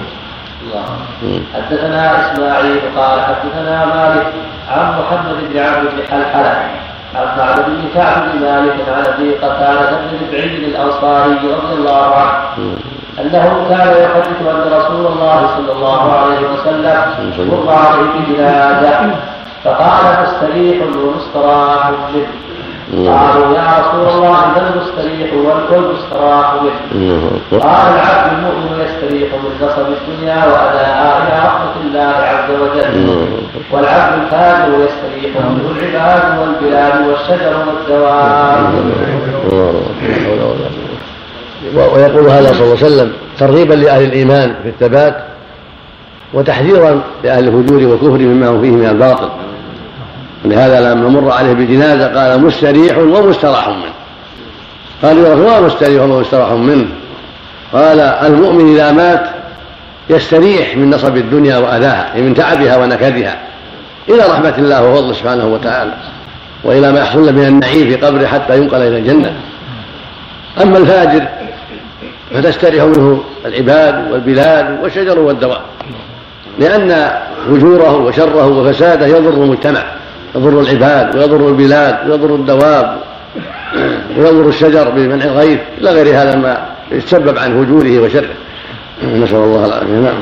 حدثنا 1.53 2.33
إسماعيل 2.33 2.79
قال 2.97 3.21
حدثنا 3.21 3.85
مالك 3.85 4.27
عن 4.69 4.99
محمد 4.99 5.35
بن 5.49 5.59
عبد 5.59 5.87
بن 5.91 6.03
حلحلة 6.11 6.69
عن 7.15 7.37
معبد 7.37 7.65
بن 7.65 7.83
كعب 7.95 8.23
بن 8.31 8.39
مالك 8.41 8.75
عن 8.87 9.05
أبي 9.13 9.33
قتادة 9.33 9.91
بن 9.91 10.27
ربعي 10.27 10.45
الأنصاري 10.45 11.33
رضي 11.33 11.73
الله 11.73 12.15
عنه 12.15 12.75
أنه 13.21 13.65
كان 13.69 13.87
يحدث 14.03 14.41
أن 14.41 14.71
رسول 14.73 15.05
الله 15.07 15.49
صلى 15.57 15.71
الله 15.71 16.11
عليه 16.11 16.39
وسلم 16.53 17.01
مر 17.49 17.73
عليه 17.73 18.19
بجنازه 18.19 19.15
فقال 19.65 20.03
مستريح 20.23 20.77
ومستراح 20.81 21.91
منه 22.13 22.27
قالوا 23.09 23.57
يا 23.57 23.67
رسول 23.79 24.07
الله 24.15 24.39
من 24.55 24.63
المستريح 24.73 25.33
والمستراح 25.33 26.53
به 26.53 26.71
قال 27.59 27.87
العبد 27.93 28.33
المؤمن 28.37 28.85
يستريح 28.85 29.33
من 29.33 29.67
نصب 29.67 29.87
الدنيا 29.97 30.35
وأداء 30.45 31.21
إلى 31.21 31.41
رحمة 31.45 31.73
الله 31.85 32.01
عز 32.01 32.49
وجل. 32.61 33.17
والعبد 33.71 34.21
الفاجر 34.21 34.73
يستريح 34.73 35.35
منه 35.35 35.71
العباد 35.79 36.39
والبلاد 36.39 37.07
والشجر 37.07 37.53
والدواب 37.67 38.73
ويقول 41.75 42.29
هذا 42.29 42.47
صلى 42.47 42.63
الله 42.63 42.77
عليه 42.77 42.85
وسلم 42.85 43.11
ترغيبا 43.39 43.73
لأهل 43.73 44.03
الإيمان 44.03 44.55
في 44.63 44.69
الثبات 44.69 45.15
وتحذيرا 46.33 47.01
لأهل 47.23 47.47
الفجور 47.47 47.83
والكفر 47.83 48.17
مما 48.19 48.49
هم 48.49 48.61
فيه 48.61 48.71
من 48.71 48.85
الباطل. 48.85 49.29
ولهذا 50.45 50.93
لما 50.93 51.09
مر 51.09 51.31
عليه 51.31 51.53
بالجنازة 51.53 52.07
قال 52.19 52.41
مستريح 52.41 52.97
ومستراح 52.97 53.69
منه. 53.69 53.93
قال 55.03 55.17
يا 55.17 55.33
رسول 55.33 55.65
مستريح 55.65 56.03
ومستراح 56.03 56.51
منه. 56.51 56.87
قال 57.73 57.99
المؤمن 57.99 58.75
إذا 58.75 58.91
مات 58.91 59.23
يستريح 60.09 60.77
من 60.77 60.89
نصب 60.89 61.17
الدنيا 61.17 61.57
وأذاها 61.57 62.13
من 62.15 62.33
تعبها 62.33 62.77
ونكدها 62.77 63.39
إلى 64.09 64.19
رحمة 64.29 64.53
الله 64.57 64.89
وفضله 64.89 65.13
سبحانه 65.13 65.45
وتعالى. 65.45 65.91
وإلى 66.63 66.91
ما 66.91 66.99
يحصل 66.99 67.33
من 67.33 67.45
النعيم 67.47 67.87
في 67.87 67.95
قبره 67.95 68.27
حتى 68.27 68.57
ينقل 68.57 68.81
إلى 68.81 68.97
الجنة. 68.97 69.33
أما 70.61 70.77
الفاجر 70.77 71.27
فتستريح 72.33 72.83
منه 72.83 73.23
العباد 73.45 74.11
والبلاد 74.11 74.79
والشجر 74.83 75.19
والدواب 75.19 75.61
لأن 76.59 77.11
فجوره 77.47 77.95
وشره 77.95 78.47
وفساده 78.47 79.07
يضر 79.07 79.43
المجتمع. 79.43 79.83
يضر 80.35 80.61
العباد 80.61 81.15
ويضر 81.15 81.47
البلاد 81.47 82.09
ويضر 82.09 82.35
الدواب 82.35 82.97
ويضر 84.17 84.49
الشجر 84.49 84.89
بمنع 84.89 85.25
الغيث 85.25 85.59
إلى 85.77 85.89
غير 85.89 86.21
هذا 86.21 86.35
ما 86.35 86.65
يتسبب 86.91 87.37
عن 87.37 87.65
فجوره 87.65 87.99
وشره. 87.99 88.33
نسأل 89.03 89.35
الله 89.35 89.65
العافية. 89.65 89.93
نعم. 89.93 90.19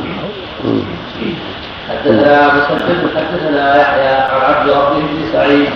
حدثنا 1.89 2.47
مسدد 2.47 3.09
حدثنا 3.15 3.81
يحيى 3.81 4.07
عن 4.07 4.53
عبد 4.53 4.69
ربه 4.69 4.99
بن 4.99 5.23
سعيد 5.33 5.69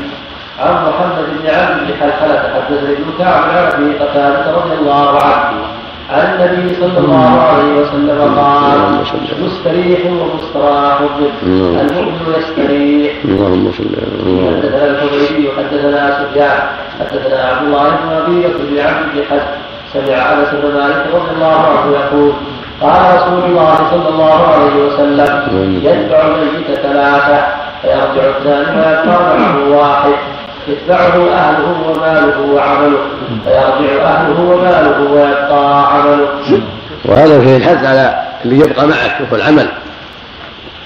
عن 0.60 0.74
محمد 0.74 1.26
بن 1.42 1.50
عبد 1.50 1.88
بن 1.88 1.94
حلحلة 2.02 2.40
حدثني 2.56 2.94
ابن 2.94 3.06
كعب 3.20 3.44
عن 3.44 3.58
ابي 3.58 3.94
قتادة 4.00 4.52
رضي 4.52 4.74
الله 4.80 5.24
عنه. 5.24 5.77
عن 6.10 6.34
النبي 6.34 6.76
صلى 6.76 6.98
الله 6.98 7.42
عليه 7.42 7.82
وسلم 7.82 8.20
قال 8.40 8.78
مستريح 9.46 10.00
ومستراح. 10.06 10.98
المؤمن 11.44 12.34
يستريح. 12.38 13.14
اللهم 13.26 13.72
صل 13.72 13.84
حدثنا 14.48 14.86
الحميدي 14.92 15.48
وحدثنا 15.48 16.02
سفيان 16.20 16.60
حدثنا 17.00 17.44
عبد 17.44 17.68
الله 17.68 17.90
بن 17.90 18.10
أبي 18.22 18.40
بكر 18.48 18.64
بن 18.70 18.80
عبد 18.80 19.06
بن 19.16 19.42
سمع 19.94 20.16
أنس 20.34 20.50
بن 20.64 20.74
مالك 20.80 21.04
رضي 21.14 21.32
الله 21.36 21.56
عنه 21.56 21.92
يقول 22.00 22.32
قال 22.82 23.16
رسول 23.16 23.44
الله 23.50 23.76
صلى 23.92 24.10
الله 24.10 24.48
عليه 24.48 24.76
وسلم 24.86 25.32
يتبع 25.84 26.20
الميت 26.26 26.80
ثلاثة 26.80 27.38
فيرجع 27.82 28.30
الثاني 28.38 28.78
معه 29.08 29.70
واحد. 29.70 30.14
يتبعه 30.68 31.30
أهله 31.34 31.90
وماله 31.90 32.54
وعمله. 32.54 32.98
فيرجع 33.44 34.04
أهله 34.04 34.42
وماله 34.42 35.12
ويبقى 35.12 35.94
عمله. 35.94 36.28
وهذا 37.06 37.40
فيه 37.40 37.58
الحث 37.58 37.86
على 37.86 38.16
اللي 38.46 38.60
يبقى 38.60 38.88
معك 38.88 39.18
وهو 39.22 39.36
العمل. 39.36 39.68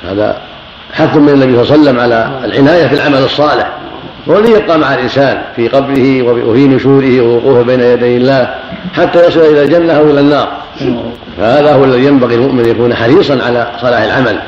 هذا 0.10 0.38
حث 0.94 1.16
من 1.18 1.30
النبي 1.30 1.64
صلى 1.64 1.64
الله 1.64 1.72
عليه 1.72 1.82
وسلم 1.82 2.00
على 2.00 2.30
العناية 2.44 2.88
في 2.88 2.94
العمل 2.94 3.24
الصالح. 3.24 3.70
هو 4.30 4.38
يبقى 4.38 4.80
مع 4.80 4.94
الإنسان 4.94 5.42
في 5.56 5.68
قبره 5.68 6.22
وفي 6.22 6.68
نشوره 6.68 7.22
ووقوفه 7.22 7.62
بين 7.62 7.80
يدي 7.80 8.18
الله 8.18 8.56
حتى 8.98 9.28
يصل 9.28 9.40
إلى 9.40 9.64
الجنة 9.64 9.94
أو 9.94 10.04
إلى 10.04 10.20
النار. 10.20 10.48
فهذا 11.38 11.74
هو 11.74 11.86
الذي 11.86 12.06
ينبغي 12.06 12.36
المؤمن 12.36 12.66
يكون 12.66 12.96
حريصا 12.96 13.40
على 13.48 13.68
صلاح 13.82 14.02
العمل 14.02 14.40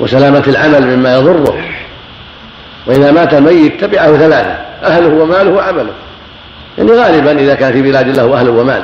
وسلامة 0.00 0.42
العمل 0.48 0.96
مما 0.96 1.14
يضره. 1.14 1.54
وإذا 2.86 3.10
مات 3.10 3.34
الميت 3.34 3.84
تبعه 3.84 4.16
ثلاثة 4.16 4.56
أهله 4.84 5.08
وماله 5.08 5.50
وعمله. 5.50 5.92
يعني 6.78 6.92
غالبا 6.92 7.32
إذا 7.32 7.54
كان 7.54 7.72
في 7.72 7.82
بلاد 7.82 8.08
له 8.08 8.40
أهل 8.40 8.48
ومال. 8.48 8.82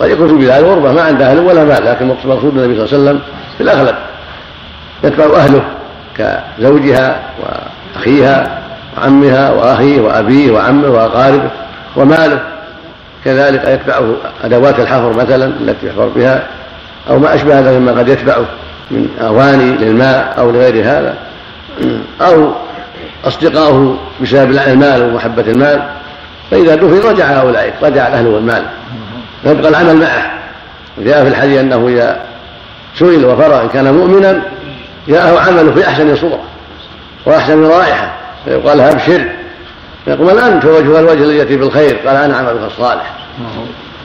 قد 0.00 0.10
يكون 0.10 0.28
في 0.28 0.34
بلاد 0.34 0.64
غربة 0.64 0.92
ما 0.92 1.02
عنده 1.02 1.30
أهل 1.30 1.38
ولا 1.38 1.64
مال 1.64 1.84
لكن 1.84 2.06
مقصود 2.06 2.58
النبي 2.58 2.74
صلى 2.74 2.98
الله 2.98 3.10
عليه 3.10 3.18
وسلم 3.18 3.20
في 3.56 3.62
الأغلب. 3.62 3.94
يتبع 5.04 5.36
أهله 5.36 5.64
كزوجها 6.18 7.20
وأخيها 7.42 8.62
وعمها 8.96 9.50
وأخيه 9.50 10.00
وأبيه 10.00 10.50
وعمه 10.50 10.88
وأقاربه 10.88 11.50
وماله. 11.96 12.40
كذلك 13.24 13.68
يتبعه 13.68 14.14
أدوات 14.44 14.80
الحفر 14.80 15.12
مثلا 15.12 15.44
التي 15.44 15.86
يحفر 15.86 16.08
بها 16.16 16.42
أو 17.10 17.18
ما 17.18 17.34
أشبه 17.34 17.58
هذا 17.58 17.78
مما 17.78 17.92
قد 17.92 18.08
يتبعه 18.08 18.44
من 18.90 19.08
أواني 19.20 19.70
للماء 19.70 20.34
أو 20.38 20.50
لغير 20.50 20.84
هذا. 20.84 21.14
أو 22.20 22.52
أصدقاؤه 23.24 23.96
بسبب 24.22 24.50
المال 24.50 25.02
ومحبة 25.02 25.42
المال 25.42 25.88
فإذا 26.50 26.74
دفن 26.74 27.08
رجع 27.08 27.24
هؤلاء 27.24 27.74
رجع 27.82 28.08
الأهل 28.08 28.26
والمال. 28.26 28.66
فيبقى 29.42 29.68
العمل 29.68 29.96
معه. 29.96 30.32
وجاء 30.98 31.22
في 31.22 31.28
الحديث 31.28 31.60
أنه 31.60 31.88
إذا 31.88 32.20
سئل 32.98 33.24
وفرغ 33.24 33.62
إن 33.62 33.68
كان 33.68 33.94
مؤمنا 33.94 34.42
جاءه 35.08 35.40
عمله 35.40 35.72
في 35.74 35.88
أحسن 35.88 36.16
صورة 36.16 36.40
وأحسن 37.26 37.64
رائحة. 37.64 38.12
فيقال 38.44 38.80
أبشر. 38.80 39.24
فيقول 40.04 40.38
أنت 40.38 40.64
وجه 40.64 41.00
الوجه 41.00 41.24
الذي 41.24 41.36
يأتي 41.36 41.56
بالخير؟ 41.56 41.96
قال 42.06 42.16
أنا 42.16 42.36
عملك 42.36 42.60
الصالح. 42.66 43.12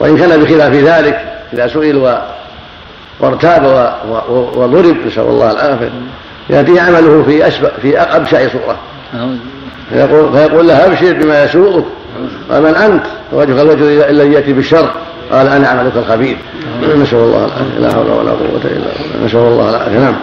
وإن 0.00 0.18
كان 0.18 0.42
بخلاف 0.42 0.72
ذلك 0.72 1.24
إذا 1.52 1.68
سئل 1.68 2.18
وارتاب 3.20 3.94
وضرب 4.28 4.96
نسأل 5.06 5.22
الله 5.22 5.50
العافية 5.50 5.90
يأتيه 6.50 6.80
عمله 6.80 7.24
في 7.26 7.48
أسبق 7.48 7.70
في 7.82 7.98
أبشع 8.00 8.48
صورة. 8.48 8.76
فيقول, 9.90 10.32
فيقول 10.32 10.68
له 10.68 10.86
ابشر 10.86 11.12
بما 11.12 11.44
يسوءك 11.44 11.84
قال 12.50 12.62
من 12.62 12.74
أنت؟ 12.74 13.02
وجهك 13.32 13.60
الوجه 13.60 14.10
الذي 14.10 14.32
يأتي 14.32 14.52
بالشر. 14.52 14.90
قال 15.32 15.48
أنا 15.48 15.68
عملك 15.68 15.92
الخبيث 15.96 16.36
نسأل 16.96 17.18
الله 17.18 17.44
العافية. 17.44 17.78
لا 17.78 17.92
حول 17.92 18.10
ولا 18.10 18.30
قوة 18.30 18.60
إلا 18.64 18.90
بالله. 18.98 19.26
نسأل 19.26 19.38
الله 19.38 19.70
العافية. 19.70 19.98
نعم. 19.98 20.14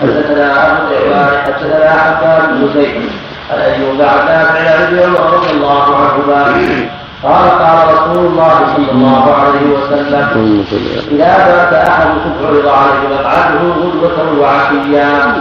حدثنا 0.00 0.78
العباد 0.90 1.36
حدثنا 1.36 1.92
حبان 1.92 2.50
بن 2.50 2.68
زيد 2.74 3.02
عن 3.50 3.58
ايوب 3.58 4.00
عن 4.00 4.26
نافع 4.26 4.60
عن 4.60 4.82
ابن 4.82 4.98
عمر 4.98 5.32
رضي 5.34 5.50
الله 5.50 5.96
عنهما. 5.96 6.88
قال 7.22 7.50
قال 7.50 7.78
رسول 7.94 8.26
الله 8.26 8.58
صلى 8.76 8.90
الله 8.92 9.34
عليه 9.34 9.66
وسلم 9.76 10.64
إذا 11.10 11.32
مات 11.38 11.72
أحدكم 11.88 12.32
عرض 12.46 12.66
عليه 12.66 13.08
مقعده 13.14 13.60
غدوة 13.82 14.40
وعشيا 14.40 15.34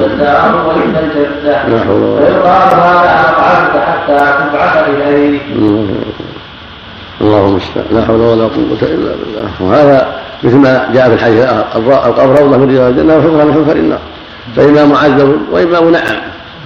فالدار 0.00 0.66
وإن 0.66 0.96
الجنة. 0.96 1.84
فيقال 2.18 2.68
هذا 2.80 3.14
مقعدك 3.30 3.74
حتى 3.88 4.18
تبعث 4.18 4.88
إليه. 4.88 5.40
اللهم 7.20 7.48
المستعان. 7.48 7.86
لا 7.90 8.04
حول 8.04 8.20
ولا 8.20 8.44
قوة 8.44 8.82
إلا 8.82 9.12
بالله. 9.16 9.50
وهذا 9.60 10.06
مثل 10.42 10.56
ما 10.56 10.90
جاء 10.92 11.08
في 11.08 11.14
الحديث 11.14 11.48
القبر 11.76 12.40
روضة 12.40 12.56
من 12.56 12.68
رياض 12.70 12.86
الجنة 12.86 13.16
وحفظها 13.16 13.44
من 13.44 13.54
حفر 13.54 13.76
النار 13.76 13.98
فإما 14.56 14.84
معذب 14.86 15.38
وإما 15.52 15.80
منعم 15.80 16.16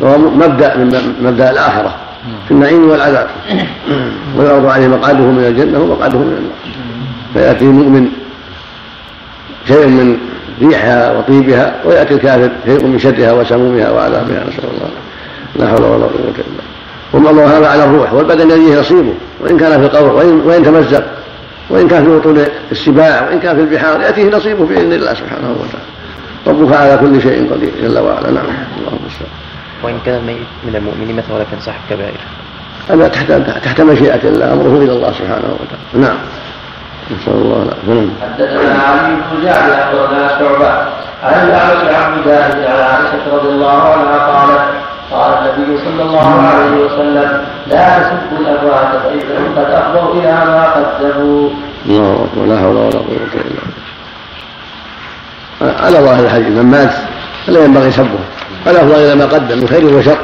وهو 0.00 0.18
مبدأ 0.18 0.76
من 0.76 1.14
مبدأ 1.20 1.50
الآخرة. 1.50 1.94
في 2.48 2.50
النعيم 2.50 2.90
والعذاب. 2.90 3.26
ويعرض 4.36 4.66
عليه 4.66 4.88
مقعده 4.88 5.24
من 5.24 5.44
الجنة 5.44 5.78
ومقعده 5.78 6.18
من 6.18 6.36
النار. 6.38 6.74
فيأتي 7.34 7.64
المؤمن 7.64 8.08
شيء 9.68 9.86
من 9.86 10.18
ريحها 10.62 11.18
وطيبها 11.18 11.74
ويأتي 11.84 12.14
الكافر 12.14 12.50
شيء 12.66 12.84
من 12.84 12.98
شرها 12.98 13.32
وسمومها 13.32 13.90
وعذابها. 13.90 14.44
نسأل 14.48 14.64
الله 14.64 14.90
لا 15.56 15.68
حول 15.68 15.82
ولا 15.82 16.04
قوة 16.04 16.10
إلا 16.14 16.44
بالله. 17.12 17.30
الله 17.30 17.58
هذا 17.58 17.68
على 17.68 17.84
الروح 17.84 18.12
والبدن 18.12 18.50
يليه 18.50 18.80
نصيبه 18.80 19.14
وإن 19.40 19.58
كان 19.58 19.80
في 19.80 19.86
القبر 19.86 20.12
وإن, 20.12 20.40
وإن 20.44 20.62
تمزق 20.62 21.04
وإن 21.70 21.88
كان 21.88 22.04
في 22.04 22.10
بطون 22.10 22.44
السباع 22.72 23.28
وإن 23.28 23.40
كان 23.40 23.56
في 23.56 23.62
البحار 23.62 24.00
يأتيه 24.00 24.30
نصيبه 24.30 24.66
بإذن 24.66 24.92
الله 24.92 25.14
سبحانه 25.14 25.56
وتعالى. 25.60 25.88
ربك 26.46 26.76
على 26.76 26.98
كل 27.00 27.22
شيء 27.22 27.52
قدير 27.52 27.70
جل 27.82 27.98
وعلا. 27.98 28.30
نعم. 28.30 28.44
اللهم 28.78 28.98
المستعان 29.00 29.47
وإن 29.82 29.98
كان 30.06 30.14
الميت 30.14 30.46
من 30.64 30.76
المؤمنين 30.76 31.16
مثلا 31.16 31.34
ولكن 31.34 31.60
صاحب 31.60 31.80
كبائر. 31.90 32.20
هذا 32.90 33.08
تحت 33.08 33.32
تحت 33.64 33.80
مشيئة 33.80 34.20
الله 34.24 34.52
أمره 34.52 34.78
إلى 34.84 34.92
الله 34.92 35.12
سبحانه 35.12 35.56
وتعالى. 35.60 36.06
نعم. 36.06 36.18
نسأل 37.10 37.32
الله 37.32 37.62
العافية. 37.62 38.08
حدثنا 38.22 38.82
علي 38.82 39.14
بن 39.14 39.44
جعفر 39.44 39.74
أخبرنا 39.74 40.28
شعبة. 40.38 40.70
عن 41.22 41.48
الأعمش 41.48 41.94
عن 41.94 42.20
مجاهد 42.20 42.54
على 42.54 42.82
عائشة 42.82 43.36
رضي 43.36 43.48
الله 43.48 43.82
عنها 43.82 44.18
قالت 44.18 44.60
قال 45.12 45.32
النبي 45.32 45.78
صلى 45.84 46.02
الله 46.02 46.42
عليه 46.42 46.84
وسلم 46.84 47.44
لا 47.66 47.98
تسبوا 47.98 48.38
الأموات 48.40 48.88
فإنهم 49.02 49.54
قد 49.56 49.70
أفضوا 49.70 50.14
إلى 50.14 50.32
ما 50.32 50.72
قدموا. 50.72 51.50
الله 51.86 52.26
أكبر. 52.32 52.44
لا 52.46 52.58
حول 52.58 52.76
ولا 52.76 52.98
قوة 52.98 53.16
إلا 53.34 53.42
بالله. 53.44 53.62
على 55.82 55.98
ظاهر 55.98 56.24
الحديث 56.24 56.48
من 56.48 56.66
مات 56.70 56.94
فلا 57.48 57.64
ينبغي 57.64 57.90
سبه. 57.90 58.18
الأفضل 58.66 58.94
إلى 58.94 59.14
ما 59.14 59.24
قدم. 59.24 59.58
من 59.58 59.68
خير 59.68 59.84
وشر. 59.84 60.18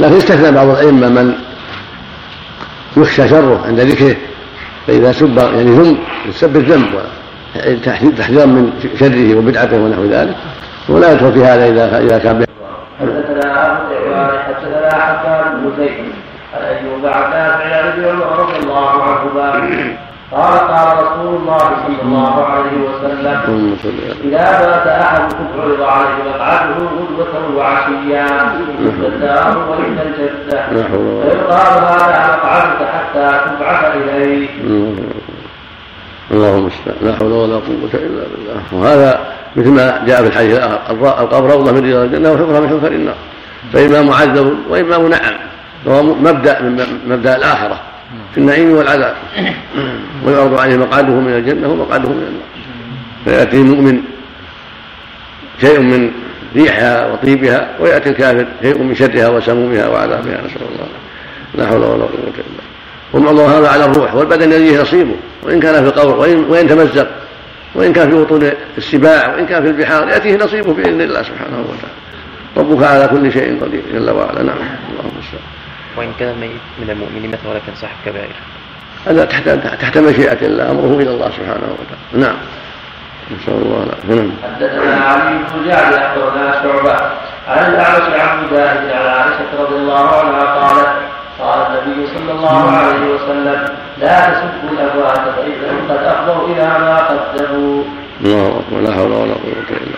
لكن 0.00 0.16
استثنى 0.16 0.52
بعض 0.52 0.68
الأئمة 0.68 1.08
من 1.08 1.34
يخشى 2.96 3.28
شره 3.28 3.64
عند 3.66 3.80
ذكره. 3.80 4.16
فإذا 4.86 5.12
سب 5.12 5.38
يعني 5.38 5.70
ذم 5.70 5.98
يسب 6.28 6.56
الذنب 6.56 7.02
تحذيرا 8.18 8.46
من 8.46 8.72
شره 9.00 9.34
وبدعته 9.34 9.76
ونحو 9.76 10.04
ذلك. 10.04 10.36
ولا 10.88 11.12
يدخل 11.12 11.32
في 11.32 11.44
هذا 11.44 11.66
إذا 11.66 11.98
إذا 11.98 12.18
كان 12.18 12.46
حدثنا 13.00 13.72
أبو 13.72 14.38
حدثنا 14.38 14.88
حسان 14.94 15.60
بن 15.60 15.72
زيد 15.78 16.12
عن 16.54 16.62
أيوب 16.62 17.06
عن 17.06 17.30
نافع 17.30 17.64
عن 17.64 17.86
ابن 17.88 18.04
عمر 18.04 18.38
رضي 18.38 18.56
الله 18.62 19.02
عنهما. 19.02 20.09
قال 20.32 20.58
قال 20.58 20.88
رسول 20.98 21.36
الله 21.36 21.58
صلى 21.58 22.02
الله 22.02 22.44
عليه 22.44 22.76
وسلم 22.88 23.76
إذا 24.24 24.46
مات 24.60 24.86
أحدكم 24.86 25.46
عرض 25.58 25.82
عليه 25.82 26.30
مقعده 26.30 26.74
غدوة 26.74 27.56
وعشيا 27.56 28.26
فالدار 29.02 29.58
وإن 29.68 29.98
الجدة 30.06 30.66
فيقال 31.22 31.84
هذا 31.84 32.36
مقعدك 32.36 32.88
حتى 32.94 33.40
تبعث 33.46 33.96
إليه. 33.96 34.48
اللهم 36.30 36.58
المستعان 36.58 36.96
لا 37.02 37.16
حول 37.16 37.32
ولا 37.32 37.54
قوة 37.54 37.94
إلا 37.94 38.22
بالله. 38.30 38.62
وهذا 38.72 39.20
مثل 39.56 39.70
ما 39.70 40.04
جاء 40.06 40.22
في 40.22 40.28
الحديث 40.28 40.56
الآخر 40.56 41.22
القبر 41.22 41.50
روضة 41.50 41.72
من 41.72 41.82
رياض 41.84 42.02
الجنة 42.02 42.32
وحفرة 42.32 42.60
من 42.60 42.68
حفر 42.68 42.92
النار. 42.92 43.14
فإما 43.72 44.02
معذب 44.02 44.58
وإما 44.68 44.98
منعم 44.98 45.34
وهو 45.86 46.02
مبدأ 46.02 46.62
من 46.62 46.82
مبدأ 47.06 47.36
الآخرة. 47.36 47.80
في 48.32 48.38
النعيم 48.38 48.70
والعذاب. 48.70 49.14
ويعرض 50.24 50.60
عليه 50.60 50.76
مقعده 50.76 51.12
من 51.12 51.32
الجنة 51.32 51.68
ومقعده 51.68 52.08
من 52.08 52.26
النار. 52.28 52.50
فيأتي 53.24 53.56
المؤمن 53.56 54.02
شيء 55.60 55.80
من 55.80 56.10
ريحها 56.56 57.12
وطيبها 57.12 57.68
ويأتي 57.80 58.08
الكافر 58.08 58.46
شيء 58.62 58.78
من 58.78 58.94
شرها 58.94 59.28
وسمومها 59.28 59.88
وعذابها. 59.88 60.40
نسأل 60.46 60.62
الله 60.72 60.88
لا 61.54 61.66
حول 61.66 61.78
ولا 61.78 61.90
قوة 61.90 62.08
إلا 62.14 62.42
بالله. 62.46 62.70
ثم 63.12 63.28
الله 63.28 63.58
هذا 63.58 63.68
على 63.68 63.84
الروح 63.84 64.14
والبدن 64.14 64.52
يليه 64.52 64.82
نصيبه 64.82 65.14
وإن 65.42 65.60
كان 65.60 65.74
في 65.82 65.88
القبر 65.88 66.16
وإن, 66.16 66.44
وإن 66.48 66.68
تمزق 66.68 67.08
وإن 67.74 67.92
كان 67.92 68.10
في 68.10 68.16
بطون 68.16 68.50
السباع 68.78 69.34
وإن 69.34 69.46
كان 69.46 69.62
في 69.62 69.68
البحار 69.68 70.08
يأتيه 70.08 70.36
نصيبه 70.36 70.72
بإذن 70.72 71.00
الله 71.00 71.22
سبحانه 71.22 71.64
وتعالى. 71.68 71.94
ربك 72.56 72.84
على 72.84 73.08
كل 73.08 73.32
شيء 73.32 73.58
قدير 73.62 73.82
جل 73.92 74.10
وعلا. 74.10 74.42
نعم. 74.42 74.56
اللهم 74.56 75.12
المستعان 75.14 75.59
وإن 75.96 76.12
كان 76.18 76.28
الميت 76.28 76.60
من 76.78 76.90
المؤمنين 76.90 77.30
مثلا 77.30 77.50
ولكن 77.50 77.74
صاحب 77.74 77.96
كبائر. 78.06 78.36
هذا 79.06 79.24
تحت 79.24 79.48
تحت 79.80 79.98
مشيئة 79.98 80.46
الله 80.46 80.70
أمره 80.70 80.98
إلى 81.02 81.10
الله 81.10 81.30
سبحانه 81.30 81.76
وتعالى. 81.78 82.26
نعم. 82.26 82.36
نسأل 83.30 83.54
الله 83.54 83.82
العافية. 83.86 84.14
نعم. 84.14 84.32
حدثنا 84.44 85.04
علي 85.04 85.38
بن 85.38 85.68
جعفر 85.68 85.98
أخبرنا 86.06 86.62
شعبة. 86.62 86.96
عن 87.48 87.72
الأعمش 87.72 88.20
عن 88.20 88.44
مجاهد 88.44 88.90
عن 88.90 89.06
عائشة 89.06 89.50
رضي 89.62 89.76
الله 89.76 90.08
عنها 90.18 90.44
قالت 90.44 90.88
قال 91.40 91.58
النبي 91.66 92.06
صلى 92.06 92.32
الله 92.32 92.70
عليه 92.70 93.14
وسلم 93.14 93.68
لا 94.00 94.30
تسبوا 94.30 94.70
الأموات 94.72 95.16
فإنهم 95.36 95.88
قد 95.88 96.04
أفضوا 96.04 96.48
إلى 96.48 96.68
ما 96.78 96.96
قدموا. 96.98 97.84
الله 98.20 98.48
أكبر. 98.48 98.80
لا 98.80 98.94
حول 98.94 99.12
ولا 99.12 99.34
قوة 99.34 99.70
إلا 99.70 99.96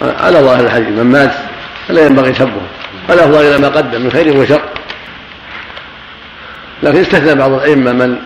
بالله. 0.00 0.22
على 0.22 0.38
ظاهر 0.38 0.64
الحديث 0.64 0.88
من 0.88 1.04
مات 1.04 1.34
فلا 1.88 2.06
ينبغي 2.06 2.34
سبه. 2.34 2.62
الافضل 3.10 3.40
إلى 3.40 3.58
ما 3.58 3.68
قدم 3.68 4.02
من 4.02 4.10
خير 4.10 4.36
وشر. 4.36 4.62
لكن 6.82 7.00
استثنى 7.00 7.34
بعض 7.34 7.52
الأئمة 7.52 7.92
من 7.92 8.16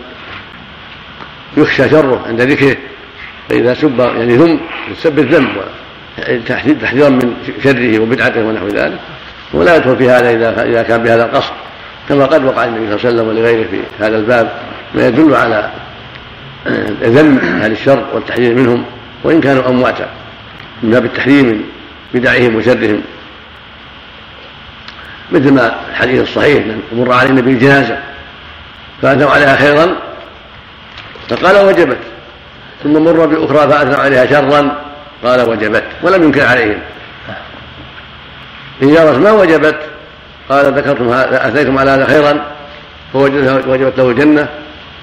يخشى 1.57 1.89
شره 1.89 2.25
عند 2.27 2.41
ذكره 2.41 2.77
فإذا 3.49 3.73
سب 3.73 3.99
يعني 3.99 4.35
ذم 4.35 4.59
يسب 4.91 5.19
الذنب 5.19 5.49
تحذيرا 6.47 7.09
من 7.09 7.33
شره 7.63 7.99
وبدعته 7.99 8.43
ونحو 8.43 8.67
ذلك. 8.67 8.99
ولا 9.53 9.75
يدخل 9.75 9.97
في 9.97 10.09
هذا 10.09 10.31
اذا 10.31 10.63
إذا 10.63 10.83
كان 10.83 11.03
بهذا 11.03 11.25
القصد. 11.25 11.53
كما 12.09 12.25
قد 12.25 12.45
وقع 12.45 12.65
النبي 12.65 12.85
صلى 12.85 12.95
الله 12.95 13.07
عليه 13.07 13.09
وسلم 13.09 13.27
ولغيره 13.27 13.67
في 13.71 13.79
هذا 13.99 14.17
الباب 14.17 14.51
ما 14.95 15.07
يدل 15.07 15.35
على 15.35 15.71
ذم 17.03 17.37
أهل 17.37 17.71
الشر 17.71 18.05
والتحذير 18.13 18.55
منهم 18.55 18.85
وإن 19.23 19.41
كانوا 19.41 19.69
أمواتا 19.69 20.09
من 20.83 20.91
باب 20.91 21.05
التحذير 21.05 21.43
من 21.43 21.63
بدعهم 22.13 22.55
وشرهم. 22.55 23.01
مثل 25.31 25.51
ما 25.51 25.75
الحديث 25.89 26.21
الصحيح 26.21 26.63
مر 26.91 27.13
على 27.13 27.29
النبي 27.29 27.51
الجنازه 27.51 27.97
فاتوا 29.01 29.31
عليها 29.31 29.55
خيرا. 29.55 29.95
فقال 31.29 31.65
وجبت. 31.65 31.97
ثم 32.83 33.03
مر 33.03 33.25
بأخرى 33.25 33.71
فاتوا 33.71 34.03
عليها 34.03 34.25
شرا. 34.25 34.71
قال 35.23 35.49
وجبت. 35.49 35.83
ولم 36.03 36.23
ينكر 36.23 36.45
عليهم. 36.45 36.79
يا 38.81 39.11
ما 39.11 39.31
وجبت 39.31 39.79
قال 40.49 40.73
ذكرتم 40.73 41.11
أتيتم 41.13 41.77
على 41.77 41.91
هذا 41.91 42.05
خيرا 42.05 42.41
فوجبت 43.13 43.93
له 43.97 44.09
الجنة. 44.09 44.47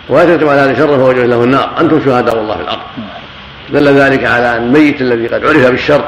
وأتيتم 0.08 0.48
على 0.48 0.60
هذا 0.60 0.74
شرا 0.74 0.96
فوجبت 0.96 1.26
له 1.26 1.44
النار. 1.44 1.70
أنتم 1.80 2.00
شهداء 2.04 2.38
الله 2.38 2.56
في 2.56 2.62
الأرض. 2.62 2.80
دل 3.70 3.88
ذلك 4.00 4.24
على 4.24 4.56
الميت 4.56 5.00
الذي 5.00 5.26
قد 5.26 5.46
عرف 5.46 5.66
بالشر. 5.66 6.04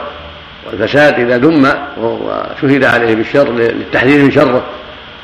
والفساد 0.66 1.20
إذا 1.20 1.38
ذم 1.38 1.72
وشهد 1.98 2.84
عليه 2.84 3.14
بالشر 3.14 3.52
للتحذير 3.52 4.24
من 4.24 4.30
شره 4.30 4.64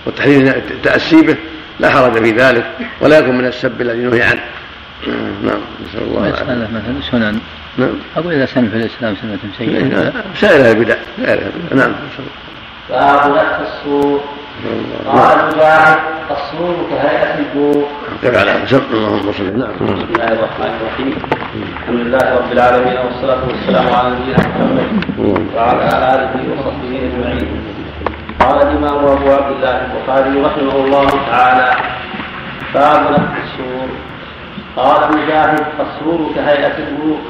والتحذير 0.06 0.40
من 0.40 0.48
التأسي 0.48 1.22
به 1.22 1.36
لا 1.80 1.90
حرج 1.90 2.24
في 2.24 2.30
ذلك 2.30 2.66
ولا 3.00 3.18
يكون 3.18 3.38
من 3.38 3.44
السب 3.44 3.80
الذي 3.80 3.98
نهي 3.98 4.22
عنه. 4.22 4.40
نعم 5.42 5.60
نسأل 5.88 6.02
الله 6.02 6.28
العافية. 6.28 6.44
مثلا 6.44 7.10
سنن؟ 7.10 7.40
نعم. 7.78 7.90
أقول 8.16 8.32
إذا 8.32 8.46
سن 8.46 8.68
في 8.68 8.76
الإسلام 8.76 9.16
سنة 9.22 9.38
سيئة 9.58 10.12
سائر 10.40 10.70
البدع 10.70 10.94
سائر 11.16 11.38
البدع 11.38 11.84
نعم 11.84 11.92
باب 12.90 13.30
نفخ 13.30 13.60
الصور 13.60 14.20
قال 15.06 15.38
مجاهد 15.48 15.98
الصور 16.30 16.76
كهيئة 16.90 17.38
البوق 17.38 17.88
كيف 18.22 18.36
على 18.36 18.52
اللهم 18.92 19.32
صل 19.32 19.58
نعم. 19.58 19.72
بسم 19.80 20.14
الله 20.14 20.32
الرحمن 20.32 20.72
الرحيم. 20.80 21.14
الحمد 21.82 22.00
لله 22.00 22.36
رب 22.38 22.52
العالمين 22.52 22.96
والصلاة 23.04 23.42
والسلام 23.48 23.86
على 23.94 24.08
نبينا 24.10 24.38
محمد 24.38 24.88
وعلى 25.56 25.84
آله 26.14 26.34
وصحبه 26.52 26.92
أجمعين. 27.08 27.48
قال 28.40 28.62
الإمام 28.62 28.96
أبو 29.06 29.30
عبد 29.32 29.52
الله 29.56 29.86
البخاري 29.86 30.40
رحمه 30.40 30.76
الله 30.84 31.06
تعالى 31.30 31.70
باب 32.74 33.00
نفخ 33.12 33.34
الصور 33.44 33.88
قال 34.76 35.00
مجاهد 35.16 35.64
الصور 35.80 36.30
كهيئة 36.34 36.76
البوق 36.78 37.20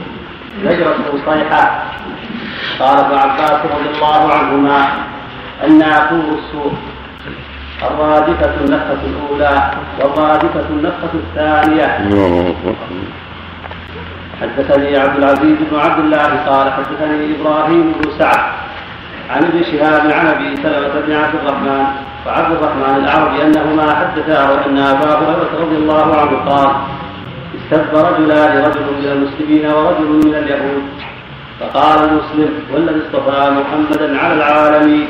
نجرة 0.65 0.97
صيحة 1.27 1.83
قال 2.79 2.99
ابن 2.99 3.15
عباس 3.19 3.61
رضي 3.75 3.89
الله 3.95 4.33
عنهما 4.33 4.89
الناقور 5.65 6.39
السور 6.39 6.73
الرادفة 7.91 8.55
النفخة 8.61 9.03
الأولى 9.11 9.71
والرادفة 10.01 10.67
النفخة 10.71 11.13
الثانية. 11.15 11.87
حدثني 14.41 14.97
عبد 14.97 15.17
العزيز 15.17 15.57
بن 15.71 15.79
عبد 15.79 15.99
الله 16.05 16.31
قال 16.47 16.73
حدثني 16.73 17.37
إبراهيم 17.37 17.93
بن 17.93 18.11
سعد 18.19 18.45
عن 19.31 19.45
ابن 19.45 19.63
شهاب 19.63 20.11
عن 20.11 20.27
أبي 20.27 20.57
سلمة 20.57 20.95
بن 21.07 21.13
عبد 21.13 21.35
الرحمن 21.35 21.85
وعبد 22.27 22.53
الرحمن 22.57 22.95
الاعرج 22.97 23.41
أنهما 23.41 23.95
حدثاه 23.95 24.67
أن 24.67 24.79
أبا 24.79 25.11
هريرة 25.19 25.53
رضي 25.61 25.77
الله 25.77 26.17
عنه 26.21 26.51
قال 26.51 26.71
استب 27.57 27.97
رجلان 27.97 28.65
رجل 28.65 28.81
من 28.81 29.07
المسلمين 29.13 29.67
ورجل 29.67 30.09
من 30.27 30.35
اليهود. 30.35 30.83
فقال 31.61 31.99
المسلم 32.09 32.53
والذي 32.73 33.01
اصطفى 33.07 33.51
محمدا 33.51 34.19
على 34.19 34.35
العالمين. 34.35 35.07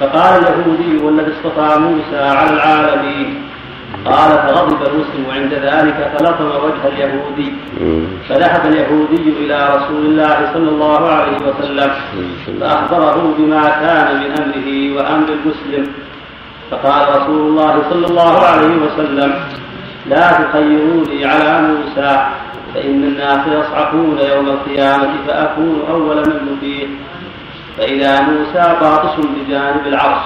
فقال 0.00 0.32
اليهودي 0.44 1.04
والذي 1.04 1.32
اصطفى 1.32 1.78
موسى 1.80 2.20
على 2.24 2.50
العالمين 2.50 3.42
قال 4.04 4.30
فغضب 4.30 4.80
المسلم 4.82 5.26
عند 5.30 5.52
ذلك 5.54 6.10
فلطم 6.18 6.44
وجه 6.64 6.88
اليهودي. 6.88 7.52
فذهب 8.28 8.66
اليهودي 8.72 9.24
إلى 9.44 9.68
رسول 9.76 10.06
الله 10.06 10.50
صلى 10.52 10.68
الله 10.68 11.08
عليه 11.08 11.36
وسلم 11.36 11.90
فأخبره 12.60 13.34
بما 13.38 13.62
كان 13.68 14.06
من 14.20 14.30
أمره 14.42 14.96
وأمر 14.96 15.28
المسلم. 15.28 15.92
فقال 16.70 17.02
رسول 17.16 17.40
الله 17.48 17.82
صلى 17.90 18.06
الله 18.06 18.38
عليه 18.40 18.74
وسلم 18.76 19.34
لا 20.06 20.32
تخيروني 20.32 21.24
على 21.24 21.62
موسى 21.62 22.26
فإن 22.74 23.04
الناس 23.04 23.46
يصعقون 23.46 24.18
يوم 24.32 24.46
القيامة 24.48 25.10
فأكون 25.26 25.82
أول 25.90 26.16
من 26.16 26.36
نفيق 26.52 26.88
فإذا 27.76 28.20
موسى 28.20 28.76
باطش 28.80 29.16
بجانب 29.16 29.86
العرش 29.86 30.22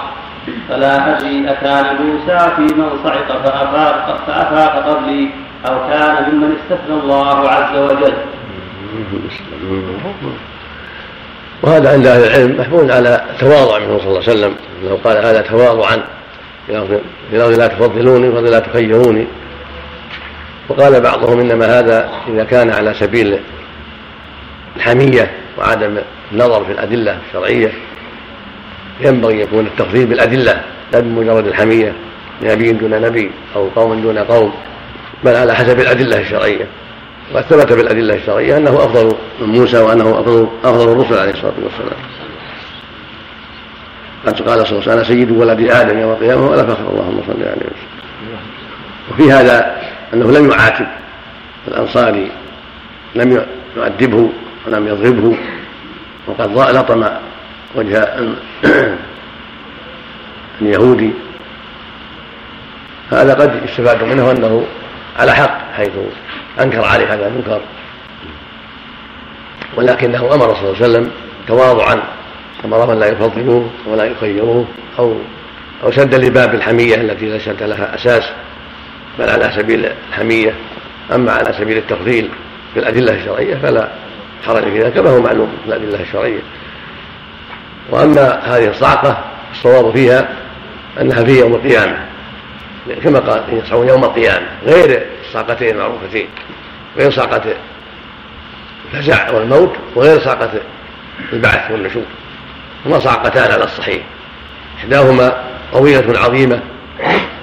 فلا 0.69 1.17
أدري 1.17 1.49
أكان 1.49 1.85
موسى 1.95 2.51
في 2.55 2.75
من 2.75 2.89
صعق 3.03 3.27
فأفاق, 3.27 4.23
فأفاق 4.27 4.89
قبلي 4.89 5.29
أو 5.65 5.89
كان 5.89 6.29
ممن 6.29 6.55
استثنى 6.55 6.99
الله 7.03 7.49
عز 7.49 7.77
وجل. 7.77 8.13
وهذا 11.63 11.93
عند 11.93 12.07
أهل 12.07 12.23
العلم 12.23 12.59
محمول 12.59 12.91
على 12.91 13.21
تواضع 13.39 13.79
منه 13.79 13.97
صلى 13.97 14.07
الله 14.07 14.21
عليه 14.21 14.31
وسلم. 14.31 14.55
انه 14.83 14.99
قال 15.03 15.17
هذا 15.17 15.41
تواضعا 15.41 16.03
في 16.67 17.01
لفظ 17.33 17.59
لا 17.59 17.67
تفضلوني 17.67 18.29
وفضل 18.29 18.51
لا 18.51 18.59
تخيروني. 18.59 19.27
وقال 20.69 21.01
بعضهم 21.01 21.39
إنما 21.39 21.79
هذا 21.79 22.09
إذا 22.27 22.43
كان 22.43 22.69
على 22.69 22.93
سبيل 22.93 23.39
الحمية. 24.75 25.31
وعدم 25.57 25.97
النظر 26.31 26.65
في 26.65 26.71
الأدلة 26.71 27.19
الشرعية 27.27 27.71
ينبغي 29.01 29.41
يكون 29.41 29.65
التفضيل 29.65 30.05
بالأدلة 30.05 30.61
لا 30.93 30.99
بمجرد 30.99 31.47
الحمية 31.47 31.93
نبي 32.43 32.71
دون 32.71 33.01
نبي 33.01 33.31
أو 33.55 33.69
قوم 33.75 34.01
دون 34.01 34.17
قوم 34.17 34.53
بل 35.23 35.35
على 35.35 35.55
حسب 35.55 35.79
الأدلة 35.79 36.19
الشرعية. 36.19 36.67
وقد 37.33 37.43
ثبت 37.43 37.73
بالادله 37.73 38.15
الشرعية 38.15 38.57
أنه 38.57 38.75
أفضل 38.75 39.15
من 39.41 39.47
موسى 39.47 39.77
وأنه 39.77 40.19
أفضل 40.19 40.47
أفضل 40.63 40.91
الرسل 40.91 41.19
عليه 41.19 41.31
الصلاة 41.31 41.53
والسلام. 41.63 41.99
قد 44.25 44.41
قال 44.41 44.67
صلى 44.67 44.79
الله 44.79 44.91
عليه 44.91 44.91
وسلم 44.91 44.93
أنا 44.93 45.03
سيد 45.03 45.31
ولد 45.31 45.69
آدم 45.69 45.99
يوم 45.99 46.11
القيامة 46.11 46.49
ولا 46.49 46.63
فخر. 46.63 46.89
اللهم 46.91 47.21
صل 47.27 47.41
عليه 47.41 47.51
وسلم. 47.51 47.89
وفي 49.11 49.31
هذا 49.31 49.81
أنه 50.13 50.31
لم 50.31 50.51
يعاتب 50.51 50.87
الأنصاري 51.67 52.31
لم 53.15 53.45
يؤدبه. 53.77 54.29
ولم 54.67 54.87
يضربه 54.87 55.37
وقد 56.27 56.75
لطم 56.75 57.05
وجه 57.75 58.15
اليهودي. 60.61 61.11
هذا 63.11 63.33
قد 63.33 63.61
يستفاد 63.65 64.03
منه 64.03 64.31
أنه 64.31 64.65
على 65.19 65.33
حق 65.35 65.73
حيث 65.73 65.91
أنكر 66.61 66.85
عليه 66.85 67.13
هذا 67.13 67.27
المنكر. 67.27 67.61
ولكنه 69.75 70.33
أمر 70.33 70.55
صلى 70.55 70.63
الله 70.63 70.75
عليه 70.75 70.89
وسلم 70.89 71.11
تواضعا. 71.47 72.03
أمر 72.65 72.87
من 72.87 72.99
لا 72.99 73.07
يفضلوه 73.07 73.69
ولا 73.87 74.03
يخيروه 74.03 74.65
أو 74.99 75.17
أو 75.83 75.91
سد 75.91 76.15
لباب 76.15 76.55
الحمية 76.55 76.95
التي 76.95 77.25
ليست 77.25 77.63
لها 77.63 77.95
أساس 77.95 78.23
بل 79.19 79.29
على 79.29 79.51
سبيل 79.55 79.89
الحمية. 80.09 80.53
أما 81.15 81.31
على 81.31 81.53
سبيل 81.53 81.77
التفضيل 81.77 82.29
في 82.73 82.79
الأدلة 82.79 83.13
الشرعية 83.13 83.55
فلا. 83.55 84.04
حرج 84.45 84.63
في 84.63 84.83
ذلك 84.83 84.93
كما 84.93 85.09
هو 85.09 85.21
معلوم 85.21 85.57
في 85.63 85.69
الادله 85.69 86.01
الشرعية. 86.01 86.41
وأما 87.89 88.39
هذه 88.43 88.69
الصعقة 88.69 89.17
الصواب 89.51 89.95
فيها 89.95 90.29
أنها 91.01 91.23
في 91.23 91.39
يوم 91.39 91.53
القيامة. 91.53 91.97
كما 93.03 93.19
قال 93.19 93.43
يصعون 93.49 93.87
يوم 93.87 94.03
القيامة 94.03 94.47
غير 94.65 95.05
الصعقتين 95.27 95.75
المعروفتين 95.75 96.27
غير 96.97 97.11
صعقة 97.11 97.41
الفزع 98.85 99.31
والموت 99.31 99.75
وغير 99.95 100.19
صعقة 100.19 100.49
البعث 101.33 101.71
والنشور. 101.71 102.03
هما 102.85 102.99
صعقتان 102.99 103.51
على 103.51 103.63
الصحيح. 103.63 104.03
إحداهما 104.77 105.43
طويلة 105.73 106.19
عظيمة 106.19 106.59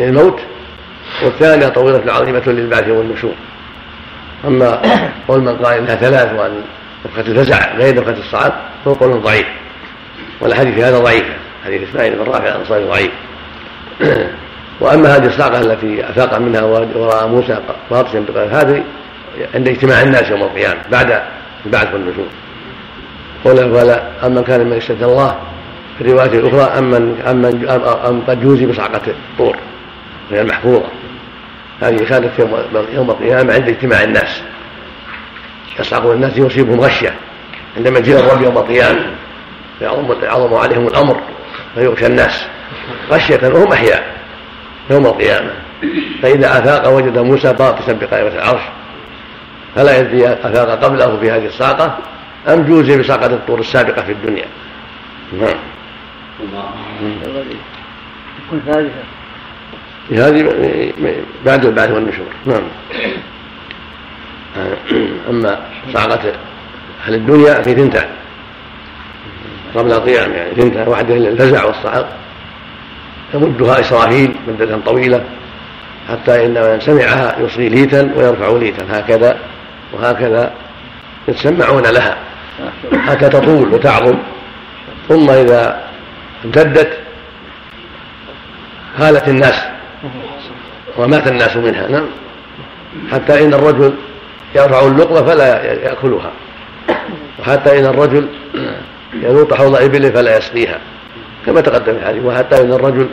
للموت 0.00 0.40
والثانية 1.24 1.68
طويلة 1.68 2.12
عظيمة 2.12 2.42
للبعث 2.46 2.88
والنشور. 2.88 3.34
أما 4.44 4.82
قول 5.28 5.40
من 5.40 5.56
قال 5.56 5.78
إنها 5.78 5.96
ثلاث 5.96 6.32
وأن 6.32 6.62
نفخه 7.06 7.20
الفزع 7.20 7.76
غير 7.76 8.00
نفخه 8.00 8.18
الصعق 8.18 8.70
فهو 8.84 8.94
قول 8.94 9.20
ضعيف. 9.20 9.46
والحديث 10.40 10.78
هذا 10.78 10.98
ضعيف 10.98 11.24
حديث 11.64 11.88
إسماعيل 11.88 12.14
بن 12.14 12.22
رافع 12.22 12.48
الانصاري 12.48 12.84
ضعيف. 12.84 13.10
وأما 14.80 15.16
هذه 15.16 15.26
الصعقه 15.26 15.60
التي 15.60 16.10
أفاق 16.10 16.38
منها 16.38 16.62
وراى 16.62 17.28
موسى 17.28 17.58
باطشا 17.90 18.24
بقال 18.28 18.54
هذه 18.54 18.82
عند 19.54 19.68
اجتماع 19.68 20.02
الناس 20.02 20.30
يوم 20.30 20.42
القيامة 20.42 20.80
بعد 20.92 21.22
البعث 21.66 21.94
والنشور 21.94 22.26
ولا 23.44 24.26
أما 24.26 24.42
كان 24.42 24.66
من 24.66 24.72
استثنى 24.72 25.04
الله 25.04 25.36
في 25.98 26.04
الرواية 26.04 26.38
الأخرى 26.38 26.78
اما 26.78 26.96
أم, 27.30 27.44
أم 28.06 28.22
قد 28.28 28.42
جوزي 28.42 28.66
بصعقه 28.66 29.00
الطور 29.06 29.56
وهي 30.30 30.40
المحفوظة. 30.40 30.86
هذه 31.80 32.04
كانت 32.04 32.30
يوم 32.94 33.10
القيامة 33.10 33.54
عند 33.54 33.68
اجتماع 33.68 34.02
الناس. 34.02 34.42
يصعقون 35.80 36.12
الناس 36.16 36.36
يصيبهم 36.36 36.80
غشه 36.80 37.12
عندما 37.76 37.98
يجيء 37.98 38.18
الرب 38.18 38.42
يوم 38.42 38.58
القيامة 38.58 39.06
فيعظم 39.78 40.54
عليهم 40.54 40.86
الأمر 40.86 41.20
فيغشى 41.74 42.06
الناس. 42.06 42.46
غشية 43.10 43.40
وهم 43.48 43.72
أحياء 43.72 44.16
يوم 44.90 45.06
القيامة. 45.06 45.50
فإذا 46.22 46.58
آفاق 46.58 46.88
وجد 46.88 47.18
موسى 47.18 47.52
باطشا 47.52 47.92
بقائمة 47.92 48.28
العرش. 48.28 48.62
فلا 49.74 49.98
يدري 49.98 50.28
آفاق 50.28 50.84
قبله 50.84 51.18
في 51.20 51.30
هذه 51.30 51.46
الصاقه 51.46 51.98
أم 52.48 52.62
جوزي 52.62 52.98
بصاقه 52.98 53.26
الطور 53.26 53.60
السابقة 53.60 54.02
في 54.02 54.12
الدنيا. 54.12 54.46
نعم. 55.32 55.56
هذه 60.10 60.52
بعد 61.46 61.64
البعث 61.64 61.90
والنشور 61.90 62.26
نعم. 62.46 62.62
أما 65.30 65.60
صاقه 65.92 66.32
أهل 67.04 67.14
الدنيا 67.14 67.62
في 67.62 67.74
ثنتان 67.74 68.08
قبل 69.74 69.92
القيام 69.92 70.32
يعني 70.32 70.54
ثنتان 70.54 70.88
واحدة 70.88 71.14
للفزع 71.14 71.64
والصعق. 71.64 72.08
يمدها 73.34 73.80
إسرافيل 73.80 74.34
مده 74.48 74.78
طويلة. 74.86 75.24
حتى 76.08 76.46
إن 76.46 76.54
من 76.54 76.80
سمعها 76.80 77.36
يصغي 77.40 77.68
ليتا 77.68 78.12
ويرفع 78.16 78.58
ليتا. 78.58 78.86
هكذا 78.90 79.36
وهكذا 79.92 80.52
يتسمعون 81.28 81.82
لها. 81.82 82.16
حتى 83.06 83.28
تطول 83.28 83.74
وتعظم. 83.74 84.18
ثم 85.08 85.30
إذا 85.30 85.82
امتدت 86.44 86.98
هالت 88.96 89.28
الناس 89.28 89.62
ومات 90.98 91.28
الناس 91.28 91.56
منها. 91.56 91.88
نعم. 91.88 92.06
حتى 93.12 93.44
إن 93.44 93.54
الرجل 93.54 93.94
يرفع 94.54 94.86
اللقمة 94.86 95.22
فلا 95.22 95.72
يأكلها. 95.72 96.30
وحتى 97.40 97.78
إن 97.78 97.84
الرجل 97.84 98.28
يلوط 99.14 99.54
حوض 99.54 99.76
ابله 99.76 100.10
فلا 100.10 100.36
يسقيها. 100.36 100.78
كما 101.46 101.60
تقدم 101.60 101.96
الحديث. 101.96 102.24
وحتى 102.24 102.60
إن 102.60 102.72
الرجل 102.72 103.08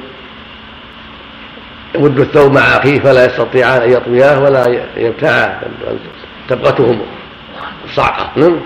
يمد 1.95 2.19
الثوب 2.19 2.51
مع 2.51 2.61
أخيه 2.61 2.99
فلا 2.99 3.25
يستطيعان 3.25 3.81
أن 3.81 3.91
يطوياه 3.91 4.43
ولا 4.43 4.85
يبتاعا 4.97 5.61
تبغتهم 6.49 7.01
الصعقه 7.85 8.29
نعم. 8.35 8.59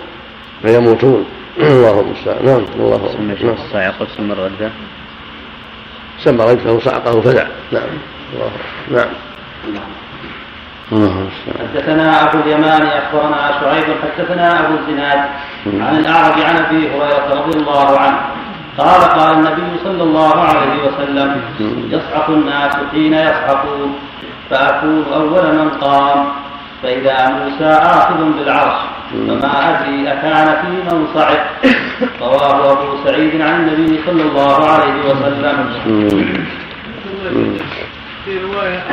فيموتون. 0.62 1.26
الله 1.58 2.00
المستعان 2.00 2.46
نعم. 2.46 2.66
الله 2.76 3.16
نعم. 3.20 3.56
الصاعقه 3.66 4.08
سمى 4.18 4.34
الردة 4.34 4.72
سمى 6.24 6.46
رجله 6.46 6.80
صعقه 6.80 7.22
فزع. 7.22 7.46
نعم. 7.72 7.84
الله 8.34 8.52
نعم. 9.74 10.03
حدثنا 11.60 12.24
ابو 12.24 12.38
اليمان 12.40 12.82
أخبرنا 12.82 13.52
شعيب 13.62 13.86
حدثنا 14.04 14.60
أبو 14.60 14.74
الزناد 14.76 15.22
عن 15.66 15.96
الأعرج 15.98 16.42
عن 16.42 16.56
أبي 16.58 16.90
هريرة 16.90 17.28
رضي 17.34 17.60
الله 17.60 18.00
عنه. 18.00 18.20
قال 18.78 19.02
قال 19.02 19.34
النبي 19.38 19.80
صلى 19.84 20.04
الله 20.04 20.40
عليه 20.42 20.76
وسلم 20.88 21.42
يصعق 21.90 22.30
الناس 22.30 22.76
حين 22.92 23.14
يصعقون 23.14 24.00
فأكون 24.50 25.06
أول 25.14 25.56
من 25.56 25.70
قام. 25.70 26.26
فإذا 26.84 27.30
موسى 27.30 27.66
آخذ 27.66 28.24
بالعرش 28.38 28.80
فما 29.12 29.70
أدري 29.70 30.12
أكان 30.12 30.48
في 30.62 30.96
من 30.96 31.08
صعق. 31.16 31.46
رواه 32.22 32.72
أبو 32.72 32.98
سعيد 33.06 33.42
عن 33.42 33.56
النبي 33.60 34.00
صلى 34.06 34.22
الله 34.22 34.70
عليه 34.70 34.96
وسلم. 35.06 35.58
في 38.26 38.40
رواية 38.40 38.84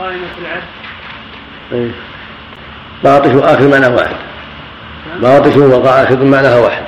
قائمة 0.00 0.26
العرش 0.40 0.62
إيه. 1.72 1.90
باطش 3.04 3.34
واخر 3.34 3.68
معناه 3.68 3.94
واحد. 3.94 4.16
باطش 5.20 5.56
واخذ 5.56 6.24
معناها 6.24 6.58
واحد. 6.58 6.82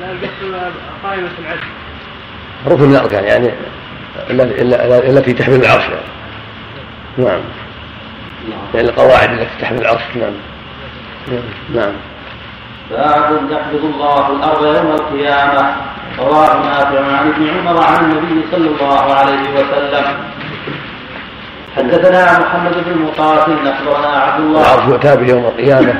لا 0.00 0.12
القصد 0.12 0.72
قائمة 1.04 1.30
العرش 1.38 1.60
ركن 2.66 2.82
من 2.82 2.96
الاركان 2.96 3.24
يعني 3.24 3.50
التي 5.10 5.32
تحمل 5.32 5.64
العرش. 5.64 5.84
يعني 5.84 6.00
نعم 7.18 7.40
لأن 8.74 8.84
القواعد 8.84 9.32
التي 9.32 9.60
تحمل 9.60 9.80
العرش. 9.80 10.02
نعم. 10.14 10.32
نعم. 11.74 11.92
باب 12.90 13.50
يقبض 13.50 13.84
الله 13.84 14.32
الأرض 14.32 14.76
يوم 14.76 14.92
القيامة. 14.94 15.76
رواه 16.18 16.56
نافع 16.56 17.16
عن 17.16 17.28
ابن 17.28 17.48
عمر 17.48 17.82
عن 17.82 18.04
النبي 18.04 18.46
صلى 18.52 18.68
الله 18.68 19.14
عليه 19.14 19.50
وسلم. 19.54 20.35
حدثنا 21.76 22.38
محمد 22.38 22.72
بن 22.86 23.02
مقاتل 23.02 23.68
اخبرنا 23.68 24.08
عبد 24.08 24.40
الله. 24.40 24.60
العرش 24.60 24.88
يؤتى 24.88 25.16
به 25.16 25.28
يوم 25.28 25.44
القيامة 25.44 25.94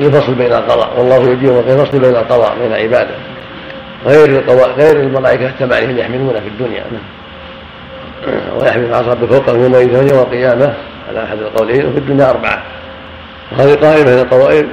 يفصل 0.00 0.34
بين 0.34 0.52
القضاء 0.52 0.98
والله 0.98 1.30
يجي 1.30 1.46
يوم 1.46 1.58
القيامة 1.58 1.82
يفصل 1.82 1.98
بين 1.98 2.16
القضاء 2.16 2.56
بين 2.58 2.72
عباده. 2.72 3.14
غير 4.06 4.38
القضاء 4.38 4.70
غير 4.70 4.96
الملائكة 4.96 5.46
الثمانية 5.46 6.00
يحملون 6.02 6.40
في 6.40 6.48
الدنيا. 6.48 6.84
ويحمل 8.60 8.84
العرش 8.84 9.06
فوقه 9.06 9.52
يومئذ 9.52 10.10
يوم 10.10 10.18
القيامة. 10.18 10.74
على 11.08 11.24
أحد 11.24 11.38
القولين 11.38 11.86
وفي 11.86 11.98
الدنيا 11.98 12.30
أربعة. 12.30 12.62
وهذه 13.52 13.74
قائمة 13.74 14.10
من 14.10 14.18
القوائم 14.18 14.68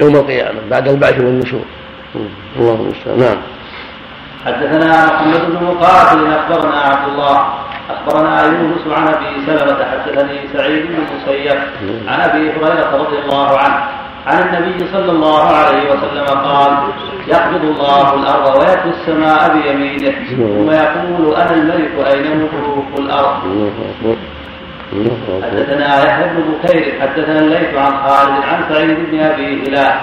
يوم 0.00 0.16
القيامة 0.16 0.60
بعد 0.70 0.88
البعث 0.88 1.18
والنشور. 1.18 1.64
الله 2.58 2.74
المستعان 2.74 3.18
نعم 3.18 3.36
حدثنا 4.46 5.06
محمد 5.06 5.40
بن 5.50 5.64
مقاتل 5.64 6.32
أخبرنا 6.32 6.80
عبد 6.80 7.08
الله. 7.08 7.65
أخبرنا 7.90 8.42
يونس 8.44 8.86
عن 8.96 9.08
أبي 9.08 9.46
سلمة 9.46 9.84
حدثني 9.84 10.38
سعيد 10.52 10.86
بن 10.86 10.94
المسيب 10.94 11.58
عن 12.08 12.20
أبي 12.20 12.50
هريرة 12.50 12.96
رضي 12.96 13.18
الله 13.18 13.58
عنه 13.58 13.80
عن 14.26 14.38
النبي 14.48 14.86
صلى 14.92 15.10
الله 15.12 15.42
عليه 15.42 15.90
وسلم 15.90 16.26
قال 16.38 16.72
يقبض 17.28 17.64
الله 17.64 18.14
الأرض 18.14 18.58
ويأتي 18.58 18.88
السماء 18.88 19.52
بيمينه 19.56 20.14
ثم 20.30 20.70
يقول 20.70 21.34
أنا 21.36 21.50
الملك 21.54 22.06
أين 22.06 22.36
ملوك 22.36 22.98
الأرض؟ 22.98 23.36
حدثنا 25.42 26.04
يحيى 26.04 26.28
بن 26.28 26.42
بكير 26.42 27.00
حدثنا 27.00 27.38
الليث 27.38 27.74
عن 27.74 27.92
خالد 28.08 28.44
عن 28.44 28.64
سعيد 28.72 29.10
بن 29.10 29.20
أبي 29.20 29.62
هلال 29.68 29.94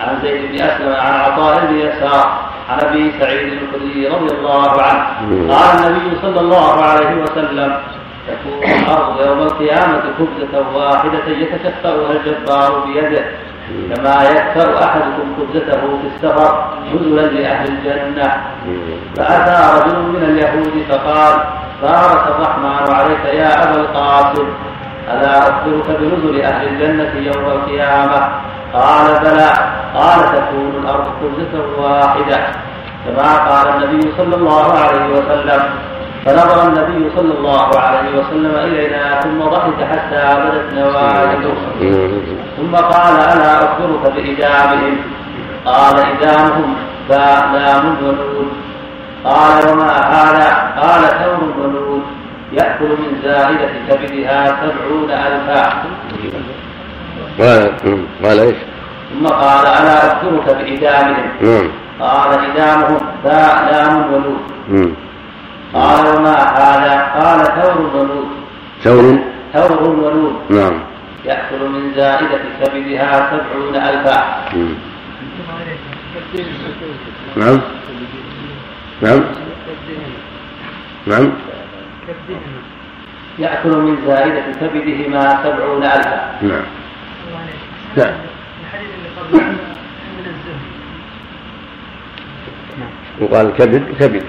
عن 0.00 0.18
زيد 0.22 0.52
بن 0.52 0.54
أسلم 0.60 0.92
عن 0.92 1.12
عطاء 1.20 1.66
بن 1.66 1.76
يسار 1.78 2.50
عن 2.68 2.80
أبي 2.80 3.12
سعيد 3.20 3.52
الخدري 3.52 4.08
رضي 4.08 4.34
الله 4.34 4.82
عنه. 4.82 5.04
قال 5.54 5.86
النبي 5.86 6.16
صلى 6.22 6.40
الله 6.40 6.82
عليه 6.84 7.22
وسلم 7.22 7.76
تكون 8.28 8.70
الأرض 8.70 9.20
يوم 9.26 9.38
القيامة 9.38 10.02
خبزه 10.18 10.76
واحدة 10.76 11.26
يتكفاها 11.26 12.12
الجبار 12.12 12.84
بيده. 12.86 13.24
كما 13.94 14.22
يكثر 14.30 14.84
أحدكم 14.84 15.36
خبزته 15.36 15.80
في 15.80 16.06
السفر 16.14 16.68
نزلا 16.94 17.20
لأهل 17.20 17.68
الجنة. 17.68 18.44
فأتى 19.16 19.78
رجل 19.78 19.98
من 19.98 20.22
اليهود 20.22 20.84
فقال 20.88 21.34
بارك 21.82 22.24
الرحمن 22.26 22.94
عليك 22.94 23.24
يا 23.24 23.64
أبا 23.64 23.80
القاسم. 23.80 24.48
ألا 25.12 25.38
أخبرك 25.38 25.86
بنزل 26.00 26.42
أهل 26.42 26.68
الجنة 26.68 27.12
يوم 27.14 27.44
القيامة؟ 27.44 28.28
قال 28.74 29.20
بلى. 29.22 29.52
قال 29.94 30.20
تكون 30.34 30.72
الأرض 30.82 31.04
خبزه 31.04 31.82
واحدة. 31.82 32.38
كما 33.06 33.36
قال 33.48 33.66
النبي 33.74 34.12
صلى 34.16 34.34
الله 34.36 34.72
عليه 34.78 35.06
وسلم. 35.12 35.62
فنظر 36.26 36.68
النبي 36.68 37.10
صلى 37.16 37.38
الله 37.38 37.78
عليه 37.78 38.18
وسلم 38.18 38.54
إلينا 38.56 39.20
ثم 39.20 39.38
ضحك 39.38 39.84
حتى 39.90 40.40
بدت 40.40 40.74
نواجذه. 40.74 41.56
ثم 42.56 42.76
قال 42.76 43.14
ألا 43.14 43.64
أخبرك 43.64 44.12
بإجابهم؟ 44.14 44.96
قال 45.64 45.94
إجابهم 45.98 46.74
لام 47.08 47.96
ونون 48.02 48.50
قال 49.24 49.72
وما 49.72 49.92
هذا؟ 49.92 50.72
قال 50.80 51.02
ثور 51.02 51.42
ونون 51.58 52.19
يأكل 52.52 52.88
من 52.88 53.20
زائدة 53.24 53.70
كبدها 53.88 54.46
سبعون 54.46 55.10
ألفا. 55.10 55.82
قال 57.38 57.72
قال 58.24 58.38
إيش؟ 58.40 58.56
ثم 59.12 59.26
قال 59.26 59.66
ألا 59.66 60.06
أخبرك 60.06 60.56
بإدامهم؟ 60.56 61.30
نعم. 61.42 61.70
قال 62.00 62.50
إدامهم 62.50 63.00
باء 63.24 63.72
لام 63.72 64.12
ونون 64.12 64.40
مم. 64.68 64.94
قال 65.74 66.16
وما 66.16 66.34
هذا؟ 66.34 66.94
قال 67.20 67.62
ثور 67.62 67.78
ونون 67.94 68.30
ثور؟ 68.82 69.18
ثور 69.54 69.82
ونون 69.82 70.36
نعم. 70.50 70.80
يأكل 71.24 71.68
من 71.68 71.92
زائدة 71.96 72.40
كبدها 72.60 73.30
سبعون 73.30 73.76
ألفا. 73.76 74.24
مم. 74.54 74.74
نعم. 77.36 77.60
نعم. 79.02 79.24
نعم. 81.06 81.32
يأكل 83.40 83.68
من 83.68 83.96
زائدة 84.06 84.42
كبدهما 84.60 85.42
سبعون 85.44 85.84
ألفا. 85.84 86.38
نعم. 86.42 86.64
نعم. 87.96 88.14
يقال 93.20 93.46
الكبد 93.46 93.94
كبد 94.00 94.24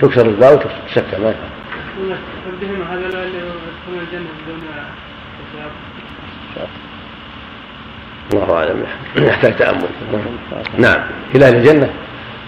تكسر 0.00 0.26
الباء 0.26 0.54
وتسكر 0.54 1.20
ما 1.20 1.34
هذا 2.90 3.06
اللي 3.06 3.38
يدخلون 3.38 4.00
الجنة 4.00 4.28
بدون 4.46 4.60
الله 8.32 8.56
أعلم. 8.56 8.86
يحتاج 9.16 9.56
تأمل. 9.56 9.88
نعم. 10.78 11.00
إلى 11.34 11.48
أهل 11.48 11.56
الجنة؟ 11.56 11.90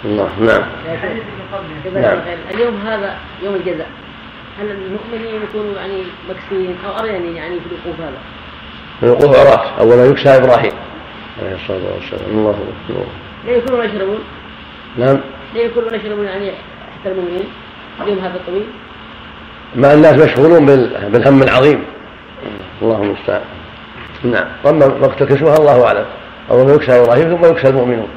الله 0.04 0.30
نعم. 0.40 0.62
نعم. 1.94 2.18
اليوم 2.54 2.76
هذا 2.86 3.16
يوم 3.42 3.54
الجزاء. 3.54 3.88
هل 4.60 4.70
المؤمنين 4.70 5.42
يكونوا 5.42 5.74
يعني 5.76 6.02
مكسوين 6.30 6.76
أو 6.86 6.98
اريني 6.98 7.36
يعني 7.36 7.54
في 7.60 7.66
الوقوف 7.66 8.00
هذا؟ 8.00 8.18
الوقوف 9.02 9.38
عراس 9.38 9.68
أولا 9.80 10.06
يكسى 10.06 10.28
إبراهيم 10.28 10.72
عليه 11.42 11.54
الصلاة 11.54 11.94
والسلام. 11.94 12.30
الله 12.38 12.50
اكبر 12.50 13.04
لا 13.46 13.52
يكونون 13.56 13.84
يشربون؟ 13.84 14.18
نعم 14.98 15.20
لا 15.54 15.60
يكونون 15.60 15.94
يشربون 15.94 16.24
يعني 16.24 16.50
حتى 17.00 17.12
المؤمنين؟ 17.12 17.44
اليوم 18.02 18.18
هذا 18.18 18.34
الطويل 18.36 18.66
مع 19.76 19.92
الناس 19.92 20.14
مشغولون 20.18 20.66
بال- 20.66 21.10
بالهم 21.10 21.42
العظيم. 21.42 21.84
الله 22.82 23.02
المستعان. 23.02 23.42
نعم. 24.24 24.44
واما 24.64 24.86
وقت 25.00 25.22
كسوها 25.22 25.56
الله 25.56 25.86
أعلم. 25.86 26.04
أولا 26.50 26.74
يكسى 26.74 27.00
إبراهيم 27.00 27.36
ثم 27.36 27.44
يكسى 27.50 27.68
المؤمنون 27.68 28.08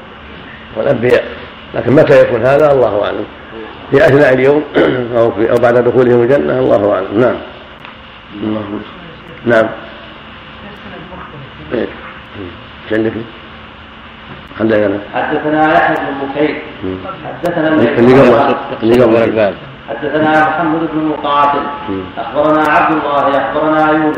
والأنبياء. 0.77 1.23
لكن 1.75 1.91
متى 1.93 2.21
يكون 2.21 2.41
هذا؟ 2.45 2.71
الله 2.71 3.05
أعلم. 3.05 3.25
في 3.91 3.97
اثناء 3.97 4.33
اليوم 4.33 4.63
أو 5.17 5.31
في 5.31 5.51
أو 5.51 5.55
بعد 5.55 5.77
دخولهم 5.77 6.21
الجنة 6.21 6.59
الله 6.59 6.93
أعلم. 6.93 7.19
نعم. 7.19 7.36
الله. 8.43 8.61
نعم. 9.45 9.69
إيه. 11.73 11.88
إيش 12.86 12.93
عندك؟ 12.93 13.13
عندنا 14.59 14.99
حدثنا 15.13 15.73
يحيى 15.73 15.95
بن 15.95 16.27
بكير 16.27 16.61
حدثنا 17.25 17.67
اللي 17.67 18.13
قبل؟ 18.13 18.55
اللي 18.83 19.03
قبل؟ 19.03 19.15
الباب 19.15 19.53
حدثنا 19.89 20.49
محمد 20.49 20.79
بن 20.93 21.05
مقاتل. 21.05 21.59
أخبرنا 22.17 22.61
عبد 22.61 22.95
الله 22.97 23.38
أخبرنا 23.38 23.91
يونس. 23.91 24.17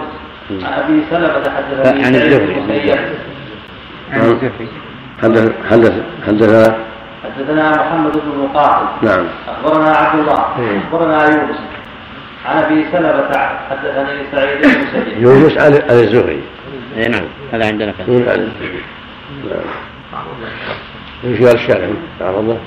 عن 0.51 0.73
أبي 0.73 1.03
سلمة 1.11 1.49
حدثني. 1.55 2.05
عن 2.05 2.15
الزهري. 2.15 2.95
حدث 5.21 5.51
حدث 5.71 5.93
حدثنا 6.27 6.75
حدثنا 7.37 7.71
محمد 7.71 8.11
بن 8.11 8.43
مقاتل. 8.43 8.85
نعم. 9.01 9.25
أخبرنا 9.47 9.89
عبد 9.89 10.19
الله. 10.19 10.45
مم. 10.57 10.79
أخبرنا 10.79 11.25
يونس. 11.25 11.57
عن 12.45 12.57
أبي 12.57 12.85
سلمة 12.91 13.49
حدثني 13.69 14.31
سعيد 14.31 14.61
بن 14.61 14.69
المسيب 14.69 15.21
يونس 15.21 15.57
عن 15.57 15.73
عن 15.73 15.99
الزهري. 15.99 16.41
اي 16.97 17.07
نعم. 17.07 17.25
هذا 17.53 17.67
عندنا 17.67 17.91
كان 17.91 18.13
يونس 18.13 18.27
عن 18.27 18.51
نعم. 19.49 19.59
إيش 21.23 21.41
قال 21.41 21.55
الشافعي 21.55 21.93
تعرضه 22.19 22.57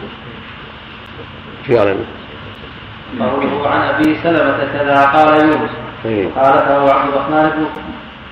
إيش 1.68 1.78
قال 1.78 1.96
قوله 3.20 3.68
عن 3.68 3.80
أبي 3.80 4.18
سلمة 4.22 4.58
كذا 4.72 5.06
قال 5.06 5.40
يونس. 5.40 5.70
إيه. 6.04 6.28
خالفه 6.34 6.92
عبد 6.94 7.08
الرحمن 7.12 7.50
بن 7.56 7.66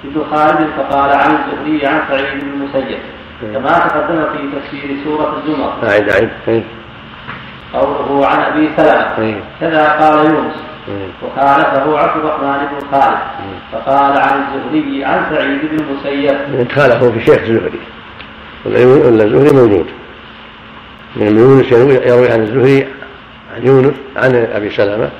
بن 0.04 0.24
خالد 0.30 0.68
فقال 0.76 1.10
عن 1.10 1.30
الزهري 1.30 1.86
عن 1.86 2.00
سعيد 2.08 2.40
بن 2.40 2.48
المسيب. 2.48 2.98
كما 3.40 3.78
تقدم 3.78 4.24
في 4.32 4.58
تفسير 4.58 4.96
سورة 5.04 5.36
الزمر 5.36 5.72
أعد 5.84 6.08
أعد 6.08 6.30
إيه. 6.48 6.62
قوله 7.74 8.26
عن 8.26 8.40
أبي 8.40 8.68
سلمة. 8.76 9.18
إيه. 9.18 9.40
كذا 9.60 9.88
قال 9.88 10.30
يونس. 10.30 10.54
إيه. 10.88 11.08
وخالفه 11.22 11.98
عبد 11.98 12.24
الرحمن 12.24 12.58
بن 12.58 12.86
خالد. 12.90 13.18
فقال 13.72 14.18
عن 14.18 14.42
الزهري 14.42 15.04
عن 15.04 15.34
سعيد 15.34 15.60
بن 15.70 15.84
المسيب. 15.84 16.60
ادخاله 16.60 17.12
في 17.12 17.20
شيخ 17.20 17.38
الزهري. 17.38 17.80
ولا 18.64 19.24
الزهري 19.24 19.56
موجود. 19.56 19.86
من 21.16 21.38
يونس 21.38 21.72
يروي, 21.72 22.32
عن 22.32 22.42
الزهري 22.42 22.88
عن 23.56 23.66
يونس 23.66 23.94
عن 24.16 24.34
أبي 24.34 24.70
سلمة. 24.70 25.10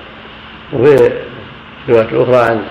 وفي 0.72 1.12
رواية 1.88 2.22
أخرى 2.22 2.36
عن 2.36 2.62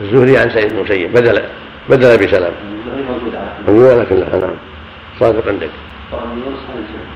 الزهري 0.00 0.38
عن 0.38 0.50
سعيد 0.50 0.72
بن 0.72 0.78
المسيب. 0.78 1.12
بدل 1.12 1.42
بدل 1.88 2.06
أبي 2.06 2.28
سلمة. 2.28 2.52
الزهري 2.86 3.02
موجود 3.02 3.34
على 3.34 4.20
لا 4.20 4.38
نعم. 4.38 4.71
صادق 5.20 5.48
عندك. 5.48 5.70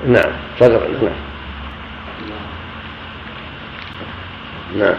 نعم 0.07 0.33
صادق 0.61 0.83
عندك 0.85 1.03
نعم. 1.03 1.17
نعم. 4.79 4.95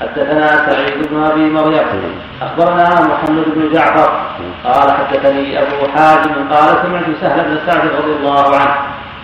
حدثنا 0.00 0.46
سعيد 0.66 1.08
بن 1.10 1.22
أبي 1.22 1.50
مريم. 1.50 1.86
أخبرنا 2.42 2.86
محمد 3.00 3.44
بن 3.54 3.72
جعفر. 3.72 4.10
قال 4.64 4.92
حدثني 4.92 5.62
أبو 5.62 5.88
حازم 5.94 6.48
قال 6.50 6.68
سمعت 6.82 7.04
سهل 7.20 7.44
بن 7.44 7.58
سعد 7.66 7.86
رضي 7.86 8.12
الله 8.12 8.56
عنه. 8.56 8.74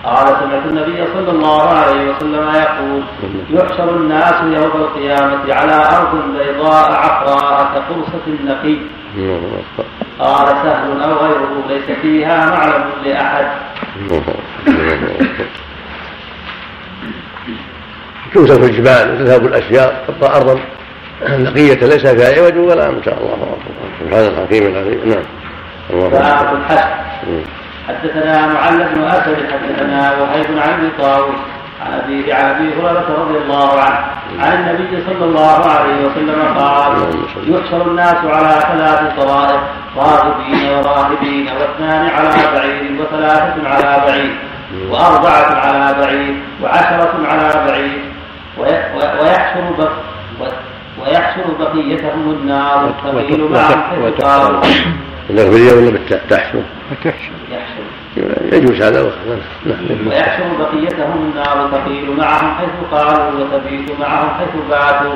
قال 0.04 0.26
سمعت 0.26 0.66
النبي 0.66 1.06
صلى 1.14 1.30
الله 1.30 1.68
عليه 1.68 2.10
وسلم 2.10 2.54
يقول 2.54 3.02
يحشر 3.50 3.96
الناس 3.96 4.34
يوم 4.42 4.72
القيامة 4.76 5.54
على 5.54 5.76
أرض 5.96 6.12
بيضاء 6.38 6.92
عفراء 6.92 7.72
كقرصة 7.74 8.26
النقي. 8.26 8.76
قال 10.18 10.46
سهل 10.46 11.02
أو 11.02 11.12
غيره 11.12 11.64
ليس 11.68 11.98
فيها 12.02 12.46
معلم 12.50 12.84
لأحد. 13.04 13.46
توسف 18.34 18.64
الجبال 18.64 19.12
وتذهب 19.12 19.46
الاشجار 19.46 19.94
تبقى 20.08 20.36
ارضا 20.36 20.60
نقية 21.28 21.74
ليس 21.86 22.06
فيها 22.06 22.42
عوج 22.42 22.56
ولا 22.56 22.88
إن 22.88 23.02
شاء 23.04 23.18
الله. 23.18 23.56
سبحان 24.00 24.24
الحكيم 24.26 24.66
العليم 24.66 25.00
نعم. 25.08 25.22
الله 25.90 26.52
الحشر 26.52 26.88
حدثنا 27.88 28.46
معل 28.46 28.94
بن 28.94 29.04
أسد 29.04 29.36
حدثنا 29.52 30.12
وهيب 30.20 30.58
عن 30.58 30.90
طاووس. 30.98 31.34
عن 31.82 32.00
ابي 32.00 32.32
عن 32.32 32.44
أبي 32.50 32.74
هريرة 32.74 33.06
رضي 33.18 33.38
الله 33.38 33.80
عنه. 33.80 33.98
عن 34.40 34.52
النبي 34.52 35.04
صلى 35.06 35.24
الله 35.24 35.64
عليه 35.70 36.06
وسلم 36.06 36.54
قال 36.58 36.92
يحشر 37.46 37.86
الناس 37.86 38.14
على 38.24 38.60
ثلاث 38.60 39.16
طرائق 39.16 39.60
راغبين 39.96 40.70
وراهبين 40.72 41.48
واثنان 41.48 42.06
على 42.06 42.30
بعير 42.54 43.00
وثلاثة 43.00 43.68
على 43.68 44.02
بعير 44.06 44.34
وأربعة 44.90 45.54
على 45.54 45.94
بعير 46.00 46.36
وعشرة 46.62 47.14
على 47.28 47.64
بعير 47.66 48.00
ويحشر 49.20 49.70
بق 49.78 49.92
ويحشر 51.00 51.44
بقيتهم 51.58 52.30
النار 52.30 52.94
تغيل 53.04 53.50
معهم 53.50 53.82
حيث 53.82 54.24
قالوا. 54.24 54.60
بالياء 55.28 55.76
ولا 55.76 55.90
بالتاء 55.90 56.22
تحشر. 56.30 56.62
يحشر. 57.50 57.82
يجوز 58.52 58.82
هذا 58.82 59.12
نعم. 59.66 60.08
ويحشر 60.08 60.44
بقيتهم 60.58 61.32
النار 61.32 61.70
تقيل 61.72 62.16
معهم 62.18 62.54
حيث 62.54 62.70
قالوا 62.92 63.30
وتبيت 63.40 64.00
معهم 64.00 64.28
حيث 64.28 64.48
باتوا 64.70 65.14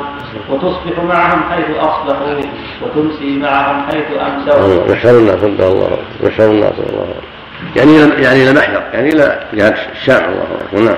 وتصبح 0.48 1.04
معهم 1.08 1.42
حيث 1.50 1.76
أصبحوا 1.76 2.40
وتمسي 2.82 3.38
معهم 3.38 3.86
حيث 3.86 4.04
أمسوا. 4.20 4.92
يحشر 4.92 5.18
الناس 5.18 5.44
الله 5.44 5.98
يحشر 6.22 6.50
الناس 6.50 6.72
الله 6.88 7.06
يعني 7.76 7.96
يعني 8.22 8.42
إلى 8.42 8.52
محشر 8.52 8.82
يعني 8.92 9.08
إلى 9.08 9.40
جهه 9.52 9.76
الشام 9.92 10.32
الله 10.32 10.44
اكبر 10.64 10.80
نعم. 10.82 10.96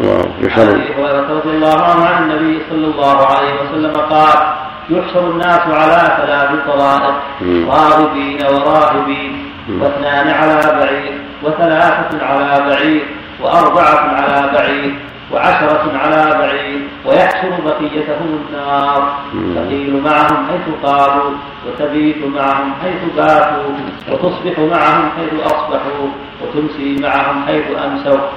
الله 0.00 0.24
يحشر 0.42 0.62
عن 0.62 0.68
أبي 0.68 0.94
هريرة 0.94 1.30
رضي 1.30 1.50
الله 1.50 1.82
عنه 1.82 2.04
عن 2.04 2.22
النبي 2.22 2.58
صلى 2.70 2.86
الله 2.86 3.26
عليه 3.26 3.54
وسلم 3.54 3.92
قال 3.92 4.38
يحشر 4.90 5.30
الناس 5.30 5.60
على 5.60 6.16
ثلاث 6.16 6.66
طرائق. 6.66 7.14
راغبين 7.68 8.38
وراهبين. 8.46 9.43
واثنان 9.68 10.28
على 10.28 10.60
بعير 10.78 11.14
وثلاثة 11.42 12.26
على 12.26 12.64
بعير 12.68 13.06
وأربعة 13.40 13.98
على 13.98 14.50
بعير 14.52 14.94
وعشرة 15.32 15.92
على 15.94 16.38
بعير 16.38 16.80
ويحشر 17.06 17.50
بقيتهم 17.64 18.38
النار. 18.48 19.18
تقيل 19.54 20.02
معهم 20.04 20.46
حيث 20.48 20.66
قالوا 20.82 21.30
وتبيت 21.66 22.24
معهم 22.36 22.72
حيث 22.82 23.16
باتوا 23.16 23.72
وتصبح 24.10 24.58
معهم 24.58 25.10
حيث 25.16 25.40
أصبحوا 25.46 26.08
وتمسي 26.42 26.96
معهم 27.00 27.46
حيث 27.46 27.64
أمسوا. 27.84 28.28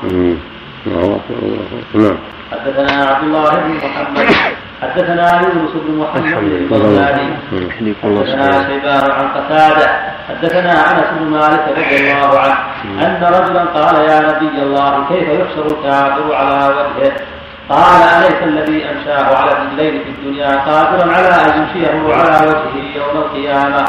الله 0.87 1.19
الله 1.43 1.67
نعم. 1.93 2.17
حدثنا 2.51 3.05
عبد 3.05 3.23
الله 3.23 3.49
بن 3.49 3.73
محمد. 3.75 4.27
حدثنا 4.81 5.41
يونس 5.41 5.71
بن 5.73 5.97
محمد 5.97 6.43
البغدادي 6.43 7.27
حدثنا 8.03 8.67
شيبان 8.67 9.11
عن 9.11 9.27
قتادة. 9.27 9.87
حدثنا 10.29 10.71
أنس 10.71 11.07
بن 11.19 11.25
مالك 11.31 11.63
رضي 11.77 11.97
الله 11.97 12.39
عنه. 12.39 12.57
أن 13.05 13.23
رجلا 13.23 13.63
قال 13.63 13.95
يا 13.95 14.19
نبي 14.19 14.63
الله 14.63 15.05
كيف 15.09 15.29
يحشر 15.29 15.65
الكافر 15.65 16.35
على 16.35 16.75
وجهه؟ 16.75 17.11
قال 17.69 18.01
أليس 18.01 18.43
الذي 18.43 18.85
أنشاه 18.85 19.35
على 19.35 19.51
رجلين 19.51 20.03
في 20.03 20.09
الدنيا 20.09 20.47
قادرا 20.47 21.11
على 21.11 21.27
أن 21.27 21.61
يمشيه 21.61 22.13
على 22.13 22.47
وجهه 22.47 22.95
يوم 22.95 23.17
القيامة؟ 23.17 23.85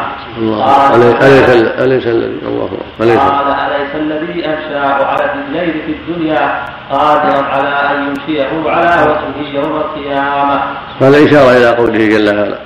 قال 0.64 1.02
أليس 1.02 1.48
أليس 1.80 2.06
الذي 2.06 2.38
الله. 2.46 2.70
أليس 3.00 3.18
قال 3.18 3.46
أليس 3.46 3.94
الذي 3.94 4.46
أنشاه 4.46 5.04
على 5.04 5.24
الرجلين 5.24 5.82
في 5.86 5.92
الدنيا 5.92 6.64
قادرا 6.90 7.42
على 7.42 7.68
أن 7.68 8.08
يمشيه 8.08 8.70
على 8.70 9.10
وجهه 9.10 9.54
يوم 9.54 9.76
القيامة؟ 9.76 10.60
هذا 11.00 11.24
إشارة 11.24 11.56
إلى 11.56 11.76
قوله 11.76 12.08
جل 12.08 12.38
وعلا 12.38 12.58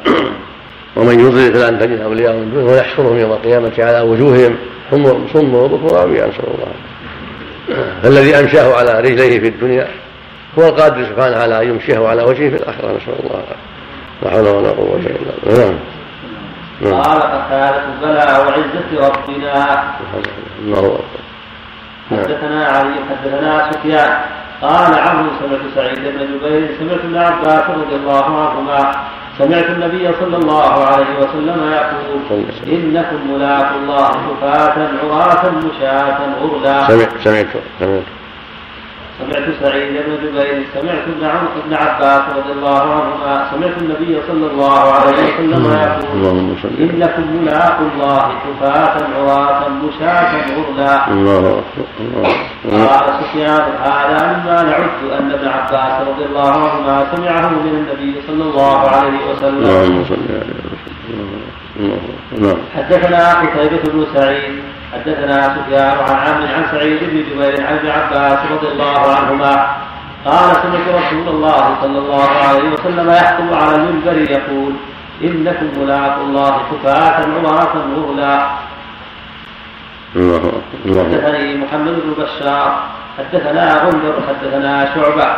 ومن 0.96 1.20
يضلل 1.20 1.54
فلن 1.54 1.78
تجد 1.78 2.00
أولياء 2.00 2.32
من 2.32 2.50
دونه 2.54 2.72
ويحشرهم 2.72 3.18
يوم 3.18 3.32
القيامة 3.32 3.72
على 3.78 4.00
وجوههم 4.00 4.56
صم 4.90 5.26
صم 5.34 5.54
وبكم 5.54 5.96
عمياء 5.96 6.28
نسأل 6.28 6.44
الله 6.54 6.72
فالذي 8.02 8.38
أنشاه 8.38 8.74
على 8.74 9.00
رجليه 9.00 9.40
في 9.40 9.48
الدنيا 9.48 9.88
هو 10.59 10.68
القادر 10.68 11.05
سبحانه 11.05 11.36
على 11.36 11.62
أن 11.62 11.68
يمشيه 11.68 12.09
على 12.09 12.22
وجهه 12.22 12.50
في 12.50 12.57
الآخرة 12.57 12.96
نسأل 12.96 13.14
الله 13.24 13.42
لا 14.22 14.30
حول 14.30 14.48
ولا 14.48 14.70
قوة 14.70 14.96
إلا 14.96 15.32
بالله. 15.44 15.64
نعم. 15.64 15.78
نعم. 16.80 17.00
قال 17.00 17.22
قتادة 17.22 17.82
بلى 18.03 18.24
وعزة 18.38 19.09
ربنا. 19.09 19.84
الله 20.64 20.78
أكبر. 20.78 21.22
نعم. 22.11 22.20
حدثنا 22.20 22.66
علي 22.66 22.94
حدثنا 23.11 23.70
سفيان. 23.72 24.20
قال 24.62 24.94
عمرو 24.94 25.30
سمعت 25.40 25.61
سعيد 25.74 25.98
بن 25.98 26.38
جبير 26.38 26.68
سمعت 26.78 27.00
ابن 27.05 27.16
عباس 27.16 27.70
رضي 27.70 27.96
الله 27.96 28.48
عنهما. 28.48 28.92
سمعت 29.38 29.64
النبي 29.64 30.11
صلى 30.20 30.36
الله 30.36 30.84
عليه 30.84 31.18
وسلم 31.18 31.72
يقول 31.72 32.44
إنكم 32.66 33.34
ملاقوا 33.34 33.76
الله 33.76 34.09
حفاة 34.09 34.88
عراة 35.05 35.50
مشاة 35.50 36.18
غرلا 36.40 36.88
سمعت 36.88 37.09
سمعت 37.24 37.46
سمعت. 37.80 38.03
سمعت 39.22 39.48
سعيد 39.60 39.92
بن 39.92 40.16
جبير 40.22 40.66
سمعت 40.74 41.04
ابن 41.08 41.24
عمرو 41.24 41.48
بن 41.66 41.74
عباس 41.74 42.22
رضي 42.36 42.52
الله 42.52 42.80
عنهما 42.80 43.50
سمعت 43.50 43.76
النبي 43.78 44.20
صلى 44.28 44.46
الله 44.50 44.92
عليه 44.92 45.12
وسلم 45.12 45.62
يقول 46.22 46.90
إنكم 46.90 47.36
ملاقوا 47.36 47.86
الله 47.94 48.18
حفاة 48.18 48.94
عراة 49.18 49.68
مشاة 49.68 50.32
غرلا 50.56 51.08
الله 51.08 51.62
قال 52.70 53.06
سفيان 53.20 53.64
هذا 53.82 54.18
مما 54.32 54.62
نعد 54.62 55.20
أن 55.20 55.30
ابن 55.32 55.48
عباس 55.48 56.08
رضي 56.08 56.24
الله 56.24 56.50
عنهما 56.50 57.06
سمعه 57.16 57.48
من 57.48 57.74
النبي 57.80 58.20
صلى 58.26 58.42
الله 58.42 58.78
عليه 58.88 59.18
وسلم. 59.30 59.58
اللهم 59.58 60.04
صل 60.04 60.14
على 60.30 60.54
وسلم 60.72 61.02
الله 62.32 62.56
حدثنا 62.76 63.32
قتيبة 63.40 63.82
بن 63.92 64.06
سعيد 64.14 64.62
حدثنا 64.93 65.57
سفيان 65.57 65.97
عن 66.09 66.16
عم 66.16 66.43
عن 66.55 66.64
سعيد 66.70 67.01
بن 67.01 67.16
جبير 67.30 67.66
عن 67.66 67.74
ابن 67.76 67.88
عباس 67.90 68.38
رضي 68.53 68.68
الله 68.68 69.14
عنهما 69.16 69.76
قال 70.24 70.57
سمعت 70.62 70.88
رسول 70.88 71.28
الله 71.28 71.76
صلى 71.80 71.99
الله 71.99 72.28
عليه 72.49 72.70
وسلم 72.70 73.11
يحكم 73.11 73.55
على 73.55 73.74
المنبر 73.76 74.16
يقول 74.30 74.72
إنكم 75.24 75.80
ملاقوا 75.80 76.24
الله 76.24 76.53
حفاة 76.70 77.16
عراة 77.36 77.74
غرلا 77.97 78.51
الله. 80.16 81.05
حدثني 81.05 81.57
محمد 81.57 81.95
بن 82.05 82.24
بشار 82.24 82.82
حدثنا 83.18 83.78
غندر 83.84 84.14
حدثنا 84.28 84.95
شعبة 84.95 85.28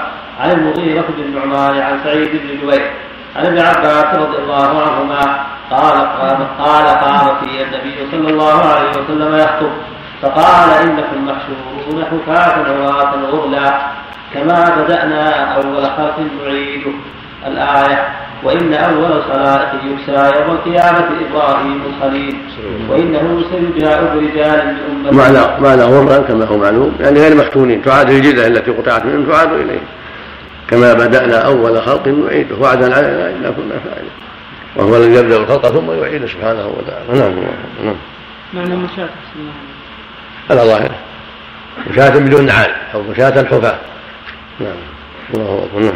عن 0.40 0.50
المغيرة 0.50 1.04
بن 1.16 1.22
النعمان 1.22 1.80
عن 1.80 2.00
سعيد 2.04 2.28
بن 2.28 2.48
جبير 2.60 2.90
عن 3.36 3.46
ابن 3.46 3.58
عباس 3.58 4.14
رضي 4.14 4.38
الله 4.38 4.82
عنهما 4.82 5.46
قال 5.70 5.96
قام 5.96 6.46
قال 6.58 6.86
قام 6.86 7.36
في 7.40 7.62
النبي 7.62 8.10
صلى 8.12 8.30
الله 8.30 8.60
عليه 8.64 8.90
وسلم 8.90 9.34
يخطب 9.34 9.70
فقال 10.22 10.70
إنكم 10.82 11.26
محشورون 11.26 12.04
حفاة 12.04 12.64
عراة 12.64 13.14
غرلا 13.30 13.78
كما 14.34 14.76
بدأنا 14.78 15.54
أول 15.54 15.84
خلق 15.84 16.18
نعيده 16.44 16.90
الآية 17.46 18.08
وإن 18.42 18.74
أول 18.74 19.22
صلاة 19.32 19.72
يكسى 19.74 20.38
يوم 20.38 20.50
القيامة 20.50 21.08
إبراهيم 21.30 21.82
الخليل 21.86 22.36
وإنه 22.88 23.44
سيجاء 23.52 24.14
برجال 24.14 24.66
من 24.66 25.06
أمته 25.08 25.16
معنى 25.16 25.60
معنى 25.60 25.82
غرا 25.82 26.18
كما 26.18 26.44
هو 26.44 26.56
معلوم 26.56 26.96
يعني 27.00 27.20
غير 27.20 27.36
مفتونين 27.36 27.82
تعاد 27.82 28.10
الجدة 28.10 28.46
التي 28.46 28.70
قطعت 28.70 29.04
منهم 29.04 29.26
تعاد 29.26 29.52
إليه. 29.52 29.80
كما 30.70 30.94
بدأنا 30.94 31.46
أول 31.46 31.82
خلق 31.82 32.08
نعيده 32.08 32.56
وعدا 32.60 32.96
علينا 32.96 33.30
إنا 33.30 33.50
كنا 33.50 33.74
فاعلين. 33.84 34.23
وهو 34.76 34.96
الذي 34.96 35.14
يبدأ 35.14 35.36
الخلق 35.36 35.66
ثم 35.66 35.90
يعيده 35.90 36.26
سبحانه 36.26 36.66
وتعالى. 36.66 37.20
نعم 37.20 37.34
نعم 37.84 37.96
معنى 38.54 38.76
مشاة 38.76 39.08
على 40.50 40.60
ظاهره 40.60 40.94
مشاة 41.90 42.18
بدون 42.18 42.46
نعال 42.46 42.70
أو 42.94 43.02
مشاة 43.02 43.44
حفاة 43.44 43.78
نعم. 44.60 44.76
الله 45.34 45.64
أكبر. 45.64 45.80
نعم 45.80 45.92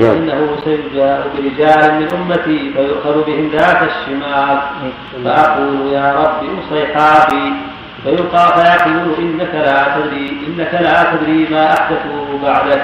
نعم 0.00 0.10
وإنه 0.10 0.56
سيجاء 0.64 1.28
برجال 1.36 1.94
من 2.00 2.08
أمتي 2.14 2.72
فيؤخذ 2.72 3.24
بهم 3.26 3.50
ذات 3.52 3.82
الشمال. 3.82 4.58
فأقول 5.24 5.92
يا 5.92 6.14
رب 6.14 6.58
أصيحابي. 6.58 7.52
فيلقى 8.04 8.54
فيقول 8.54 9.14
إنك 9.18 9.54
لا 9.54 9.96
تدري 9.96 10.36
إنك 10.46 10.74
لا 10.74 11.12
تدري 11.12 11.48
ما 11.50 11.72
أحدثوا 11.72 12.38
بعدك 12.42 12.82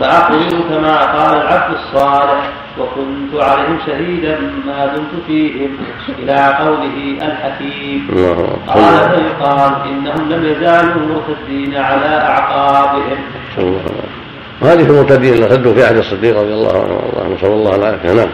فأقول 0.00 0.62
كما 0.68 0.96
قال 1.12 1.36
العبد 1.42 1.74
الصالح. 1.74 2.50
وكنت 2.78 3.42
عليهم 3.42 3.78
شهيدا 3.86 4.38
ما 4.66 4.86
دمت 4.86 5.24
فيهم 5.26 5.76
إلى 6.18 6.56
قوله 6.60 7.18
الحكيم. 7.22 8.08
قال 8.66 9.10
فيقال 9.10 9.72
إنهم 9.88 10.32
لم 10.32 10.44
يزالوا 10.44 11.02
مرتدين 11.06 11.76
على 11.76 12.06
أعقابهم. 12.06 13.18
في 14.60 14.90
المرتدين 14.90 15.34
اللي 15.34 15.44
ارتدوا 15.44 15.74
في 15.74 15.84
عهد 15.84 15.96
الصديق 15.96 16.40
رضي 16.40 16.52
الله 16.52 16.82
عنه 16.82 16.94
وارضاه 16.94 17.34
نسال 17.34 17.48
الله 17.48 17.76
العافية. 17.76 18.12
نعم. 18.12 18.28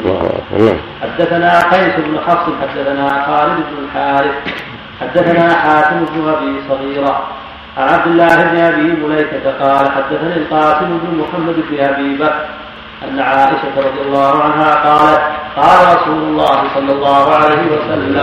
الله 0.00 0.20
أكبر. 0.20 0.64
نعم. 0.64 0.76
حدثنا 1.02 1.60
قيس 1.60 1.94
بن 1.96 2.18
حفص 2.26 2.52
حدثنا 2.62 3.24
خالد 3.26 3.56
بن 3.56 3.84
الحارث 3.84 4.34
حدثنا 5.00 5.54
حاتم 5.54 6.04
بن 6.14 6.28
أبي 6.28 6.60
صغيرة 6.68 7.22
عن 7.78 7.88
عبد 7.88 8.06
الله 8.06 8.36
بن 8.36 8.56
أبي 8.56 9.06
مليكة 9.06 9.50
قال 9.60 9.90
حدثني 9.90 10.36
القاسم 10.36 10.98
بن 10.98 11.18
محمد 11.18 11.54
بن 11.70 11.84
أبي 11.84 12.16
بكر 12.16 12.46
أن 13.08 13.20
عائشة 13.20 13.74
رضي 13.76 14.00
الله 14.00 14.42
عنها 14.42 14.74
قالت 14.74 15.22
قال 15.56 15.96
رسول 15.96 16.22
الله 16.22 16.74
صلى 16.74 16.92
الله 16.92 17.34
عليه 17.34 17.62
وسلم 17.72 18.14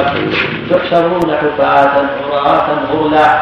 تحشرون 0.70 1.36
حفاة 1.38 1.94
عراة 2.32 2.68
غرلا 2.92 3.42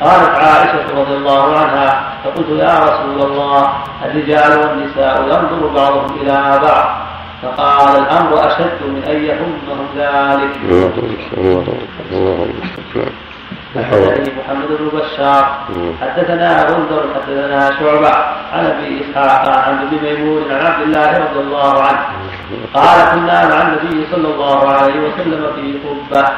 قالت 0.00 0.34
عائشة 0.44 1.00
رضي 1.00 1.14
الله 1.16 1.58
عنها 1.58 2.12
فقلت 2.24 2.48
يا 2.48 2.78
رسول 2.78 3.30
الله 3.30 3.72
الرجال 4.04 4.58
والنساء 4.58 5.22
ينظر 5.22 5.66
بعضهم 5.66 6.20
إلى 6.20 6.60
بعض. 6.62 7.06
فقال 7.42 8.02
الأمر 8.02 8.46
أشد 8.46 8.78
من 8.82 9.02
أن 9.08 9.24
يهمهم 9.24 9.86
ذلك. 9.96 10.50
الله 11.36 11.78
الله 12.12 12.48
حدثني 13.84 14.32
محمد 14.38 14.68
بن 14.68 14.98
بشار. 14.98 15.44
حدثنا 16.02 16.62
غندر 16.62 17.04
حدثنا 17.14 17.70
شعبة. 17.80 18.14
عن 18.52 18.66
أبي 18.66 19.00
إسحاق 19.00 19.48
عن 19.48 19.78
ابن 19.78 19.98
ميمون 20.02 20.42
عن 20.50 20.66
عبد 20.66 20.82
الله 20.82 21.18
رضي 21.18 21.40
الله 21.40 21.82
عنه. 21.82 21.98
قال 22.74 22.98
كنا 23.12 23.48
مع 23.48 23.62
النبي 23.62 24.06
صلى 24.12 24.28
الله 24.34 24.68
عليه 24.72 24.94
وسلم 25.00 25.52
في 25.56 25.78
قبة. 25.88 26.28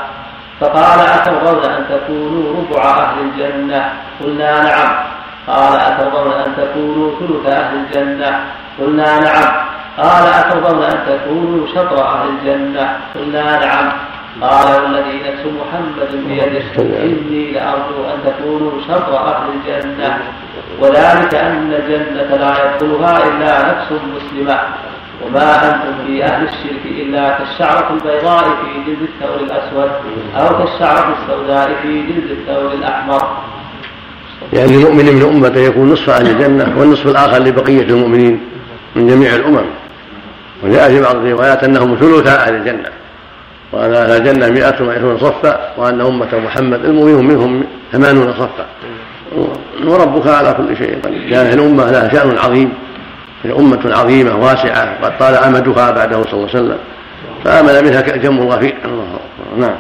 فقال 0.61 1.01
أترضون 1.01 1.65
أن 1.65 1.85
تكونوا 1.91 2.57
ربع 2.57 2.83
أهل 2.83 3.19
الجنة. 3.21 3.93
قلنا 4.21 4.63
نعم. 4.63 4.91
قال 5.47 5.81
أترضون 5.81 6.33
أن 6.33 6.57
تكونوا 6.57 7.11
ثلث 7.21 7.47
أهل 7.47 7.77
الجنة. 7.77 8.41
قلنا 8.81 9.21
نعم. 9.21 9.53
قال 9.99 10.27
أترضون 10.27 10.83
أن 10.83 10.99
تكونوا 11.07 11.67
شطر 11.67 12.05
أهل 12.05 12.29
الجنة. 12.29 12.97
قلنا 13.15 13.67
نعم. 13.67 13.93
قال 14.43 14.83
والذي 14.83 15.19
نفس 15.29 15.45
محمد 15.61 16.11
بيده. 16.29 16.63
إني 17.03 17.53
لأرجو 17.53 18.05
أن 18.05 18.19
تكونوا 18.27 18.71
شطر 18.89 19.17
أهل 19.17 19.47
الجنة. 19.55 20.19
وذلك 20.81 21.35
أن 21.35 21.73
الجنة 21.73 22.37
لا 22.37 22.53
يدخلها 22.65 23.17
إلا 23.29 23.53
نفس 23.71 23.93
مسلمة. 23.93 24.59
وما 25.27 25.67
أنتم 25.67 26.07
في 26.07 26.25
أهل 26.25 26.45
الشرك 26.45 26.85
إلا 26.87 27.39
كالشعرة 27.39 27.93
البيضاء 27.93 28.45
في 28.45 28.71
جلد 28.87 28.99
الثور 29.03 29.41
الأسود 29.41 29.91
أو 30.37 30.59
كالشعرة 30.59 31.17
السوداء 31.23 31.77
في 31.83 32.03
جلد 32.03 32.31
الثور 32.31 32.73
الأحمر. 32.73 33.37
يعني 34.53 34.75
المؤمن 34.75 35.05
من 35.05 35.23
أمته 35.23 35.61
يكون 35.61 35.93
نصف 35.93 36.11
أهل 36.11 36.27
الجنة 36.27 36.75
والنصف 36.79 37.07
الآخر 37.07 37.39
لبقية 37.39 37.83
المؤمنين 37.83 38.41
من 38.97 39.07
جميع 39.07 39.35
الأمم. 39.35 39.67
وجاء 40.63 40.89
في 40.89 41.01
بعض 41.01 41.17
الروايات 41.17 41.65
أنهم 41.65 41.97
ثلث 41.97 42.27
أهل 42.27 42.55
الجنة. 42.55 42.89
وأن 43.73 43.95
أهل 43.95 44.11
الجنة 44.11 44.49
مئة 44.49 44.85
وعشرون 44.85 45.19
صفا 45.19 45.73
وأن 45.77 46.01
أمة 46.01 46.39
محمد 46.39 46.85
المؤمنون 46.85 47.27
منهم 47.27 47.65
ثمانون 47.93 48.33
صفا. 48.33 48.67
وربك 49.85 50.27
على 50.27 50.55
كل 50.55 50.77
شيء 50.77 51.01
قدير. 51.05 51.31
كانت 51.31 51.55
الأمة 51.55 51.91
لها 51.91 52.09
شأن 52.09 52.39
عظيم 52.39 52.73
هي 53.45 53.53
أمة 53.53 53.81
عظيمة 53.85 54.37
واسعة 54.37 55.05
قد 55.05 55.19
طال 55.19 55.35
أمدها 55.35 55.91
بعده 55.91 56.23
صلى 56.23 56.33
الله 56.33 56.49
عليه 56.55 56.59
وسلم. 56.59 56.79
فآمن 57.45 57.85
منها 57.85 58.01
كم 58.01 58.41
غفير 58.41 58.75
الله 58.85 59.19
نعم. 59.59 59.77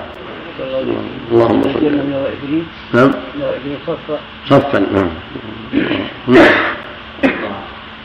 اللهم 1.32 1.62
صل 1.62 2.00
نعم. 2.92 3.10
صفا. 4.50 4.78
نعم. 4.78 5.08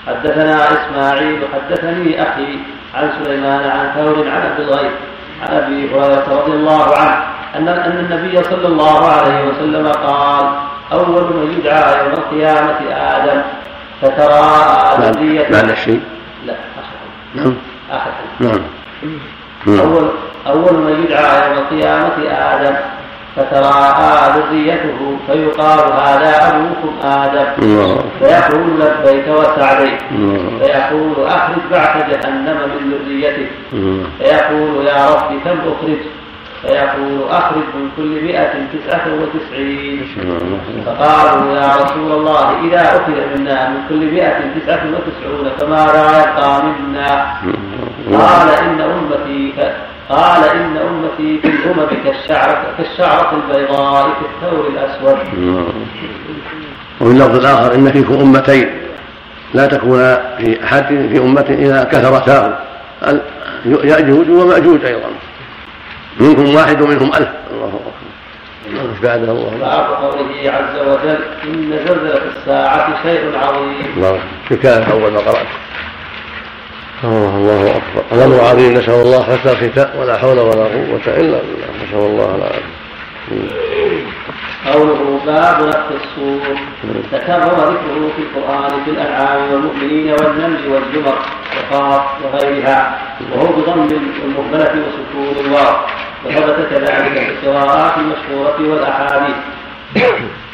حدثنا 0.07 0.67
إسماعيل 0.73 1.39
حدثني 1.53 2.21
أخي 2.23 2.57
عن 2.93 3.09
سليمان 3.23 3.63
عن 3.69 3.91
ثور 3.95 4.27
عن 4.27 4.41
ابي 4.41 4.63
الغيث 4.63 4.91
عن 5.49 5.55
أبي 5.57 5.89
هريرة 5.89 6.25
رضي 6.29 6.51
الله 6.51 6.97
عنه 6.97 7.23
أن 7.55 7.67
أن 7.67 7.97
النبي 7.99 8.43
صلى 8.43 8.67
الله 8.67 9.07
عليه 9.07 9.47
وسلم 9.47 9.87
قال 9.87 10.45
أول 10.91 11.23
من 11.23 11.55
يدعى 11.59 12.05
يوم 12.05 12.13
القيامة 12.13 12.79
آدم 12.91 13.41
فتراءى 14.01 15.11
ذريته. 15.11 15.51
بعد 15.51 15.69
الشيء 15.69 16.01
لا 16.45 16.53
نعم. 17.35 17.55
اخر 17.91 18.11
نعم. 18.39 18.59
أول 19.79 20.09
أول 20.47 20.73
من 20.73 21.03
يدعى 21.03 21.49
يوم 21.49 21.57
القيامة 21.57 22.29
آدم. 22.29 22.75
فتراءى 23.35 24.39
ذريته 24.39 25.17
فيقال 25.27 25.79
هذا 25.79 26.31
أبوكم 26.47 27.07
آدم. 27.07 27.45
الله 27.59 28.03
فيقول 28.19 28.79
لبيك 28.79 29.27
وسعديك. 29.27 30.01
الله 30.11 30.59
فيقول 30.59 31.27
أخرج 31.27 31.63
بعد 31.71 32.09
جهنم 32.09 32.57
من 32.73 32.93
ذريتك. 32.93 33.49
الله 33.73 34.05
فيقول 34.19 34.85
يا 34.85 35.09
رب 35.09 35.29
كم 35.45 35.57
أخرج 35.71 36.01
فيقول 36.61 37.29
أخرج 37.29 37.67
من 37.75 37.89
كل 37.97 38.23
مئة 38.23 38.53
تسعة 38.73 39.05
وتسعين. 39.19 40.07
فقالوا 40.85 41.55
يا 41.55 41.75
رسول 41.83 42.11
الله 42.11 42.59
إذا 42.67 42.81
أخذ 42.81 43.17
منا 43.35 43.69
من 43.69 43.79
كل 43.89 44.11
مئة 44.11 44.37
تسعة 44.59 44.83
وتسعون 44.93 45.49
فماذا 45.59 46.05
يبقى 46.21 46.63
منا 46.63 47.35
قال 48.13 48.49
إن 48.49 48.81
أمتي 48.81 49.53
قال 50.13 50.43
إن 50.43 50.77
أمتي 50.77 51.39
في 51.41 51.47
الأمم 51.47 52.03
كالشعرة 52.03 52.65
كالشعرة 52.77 53.33
البيضاء 53.35 54.03
في 54.03 54.25
الثور 54.25 54.67
الأسود. 54.67 55.17
وفي 57.01 57.11
اللفظ 57.11 57.35
الآخر 57.35 57.75
إن 57.75 57.91
فيكم 57.91 58.13
أمتين. 58.13 58.69
لا 59.53 59.65
تكون 59.65 59.97
في 60.37 60.63
أحد 60.63 60.85
في 60.85 61.17
أمة 61.17 61.45
إذا 61.49 61.83
كثرتاه 61.83 62.57
يأجوج 63.65 64.29
ومأجوج 64.29 64.85
أيضا. 64.85 65.09
منكم 66.19 66.55
واحد 66.55 66.81
ومنهم 66.81 67.07
ألف. 67.07 67.29
الله 67.51 67.67
أكبر. 67.67 67.89
بعدها 69.03 69.31
الله؟ 69.31 69.51
باب 69.59 69.85
قوله 69.85 70.51
عز 70.51 70.87
وجل 70.87 71.19
إن 71.43 71.79
زلزلة 71.87 72.21
الساعة 72.37 73.03
شيء 73.03 73.37
عظيم. 73.37 73.93
الله 73.97 74.19
كان 74.63 74.83
أول 74.91 75.11
ما 75.11 75.19
قرأت. 75.19 75.47
الله 77.03 77.35
الله 77.37 77.69
أكبر. 77.77 78.03
الأمر 78.11 78.41
عظيم 78.41 78.73
نسأل 78.73 78.93
الله 78.93 79.23
حسن 79.23 79.49
الختام؟ 79.49 79.99
ولا 79.99 80.17
حول 80.17 80.39
ولا 80.39 80.63
قوة 80.63 81.07
إلا 81.07 81.39
بالله. 81.41 81.67
نسأل 81.83 81.99
الله 81.99 82.35
العافية. 82.35 82.83
قوله 84.73 85.19
باب 85.25 85.67
نفخ 85.67 85.87
الصور 86.01 86.57
تكرر 87.11 87.71
ذكره 87.71 88.09
في 88.15 88.21
القرآن 88.21 88.83
في 88.85 88.91
الأنعام 88.91 89.53
والمؤمنين 89.53 90.11
والنمل 90.11 90.67
والزمر 90.67 91.17
وقاف 91.57 92.01
وغيرها 92.23 92.99
وهو 93.31 93.45
بضم 93.45 93.87
المهملة 94.25 94.73
وسكون 94.83 95.45
الواو. 95.45 95.75
وثبت 96.25 96.67
كذلك 96.69 97.13
في 97.13 97.47
القراءات 97.47 97.93
المشهورة 97.97 98.57
والأحاديث. 98.71 99.35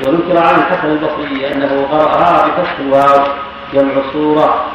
وذكر 0.01 0.37
عن 0.37 0.55
الحسن 0.55 0.87
البصري 0.91 1.53
أنه 1.53 1.87
قرأها 1.91 2.47
بفتح 2.47 2.79
الواو 2.79 3.23
جمع 3.73 3.93
الصورة. 4.07 4.65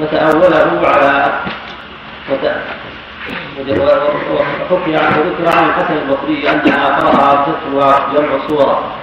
وتأوله 0.00 0.88
على 0.88 1.40
وحكي 4.70 4.96
عنه 4.96 5.18
وذكر 5.18 5.58
عن 5.58 5.68
الحسن 5.68 5.94
البصري 5.94 6.50
انها 6.50 6.86
قرأها 6.86 7.46
بفتح 7.46 8.12
جمع 8.14 8.48
صوره. 8.48 8.94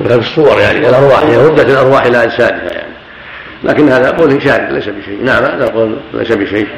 غير 0.00 0.18
الصور 0.18 0.60
يعني 0.60 0.88
الأرواح 0.88 1.18
هي 1.18 1.36
ردة 1.36 1.62
الأرواح 1.62 2.02
إلى 2.04 2.24
اجسادها 2.24 2.72
يعني. 2.72 2.92
لكن 3.64 3.88
هذا 3.88 4.10
قول 4.10 4.42
شاذ 4.42 4.70
ليس 4.70 4.88
بشيء. 4.88 5.24
نعم 5.24 5.44
هذا 5.44 5.66
قول 5.66 5.96
ليس 6.14 6.32
بشيء. 6.32 6.68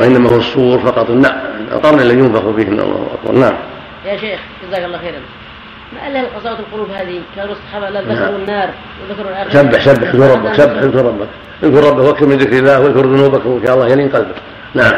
وإنما 0.00 0.30
هو 0.30 0.36
الصور 0.36 0.78
فقط. 0.78 1.10
النعم 1.10 1.36
القرن 1.72 2.00
الذي 2.00 2.18
ينفخ 2.18 2.40
فيه 2.40 2.68
الله 2.68 3.06
اكبر 3.14 3.38
نعم. 3.38 3.54
يا 4.04 4.16
شيخ 4.16 4.40
جزاك 4.68 4.84
الله 4.84 4.98
خيرا. 4.98 5.20
ما 5.92 6.08
أله 6.08 6.28
قساوة 6.36 6.58
القلوب 6.58 6.90
هذه؟ 6.90 7.20
كانوا 7.36 7.52
الصحابة 7.54 7.90
لا. 7.90 8.00
ذكروا 8.00 8.38
النار 8.38 8.68
وذكروا 9.02 9.30
الآخرة 9.30 9.50
سبح 9.50 9.84
سبح 9.84 10.08
اذكر 10.08 10.30
ربك 10.30 10.54
سبح 10.54 10.82
اذكر 10.82 11.04
ربك. 11.04 11.28
اذكر 11.62 11.88
ربك 11.88 12.04
وأكثر 12.04 12.26
من 12.26 12.36
ذكر 12.36 12.58
الله 12.58 12.80
واذكر 12.80 13.06
ذنوبك 13.06 13.46
وان 13.46 13.66
شاء 13.66 13.74
الله 13.74 13.88
يلين 13.88 14.08
قلبك. 14.08 14.36
نعم. 14.74 14.94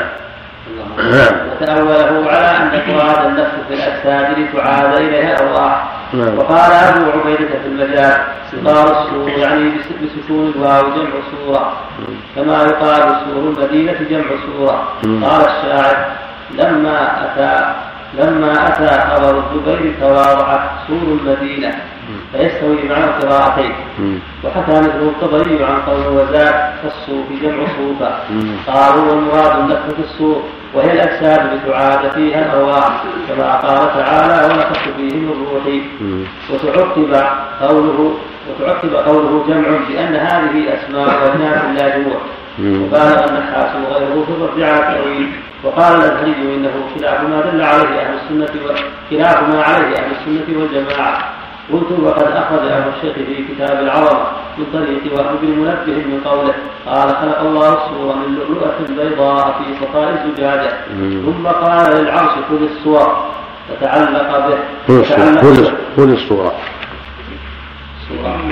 نعم. 0.99 1.51
وتأوله 1.51 2.31
على 2.31 2.57
أن 2.57 2.67
إفراد 2.75 3.27
النفس 3.27 3.51
في 3.69 3.75
الأجساد 3.75 4.39
لتعاد 4.39 4.97
إليها 4.97 5.41
الأرواح 5.41 5.89
نعم. 6.15 6.39
وقال 6.39 6.73
أبو 6.73 7.11
عبيدة 7.11 7.49
في 7.63 7.67
المجاز 7.67 8.21
قال 8.67 8.97
الصور 8.97 9.29
يعني 9.29 9.71
بسكون 10.03 10.53
الواو 10.57 10.83
جمع 10.83 11.11
سورة 11.31 11.73
كما 12.37 12.63
يقال 12.63 13.17
سور 13.25 13.43
المدينة 13.43 13.97
جمع 14.11 14.25
سورة 14.47 14.89
قال 15.03 15.41
الشاعر 15.41 16.07
لما 16.51 17.25
أتى 17.25 17.75
لما 18.19 18.69
أتى 18.69 19.11
خبر 19.11 19.43
الزبير 19.45 19.95
تواضعت 20.01 20.61
سور 20.89 21.19
المدينة 21.21 21.75
فيستوي 22.33 22.89
مع 22.91 22.97
القراءتين 22.97 23.73
وحكى 24.45 24.73
مثله 24.81 25.09
الطبري 25.09 25.65
عن 25.65 25.77
قول 25.87 26.07
وزاد 26.17 26.55
كالصوف 26.83 27.27
جمع 27.43 27.65
صوفة 27.79 28.11
قالوا 28.67 29.11
والمراد 29.11 29.59
النفخ 29.59 29.87
في 29.97 30.03
الصور 30.05 30.43
وهي 30.75 30.93
الأجساد 30.93 31.51
بتعاد 31.67 32.11
فيها 32.11 32.47
الأرواح 32.47 33.03
كما 33.29 33.55
قال 33.57 33.89
تعالى 34.05 34.45
ونفخت 34.55 34.89
فيه 34.97 35.15
من 35.17 35.47
روحي 35.53 35.83
وتعقب 36.51 37.15
قوله 37.63 38.15
وتعقب 38.51 38.95
قوله 38.95 39.45
جمع 39.49 39.69
بأن 39.89 40.15
هذه 40.17 40.75
أسماء 40.75 41.07
وأجناس 41.23 41.81
لا 41.83 41.99
جموع 41.99 42.17
وبالغ 42.61 43.25
النحاس 43.29 43.71
وغيره 43.77 44.25
في 44.27 44.33
الرد 44.33 44.63
على 44.63 44.79
التأويل 44.79 45.31
وقال 45.65 45.97
الأزهري 45.97 46.55
إنه 46.55 46.73
خلاف 46.95 47.21
ما 47.21 47.41
دل 47.41 47.63
عليه 47.63 48.01
أهل 48.01 48.15
السنة 48.15 48.47
خلاف 49.11 49.49
ما 49.49 49.63
عليه 49.63 49.97
أهل 49.97 50.11
السنة 50.11 50.59
والجماعة. 50.59 51.19
قلت 51.73 51.93
وقد 52.03 52.23
أخرج 52.23 52.69
أهل 52.69 52.93
الشيخ 52.97 53.15
في 53.15 53.55
كتاب 53.55 53.81
العظمة 53.81 54.27
من 54.59 54.67
طريق 54.73 55.19
وهب 55.19 55.41
بن 55.43 55.49
منبه 55.49 56.07
من 56.07 56.21
قوله 56.25 56.55
قال 56.87 57.09
خلق 57.09 57.41
الله 57.41 57.73
الصورة 57.73 58.15
من 58.15 58.35
لؤلؤة 58.35 58.75
بيضاء 58.89 59.45
في 59.59 59.85
صفاء 59.85 60.25
الزجاجة. 60.25 60.73
ثم 61.27 61.47
قال 61.47 61.97
للعرش 61.97 62.31
خذ 62.51 62.63
الصور. 62.63 63.31
فتعلق 63.69 64.49
به. 64.49 64.59
خذ 65.97 66.11
الصورة 66.11 66.53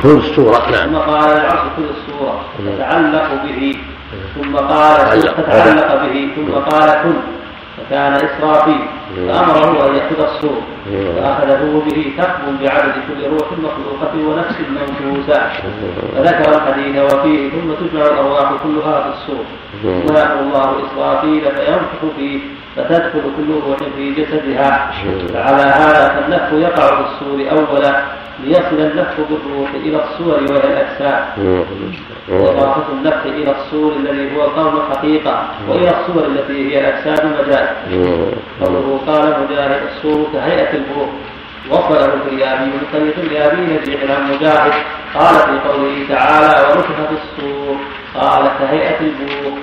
خذ 0.03 0.17
الصورة 0.17 0.71
نعم. 0.71 0.89
ثم 0.89 0.97
قال 0.97 1.31
العرش 1.31 1.61
خذ 1.77 1.83
الصورة. 1.97 2.41
فتعلق 2.67 3.45
به. 3.45 3.77
ثم 4.35 4.57
قال 4.57 4.97
فتعلق 5.37 6.03
به 6.03 6.29
ثم 6.37 6.53
قال 6.53 6.91
كن 7.03 7.15
فكان 7.77 8.13
إسرافيل 8.13 8.81
فأمره 9.17 9.87
أن 9.87 9.95
يأخذ 9.95 10.21
الصور 10.21 10.63
فأخذه 11.17 11.83
به 11.87 12.13
كتب 12.19 12.59
بعدد 12.63 12.95
كل 13.09 13.21
روح 13.31 13.53
مخلوقة 13.53 14.29
ونفس 14.29 14.57
منفوسة 14.71 15.41
فذكر 16.15 16.57
الحديث 16.57 17.13
وفيه 17.13 17.51
ثم 17.51 17.73
تجمع 17.73 18.07
الأرواح 18.07 18.53
كلها 18.63 19.03
في 19.03 19.09
الصور. 19.09 19.45
ثم 19.83 20.17
يأمر 20.17 20.41
الله 20.41 20.77
إسرافيل 20.87 21.41
فينفخ 21.41 22.17
فيه 22.17 22.41
فتدخل 22.77 23.23
كل 23.37 23.61
روح 23.67 23.79
في 23.97 24.15
جسدها. 24.15 24.91
فعلى 25.33 25.63
هذا 25.63 26.09
فالنفخ 26.09 26.53
يقع 26.53 26.87
في 26.87 27.01
الصور 27.01 27.39
أولا 27.51 28.03
ليصل 28.45 28.81
النفخ 28.81 29.15
بالروح 29.31 29.71
إلى 29.75 30.05
الصور 30.05 30.35
وهي 30.35 30.71
الأجساد. 30.73 31.25
وإضافة 32.29 32.93
النفخ 32.93 33.27
إلى 33.27 33.51
الصور 33.51 33.93
الذي 33.97 34.37
هو 34.37 34.45
القول 34.45 34.83
حقيقة 34.93 35.49
وإلى 35.69 35.91
الصور 36.01 36.27
التي 36.27 36.71
هي 36.75 36.81
الأجساد 36.81 37.27
مجاز 37.27 37.69
قوله 38.63 39.01
قال 39.07 39.45
مجاهد 39.45 39.81
الصور 39.91 40.27
كهيئة 40.33 40.77
البروق 40.77 41.09
وصله 41.71 42.15
اليابي 42.33 42.65
من 42.65 42.83
طريق 42.93 43.15
اليابي 43.19 43.61
نجيح 43.63 44.01
عن 44.11 44.31
مجاهد. 44.31 44.73
قال 45.15 45.35
في 45.35 45.69
قوله 45.69 46.07
تعالى 46.09 46.69
ونفخ 46.69 46.95
في 47.09 47.15
الصور. 47.23 47.77
قال 48.21 48.51
كهيئة 48.59 49.01
البروق 49.01 49.59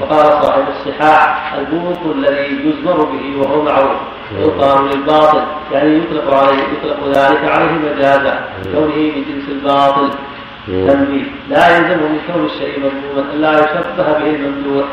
وقال 0.00 0.42
صاحب 0.42 0.64
الصحاح 0.68 1.54
البروق 1.58 2.14
الذي 2.16 2.68
يزمر 2.68 3.04
به 3.04 3.40
وهو 3.40 3.62
معروف. 3.62 4.00
يقال 4.38 4.84
للباطل. 4.84 5.42
يعني 5.72 5.98
يطلق 5.98 6.34
عليه 6.34 6.58
يطلق 6.58 7.08
ذلك 7.08 7.44
عليه 7.44 7.72
مجازا 7.72 8.44
كونه 8.72 8.96
من 8.96 9.24
جنس 9.28 9.48
الباطل. 9.48 10.10
تنبيه. 10.66 11.24
لا 11.48 11.76
يلزم 11.76 11.98
من 11.98 12.20
كون 12.32 12.44
الشيء 12.44 12.78
مذموما 12.78 13.32
الا 13.34 13.52
يشبه 13.60 14.12
به 14.18 14.30
الممدوح 14.30 14.84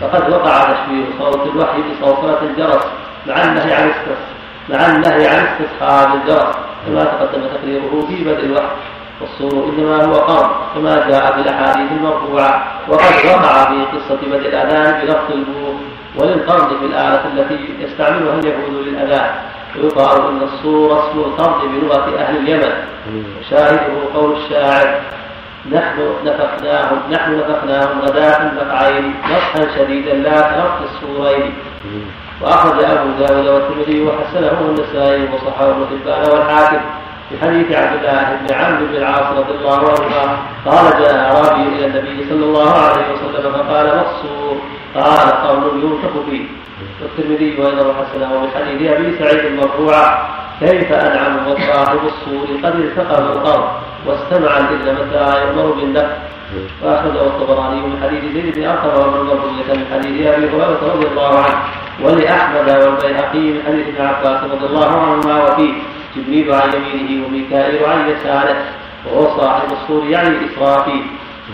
فقد 0.00 0.32
وقع 0.32 0.72
تشبيه 0.72 1.04
صوت 1.18 1.46
الوحي 1.46 1.78
بصوصله 1.82 2.42
الجرس 2.42 2.86
مع 3.26 3.44
النهي 3.44 3.74
عن 3.74 3.90
مع 4.70 4.86
النهي 4.86 5.26
عن 5.26 5.46
استصحاب 5.46 6.14
الجرس 6.14 6.56
كما 6.86 7.04
تقدم 7.04 7.42
تقريره 7.46 8.06
في 8.08 8.24
بدء 8.24 8.44
الوحي. 8.44 8.66
والصور 9.22 9.64
إنما 9.64 10.04
هو 10.04 10.14
قرن 10.14 10.50
كما 10.74 11.08
جاء 11.08 11.32
في 11.32 11.40
الأحاديث 11.40 11.92
المرفوعة 11.92 12.64
وقد 12.88 13.14
وقع 13.26 13.64
في 13.64 13.84
قصة 13.96 14.18
بدء 14.26 14.48
الأذان 14.48 15.00
بلفظ 15.00 15.32
البوق 15.32 15.76
وللقرض 16.16 16.68
في 16.78 16.84
الآلة 16.84 17.22
التي 17.34 17.74
يستعملها 17.80 18.38
اليهود 18.38 18.86
للأذان. 18.86 19.30
ويقال 19.76 20.28
أن 20.28 20.42
الصور 20.42 20.98
اسم 20.98 21.18
القرض 21.18 21.60
بلغة 21.64 22.18
أهل 22.18 22.36
اليمن. 22.36 22.72
وشاهده 23.40 23.92
قول 24.14 24.36
الشاعر 24.36 25.00
نحن 25.72 26.14
نفخناهم 26.24 26.98
نحن 27.10 27.38
نفخناهم 27.38 28.00
غداة 28.00 28.52
نفعين 28.54 29.14
نفخا 29.30 29.76
شديدا 29.76 30.14
لا 30.14 30.40
كنفخ 30.40 30.78
الصورين. 30.82 31.54
وأخرج 32.40 32.84
أبو 32.84 33.10
داود 33.18 33.46
والترمذي 33.46 34.02
وحسنه 34.02 34.60
النسائي 34.60 35.28
وصححه 35.34 35.70
ابن 35.70 35.86
حبان 35.90 36.30
والحاكم. 36.30 36.80
في 37.32 37.46
حديث 37.46 37.72
عبد 37.72 38.04
الله 38.04 38.38
بن 38.40 38.54
عمرو 38.54 38.86
بن 38.86 38.96
العاص 38.96 39.38
رضي 39.38 39.52
الله 39.52 39.78
عنهما 39.78 40.36
قال 40.66 41.02
جاء 41.02 41.14
أعرابي 41.14 41.62
إلى 41.62 41.86
النبي 41.86 42.28
صلى 42.28 42.44
الله 42.44 42.72
عليه 42.72 43.04
وسلم 43.12 43.52
فقال 43.52 43.86
ما 43.86 44.04
الصور 44.10 44.56
قال 44.94 45.32
قول 45.46 45.82
يوثق 45.82 46.24
فيه. 46.30 46.46
والترمذي 47.02 47.60
وأيضا 47.60 47.94
حسنه 47.94 48.32
ومن 48.34 48.48
حديث 48.54 48.90
أبي 48.90 49.18
سعيد 49.18 49.52
مرفوعا 49.52 50.28
كيف 50.60 50.92
أنعم 50.92 51.46
وصاحب 51.46 51.98
الصور 52.04 52.46
قد 52.64 52.74
التقم 52.74 53.24
الأرض 53.32 53.68
واستمع 54.06 54.58
الاذن 54.58 54.94
متى 54.94 55.42
يؤمر 55.42 55.72
بالنفس 55.72 56.16
وأخرجه 56.82 57.26
الطبراني 57.26 57.80
من 57.80 58.02
حديث 58.02 58.32
زيد 58.32 58.54
بن 58.54 58.64
أرقم 58.66 59.00
وابن 59.00 59.26
مرضية 59.26 59.74
من 59.74 59.86
حديث 59.92 60.26
أبي 60.26 60.48
هريرة 60.48 60.94
رضي 60.94 61.06
الله 61.06 61.38
عنه. 61.38 61.58
ولأحمد 62.02 62.68
والبيهقي 62.70 63.38
من 63.38 63.62
حديث 63.66 63.88
ابن 63.88 64.06
عباس 64.06 64.44
رضي 64.44 64.66
الله 64.66 64.90
عنهما 65.00 65.44
وفيه. 65.44 65.72
جبريل 66.16 66.52
عن 66.52 66.70
يمينه 66.74 67.26
وميكائيل 67.26 67.84
عن 67.84 68.08
يساره 68.10 68.64
وهو 69.06 69.40
صاحب 69.40 69.68
الصور 69.72 70.06
يعني 70.06 70.36
إسرافيل 70.46 71.02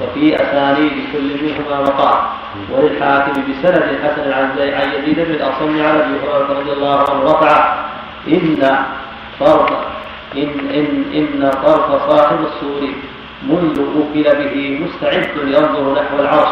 وفي 0.03 0.37
أسانيد 0.37 0.93
كل 1.13 1.45
منهما 1.45 1.81
مقال 1.83 2.19
وللحاكم 2.71 3.33
بسند 3.33 3.99
حسن 4.05 4.33
عن 4.33 4.51
عن 4.59 4.89
يزيد 4.93 5.17
بن 5.17 5.35
الأصم 5.35 5.83
عن 5.83 5.97
أبي 6.01 6.15
هريرة 6.23 6.61
رضي 6.61 6.73
الله 6.73 6.99
عنه 6.99 7.23
رفع 7.25 7.75
إن 8.29 8.77
طرف 9.41 9.71
إن 10.37 10.51
إن 10.75 11.05
إن 11.15 11.51
طرف 11.65 12.11
صاحب 12.11 12.39
السور 12.45 12.89
منذ 13.43 13.81
أكل 13.81 14.45
به 14.45 14.81
مستعد 14.85 15.29
ينظر 15.45 15.95
نحو 15.95 16.21
العرش. 16.21 16.49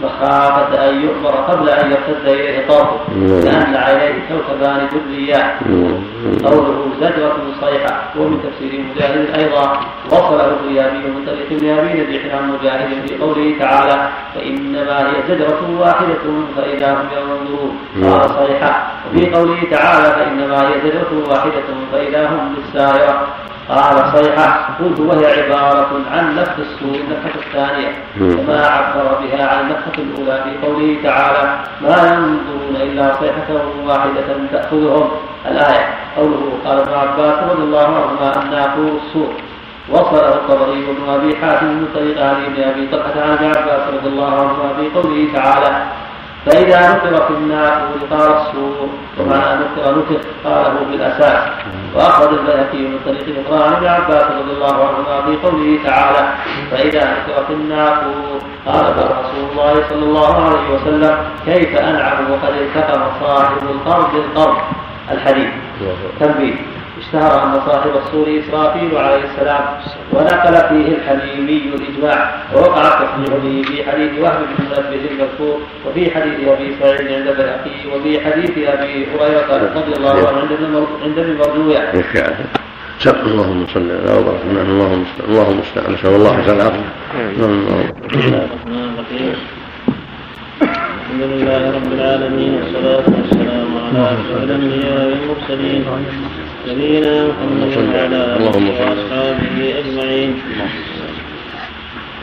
مخافة 0.00 0.90
أن 0.90 1.02
يؤمر 1.02 1.30
قبل 1.30 1.68
أن 1.68 1.90
يرتد 1.90 2.26
إليه 2.26 2.66
طرفه 2.68 2.98
لأن 3.44 3.74
عينيه 3.74 4.14
كوكبان 4.28 4.88
دريان 4.92 5.50
قوله 6.44 6.86
زجرة 7.00 7.36
صيحة. 7.60 8.02
ومن 8.18 8.40
تفسير 8.42 8.80
مجاهد 8.80 9.34
أيضا 9.38 9.80
وصله 10.12 10.46
الغيابي 10.46 10.98
من 10.98 11.24
طريق 11.26 11.62
نجيح 11.62 12.34
عن 12.34 12.52
مجاهد 12.52 13.06
في 13.08 13.18
قوله 13.18 13.54
تعالى 13.58 14.08
فإنما 14.34 15.00
هي 15.00 15.14
زجرة 15.28 15.60
واحدة 15.80 16.24
فإذا 16.56 16.92
هم 16.94 17.06
ينظرون 17.16 17.76
قال 18.12 18.30
صيحة. 18.30 18.86
وفي 19.14 19.30
قوله 19.34 19.58
تعالى 19.70 20.08
فإنما 20.12 20.68
هي 20.68 20.74
زجرة 20.84 21.28
واحدة 21.30 21.68
فإذا 21.92 22.28
هم 22.28 22.54
بالسائرة 22.54 23.26
قال 23.68 23.96
صيحة 24.16 24.68
قلت 24.80 25.00
وهي 25.00 25.42
عبارة 25.42 25.90
عن 26.12 26.36
نفخ 26.36 26.52
السور 26.58 26.94
النفخة 26.94 27.40
الثانية. 27.46 27.92
وما 28.20 28.66
عبر 28.66 29.18
بها 29.22 29.48
عن 29.48 29.60
النفخة 29.64 29.96
الأولى 29.98 30.44
في 30.44 30.66
قوله 30.66 30.96
تعالى 31.02 31.58
ما 31.82 31.96
ينظرون 32.08 32.76
إلا 32.76 33.14
صيحة 33.20 33.48
واحدة 33.86 34.28
تأخذهم. 34.52 35.10
الآية. 35.50 35.86
قوله 36.16 36.52
قال 36.64 36.78
ابن 36.78 36.94
عباس 36.94 37.38
رضي 37.50 37.62
الله 37.62 37.86
عنهما 37.86 38.42
أن 38.42 38.50
ناقور 38.50 39.00
السور. 39.06 39.32
وصله 39.90 40.28
الطبري 40.28 40.84
وابن 40.86 41.04
أبي 41.14 41.36
حاتم 41.36 41.66
من 41.66 41.88
طريق 41.94 42.26
علي 42.26 42.46
بن 42.56 42.62
أبي 42.62 42.86
طلحة 42.86 43.20
عن 43.22 43.30
ابن 43.32 43.44
عباس 43.44 43.80
رضي 43.94 44.08
الله 44.08 44.30
عنهما 44.40 44.68
في 44.76 45.00
قوله 45.00 45.28
تعالى 45.34 45.82
فإذا 46.46 46.80
نقر 46.92 47.26
في 47.26 47.32
الناقور 47.34 47.98
قال 48.10 48.30
السور 48.40 48.88
ومعنى 49.20 49.60
نقر 49.60 49.98
نفخ 49.98 50.20
قاله 50.44 50.80
بالأساس. 50.90 51.42
وأخرج 51.94 52.38
البيهقي 52.38 52.78
من 52.78 52.98
طريق 53.06 53.26
عن 53.52 53.72
ابن 53.72 53.86
عباس 53.86 54.24
رضي 54.24 54.52
الله 54.52 54.74
عنهما 54.88 55.22
في 55.26 55.46
قوله 55.46 55.78
تعالى 55.84 56.28
فإذا 56.70 57.04
نقر 57.04 57.44
في 57.46 57.52
الناقور 57.52 58.40
قال 58.66 58.84
رسول 58.96 59.50
الله 59.52 59.74
صلى 59.88 60.04
الله 60.04 60.44
عليه 60.44 60.66
وسلم 60.74 61.18
كيف 61.46 61.76
أنعم 61.78 62.30
وقد 62.30 62.54
التقم 62.54 63.02
صاحب 63.20 63.62
القرض 63.62 64.14
القرض 64.14 64.56
الحديث. 65.12 65.50
تنبيه. 66.20 66.54
اشتهر 67.00 67.44
أن 67.44 67.60
صاحب 67.66 67.90
الصور 67.96 68.40
إسرافيل 68.40 68.96
عليه 68.96 69.24
السلام 69.24 69.64
ونقل 70.12 70.54
فيه 70.68 70.88
الحليمي 70.96 71.62
الإجماع 71.74 72.34
ووقع 72.54 72.82
التصريح 72.88 73.38
به 73.44 73.62
في 73.62 73.90
حديث 73.90 74.10
وهب 74.20 74.38
بن 74.58 74.64
منبه 74.64 75.10
المذكور 75.10 75.60
وفي 75.86 76.10
حديث 76.10 76.48
أبي 76.48 76.76
سعيد 76.80 77.12
عند 77.12 77.26
البيهقي 77.28 77.76
وفي 77.94 78.20
حديث 78.24 78.50
أبي 78.50 79.06
هريرة 79.06 79.72
رضي 79.76 79.92
الله 79.96 80.28
عنه 80.28 80.38
عند 81.04 81.18
ابن 81.18 81.36
مردوية 81.38 81.92
اللهم 83.26 83.66
صل 83.74 83.90
على 83.90 84.18
وبارك 84.18 84.40
اللهم 84.50 85.04
اللهم 85.28 85.58
استعان 85.58 85.92
نسال 85.92 86.14
الله 86.14 86.42
حسن 86.42 86.54
العفو 86.56 86.82
الحمد 91.06 91.22
لله 91.22 91.70
رب 91.76 91.92
العالمين 91.92 92.54
والصلاة 92.54 93.04
والسلام 93.16 93.68
على 93.84 94.14
أشرف 94.14 94.42
الأنبياء 94.42 95.06
والمرسلين. 95.08 95.84
نبينا 96.66 97.26
محمد 97.26 97.76
وعلى 97.94 98.38
على- 98.38 98.56
وأصحابه 98.80 99.74
أجمعين. 99.78 100.42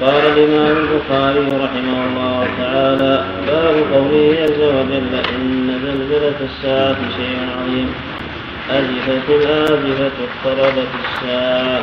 قال 0.02 0.22
الإمام 0.38 0.78
البخاري 0.78 1.40
رحمه 1.40 2.08
الله 2.08 2.48
تعالى 2.60 3.26
باب 3.48 3.76
قوله 3.94 4.38
عز 4.42 4.62
وجل 4.62 5.16
إن 5.36 5.80
زلزلة 5.84 6.36
الساعة 6.42 6.96
شيء 7.18 7.38
عظيم. 7.62 7.94
أزفت 8.70 9.30
الآزفة 9.30 10.12
اقتربت 10.24 10.88
الساعة. 11.04 11.82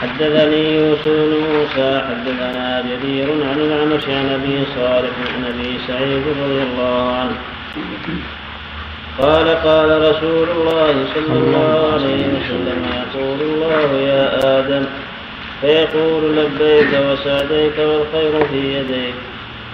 حدثني 0.00 0.74
يوسف 0.76 1.08
بن 1.08 1.34
موسى 1.52 2.02
حدثنا 2.08 2.84
جرير 2.88 3.28
عن 3.50 3.60
الأعمش 3.60 4.04
عن 4.08 4.28
أبي 4.28 4.64
صالح 4.76 5.10
عن 5.36 5.44
أبي 5.44 5.78
سعيد 5.88 6.22
رضي 6.42 6.62
الله 6.62 7.16
عنه. 7.16 7.36
قال 9.20 9.48
قال 9.48 9.90
رسول 10.10 10.48
الله 10.56 10.94
صلى 11.14 11.36
الله 11.38 11.92
عليه 11.92 12.22
وسلم. 12.34 12.80
يقول 13.00 13.40
الله 13.40 13.90
يا 14.12 14.24
آدم 14.58 14.84
فيقول 15.60 16.36
لبيك 16.36 16.92
وسعديك 17.06 17.78
والخير 17.78 18.44
في 18.50 18.60
يديك. 18.78 19.14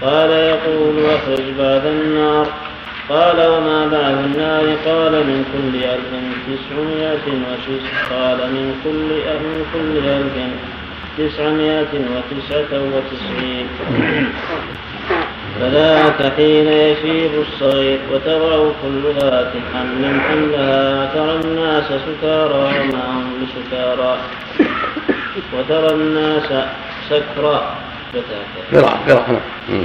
قال 0.03 0.31
يقول 0.31 0.95
أخرج 1.17 1.47
بعد 1.59 1.87
النار. 1.87 2.47
قال 3.09 3.39
وما 3.53 3.87
بعد 3.87 4.17
النار؟ 4.25 4.65
قال 4.87 5.13
من 5.13 5.41
كل 5.53 5.75
ألف 5.95 6.11
تسعمائة 6.47 7.27
وتسع. 7.47 7.95
قال 8.15 8.39
من 8.57 8.67
كل 8.85 9.09
من 9.45 9.57
كل 9.73 9.95
ألف 10.19 10.37
تسعمائة 11.19 11.93
وتسعة 12.13 12.73
وتسعين. 12.93 13.67
فذاك 15.61 16.33
حين 16.37 16.69
يشيب 16.69 17.31
الصغير 17.41 17.99
وتضع 18.13 18.71
كل 18.83 19.03
ذات 19.21 19.53
حمل 19.75 20.21
حملها 20.21 21.03
وترى 21.03 21.41
الناس 21.45 21.85
سكارى 21.85 22.55
وما 22.55 23.05
هم 23.11 23.27
بسكارى 23.41 24.19
وترى 25.59 25.95
الناس 25.95 26.49
سكرى. 27.11 27.77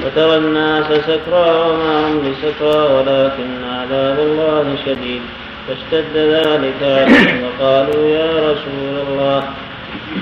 وترى 0.05 0.37
الناس 0.37 0.85
سكرى 0.85 1.49
وما 1.61 2.07
هم 2.07 2.19
بسكرى 2.19 2.79
ولكن 2.93 3.49
عذاب 3.63 4.19
الله 4.19 4.75
شديد. 4.85 5.21
فاشتد 5.67 6.15
ذلك 6.15 6.81
عليهم 6.83 7.43
وقالوا 7.43 8.09
يا 8.09 8.51
رسول 8.51 8.95
الله 9.07 9.43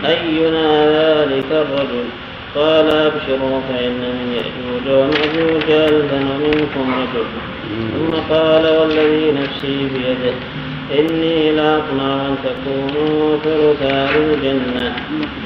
أينا 0.06 0.68
ذلك 0.86 1.50
الرجل؟ 1.52 2.06
قال 2.56 2.90
أبشروا 2.90 3.60
فإن 3.70 3.92
من 3.92 4.34
يأجوج 4.38 4.86
ومأجوج 4.98 5.72
ألفا 5.72 6.16
ومنكم 6.16 6.94
رجل. 7.02 7.26
ثم 7.94 8.34
قال 8.34 8.68
والذي 8.78 9.32
نفسي 9.32 9.78
بيده 9.94 10.36
إني 11.00 11.52
لأطمع 11.52 12.16
أن 12.28 12.36
تكونوا 12.44 13.38
ثلث 13.44 13.82
أهل 13.82 14.34
الجنة. 14.34 14.96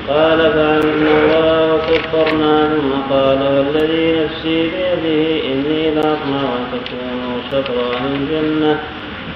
قال 0.08 0.40
الله 0.42 1.74
وكفرنا 1.74 2.70
ثم 2.70 3.14
قال 3.14 3.40
والذي 3.42 4.06
نفسي 4.24 4.62
بيده 4.62 5.46
إني 5.52 5.92
لأطمع 5.96 6.42
أن 6.58 6.66
تكونوا 6.74 7.36
شطر 7.52 7.96
أهل 7.96 8.16
الجنة. 8.16 8.80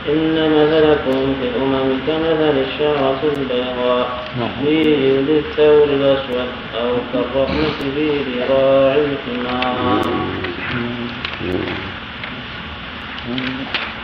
إن 0.10 0.36
مثلكم 0.60 1.36
في 1.42 1.48
الأمم 1.48 2.00
كمثل 2.08 2.56
الشعرة 2.68 3.20
البيضاء 3.38 4.24
في 4.64 4.84
جلد 4.84 5.30
الثور 5.30 5.84
الأسود 5.84 6.48
أو 6.76 6.92
كالرحمة 7.14 7.80
في 7.96 8.10
ذراع 8.10 8.96
الحمار. 8.96 10.02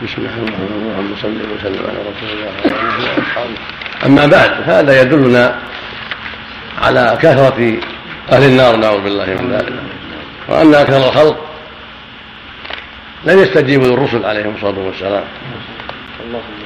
بسم 0.04 0.14
الله 0.18 0.34
الرحمن 0.36 0.70
الرحيم 0.86 1.16
صل 1.22 1.38
وسلم 1.54 1.82
على 1.88 1.98
رسول 1.98 2.30
الله 2.32 2.52
وعلى 2.64 2.96
اله 2.96 3.18
واصحابه 3.18 3.58
أما 4.06 4.26
بعد 4.26 4.50
هذا 4.64 5.02
يدلنا 5.02 5.58
على 6.82 7.18
كثرة 7.22 7.76
أهل 8.32 8.42
النار 8.42 8.76
نعوذ 8.76 9.00
بالله 9.00 9.26
من 9.26 9.52
ذلك. 9.52 9.72
وأن 10.48 10.74
أكثر 10.74 10.96
الخلق 10.96 11.36
لم 13.24 13.38
يستجيبوا 13.38 13.86
للرسل 13.86 14.24
عليهم 14.24 14.54
الصلاة 14.54 14.78
والسلام. 14.78 15.24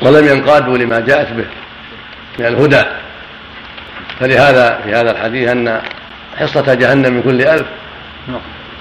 ولم 0.03 0.27
ينقادوا 0.27 0.79
لما 0.79 1.01
جاءت 1.01 1.33
به 1.33 1.45
من 2.39 2.47
الهدى. 2.47 2.83
فلهذا 4.21 4.81
في 4.85 4.95
هذا 4.95 5.11
الحديث 5.11 5.49
أن 5.49 5.81
حصة 6.37 6.75
جهنم 6.75 7.13
من 7.13 7.23
كل 7.23 7.43
ألف 7.43 7.67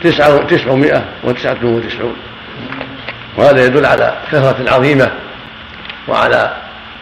تسعة 0.04 0.44
تسعمائة 0.44 1.06
وتسعة 1.24 1.58
وتسعون. 1.64 2.16
وهذا 3.38 3.66
يدل 3.66 3.86
على 3.86 4.18
كثرة 4.32 4.74
عظيمة 4.74 5.12
وعلى 6.08 6.54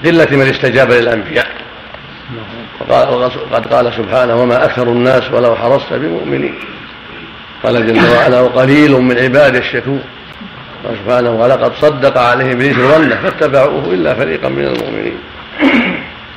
قلة 0.05 0.27
من 0.31 0.49
استجاب 0.49 0.91
للأنبياء. 0.91 1.47
وقال 2.79 3.31
قد 3.53 3.73
قال 3.73 3.93
سبحانه 3.93 4.35
وما 4.35 4.65
أكثر 4.65 4.87
الناس 4.87 5.31
ولو 5.31 5.55
حرصت 5.55 5.93
بمؤمنين. 5.93 6.55
قال 7.63 7.87
جل 7.87 8.15
وعلا 8.15 8.41
وقليل 8.41 8.91
من 8.91 9.17
عباد 9.17 9.55
الشكور. 9.55 9.99
سبحانه 11.03 11.29
ولقد 11.29 11.71
صدق 11.75 12.17
عليه 12.17 12.51
إبليس 12.51 12.77
الظن 12.77 13.09
فاتبعوه 13.09 13.93
إلا 13.93 14.13
فريقا 14.13 14.49
من 14.49 14.67
المؤمنين. 14.67 15.17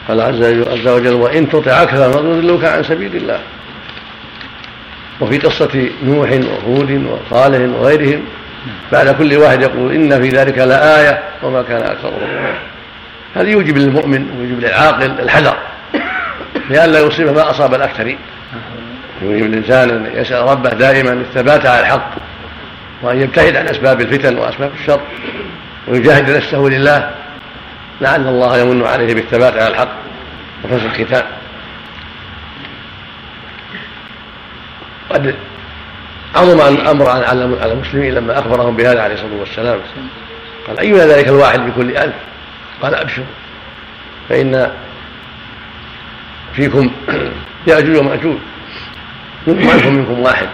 قال 0.09 0.21
عز 0.21 0.89
وجل 0.89 1.15
وإن 1.15 1.49
تطع 1.49 1.83
أكثر 1.83 2.23
من 2.23 2.39
يضلوك 2.39 2.65
عن 2.65 2.83
سبيل 2.83 3.17
الله. 3.17 3.41
وفي 5.21 5.39
قصة 5.39 5.91
نوح 6.05 6.31
وهود 6.31 7.07
وصالح 7.07 7.79
وغيرهم 7.79 8.23
بعد 8.93 9.09
كل 9.15 9.37
واحد 9.37 9.63
يقول 9.63 9.93
إن 9.93 10.23
في 10.23 10.29
ذلك 10.29 10.59
لآية 10.59 11.23
وما 11.43 11.63
كان 11.63 11.83
أكثرهم 11.83 12.55
هذا 13.35 13.49
يوجب 13.49 13.79
للمؤمن 13.79 14.31
ويوجب 14.39 14.61
للعاقل 14.61 15.11
الحذر 15.21 15.57
لئلا 16.71 17.01
يصيب 17.01 17.29
ما 17.35 17.51
أصاب 17.51 17.75
الأكثرين. 17.75 18.19
يوجب 19.23 19.47
الإنسان 19.47 19.91
أن 19.91 20.11
يسأل 20.15 20.49
ربه 20.49 20.71
دائما 20.71 21.13
الثبات 21.13 21.67
على 21.67 21.81
الحق. 21.81 22.11
وأن 23.03 23.21
يبتعد 23.21 23.57
عن 23.57 23.69
أسباب 23.69 24.01
الفتن 24.01 24.39
وأسباب 24.39 24.71
الشر 24.81 25.01
ويجاهد 25.89 26.31
نفسه 26.31 26.59
لله 26.59 27.15
لعل 28.01 28.29
الله 28.29 28.59
يمن 28.59 28.87
عليه 28.87 29.15
بالثبات 29.15 29.53
على 29.53 29.69
الحق 29.69 29.89
وحسن 30.65 30.87
الختام. 30.87 31.25
قد 35.11 35.35
عظم 36.35 36.75
الأمر 36.75 37.11
على 37.11 37.73
المسلمين 37.73 38.15
لما 38.15 38.39
أخبرهم 38.39 38.77
بهذا 38.77 39.03
عليه 39.03 39.15
الصلاة 39.15 39.41
والسلام. 39.41 39.81
قال 40.67 40.79
أينا 40.79 41.07
ذلك 41.07 41.29
الواحد 41.29 41.61
بكل 41.61 41.97
ألف؟ 41.97 42.15
قال 42.83 42.95
أبشروا 42.95 43.27
فإن 44.29 44.73
فيكم 46.53 46.91
يأجوج 47.67 47.97
ومأجوج 47.97 48.37
ألف 49.49 49.87
منكم 49.87 50.21
واحد. 50.21 50.49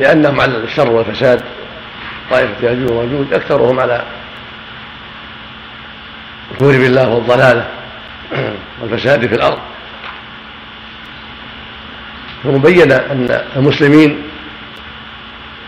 لأنهم 0.00 0.40
على 0.40 0.56
الشر 0.56 0.90
والفساد 0.90 1.42
طائفة 2.30 2.54
ياجوج 2.62 2.90
وماجوج 2.90 3.32
أكثرهم 3.32 3.80
على 3.80 4.02
الكفر 6.50 6.78
بالله 6.78 7.08
والضلالة 7.08 7.68
والفساد 8.80 9.26
في 9.26 9.34
الأرض. 9.34 9.58
ثم 12.42 12.58
بين 12.58 12.92
أن 12.92 13.42
المسلمين 13.56 14.22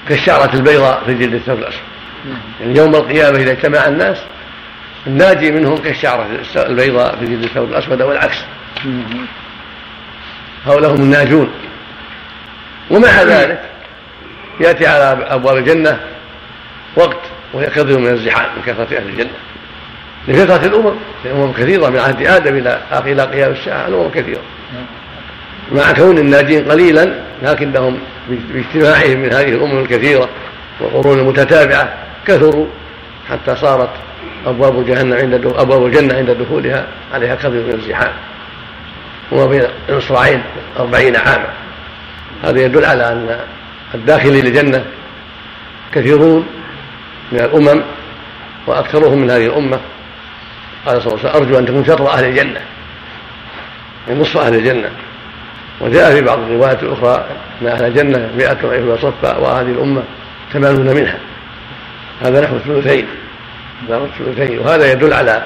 كالشعرة 0.09 0.55
البيضاء 0.55 1.03
في 1.07 1.15
جلد 1.15 1.35
الثوب 1.35 1.59
الأسود. 1.59 1.81
يعني 2.61 2.79
يوم 2.79 2.95
القيامة 2.95 3.39
إذا 3.39 3.53
اجتمع 3.53 3.87
الناس 3.87 4.19
الناجي 5.07 5.51
منهم 5.51 5.77
كالشعرة 5.77 6.27
البيضاء 6.57 7.17
في 7.17 7.25
جلد 7.27 7.45
الثوب 7.45 7.71
الأسود 7.71 8.03
والعكس. 8.03 8.39
هؤلاء 10.67 10.91
هم 10.91 11.01
الناجون. 11.01 11.51
ومع 12.91 13.23
ذلك 13.23 13.76
يأتي 14.61 14.87
على 14.87 15.27
أبواب 15.29 15.57
الجنة 15.57 16.01
وقت 16.97 17.21
وهي 17.53 17.67
كثير 17.67 17.99
من 17.99 18.09
الزحام 18.09 18.47
من 18.57 18.63
كثرة 18.67 18.99
أهل 18.99 19.09
الجنة. 19.09 19.31
لكثرة 20.29 20.67
الأمم 20.67 20.95
الأمم 21.25 21.53
كثيرة 21.53 21.89
من 21.89 21.99
عهد 21.99 22.27
آدم 22.27 22.57
إلى 22.57 22.81
إلى 22.93 23.23
قيام 23.23 23.53
الساعة 23.53 23.89
الأمم 23.89 24.11
كثيرة. 24.11 24.41
مع 25.73 25.93
كون 25.93 26.19
الناجين 26.19 26.71
قليلا 26.71 27.15
لكنهم 27.43 27.99
باجتماعهم 28.29 29.19
من 29.19 29.33
هذه 29.33 29.49
الأمم 29.49 29.79
الكثيرة 29.79 30.29
والقرون 30.81 31.19
المتتابعه 31.19 31.95
كثروا 32.27 32.67
حتى 33.31 33.57
صارت 33.57 33.91
أبواب 34.47 34.87
جهنم 34.87 35.13
عند 35.13 35.35
أبواب 35.35 35.87
الجنة 35.87 36.15
عند 36.15 36.31
دخولها 36.31 36.87
عليها 37.15 37.35
كثير 37.35 37.51
من 37.51 37.81
الزحام. 37.83 38.13
وما 39.33 39.47
بين 39.47 39.63
الاصبعين 39.89 40.43
أربعين 40.79 41.17
عاما. 41.17 41.49
هذا 42.45 42.61
يدل 42.61 42.85
على 42.85 43.13
أن 43.13 43.39
الداخلين 43.97 44.45
للجنة 44.45 44.85
كثيرون 45.95 46.47
من 47.33 47.41
الأمم 47.41 47.83
وأكثرهم 48.67 49.19
من 49.19 49.31
هذه 49.31 49.47
الأمة. 49.47 49.81
قال 50.87 51.03
صلى 51.03 51.13
الله 51.13 51.21
عليه 51.21 51.31
وسلم 51.31 51.43
أرجو 51.43 51.59
أن 51.59 51.67
تكون 51.67 51.85
شطر 51.85 52.11
أهل 52.11 52.25
الجنة 52.25 52.61
من 54.09 54.21
نصف 54.21 54.37
أهل 54.37 54.55
الجنة. 54.55 54.91
وجاء 55.81 56.13
في 56.13 56.21
بعض 56.23 56.39
الروايات 56.39 56.83
الأخرى 56.83 57.27
أن 57.63 57.67
أهل 57.67 57.85
الجنة 57.85 58.31
مئة 58.37 58.67
وعشرون 58.67 58.99
صفا 58.99 59.37
وهذه 59.37 59.71
الأمة 59.71 60.03
ثمانون 60.53 60.87
منها. 60.87 61.19
هذا 62.23 62.41
نحو 62.41 62.57
الثلثين 62.57 63.07
نحو 63.91 64.05
الثلثين. 64.05 64.59
وهذا 64.59 64.93
يدل 64.93 65.13
على 65.13 65.43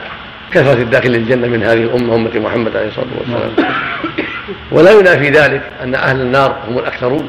كثرة 0.53 0.83
الداخل 0.83 1.11
للجنة 1.11 1.49
من 1.49 1.63
هذه 1.63 1.83
الأمة 1.83 2.15
أمة 2.15 2.39
محمد 2.39 2.77
عليه 2.77 2.89
الصلاة 2.89 3.07
والسلام. 3.19 3.71
ولا 4.73 4.91
ينافي 4.91 5.31
ذلك 5.31 5.63
أن 5.83 5.95
أهل 5.95 6.21
النار 6.21 6.57
هم 6.69 6.79
الأكثرون. 6.79 7.29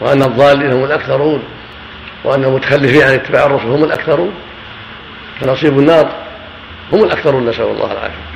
وأن 0.00 0.22
الضالين 0.22 0.72
هم 0.72 0.84
الأكثرون 0.84 1.42
وأن 2.24 2.44
المتخلفين 2.44 3.02
عن 3.02 3.12
اتباع 3.12 3.46
الرسل 3.46 3.66
هم 3.66 3.84
الأكثرون 3.84 4.34
فنصيب 5.40 5.78
النار 5.78 6.08
هم 6.92 7.04
الأكثرون 7.04 7.48
نسأل 7.48 7.64
الله 7.64 7.92
العافية. 7.92 8.26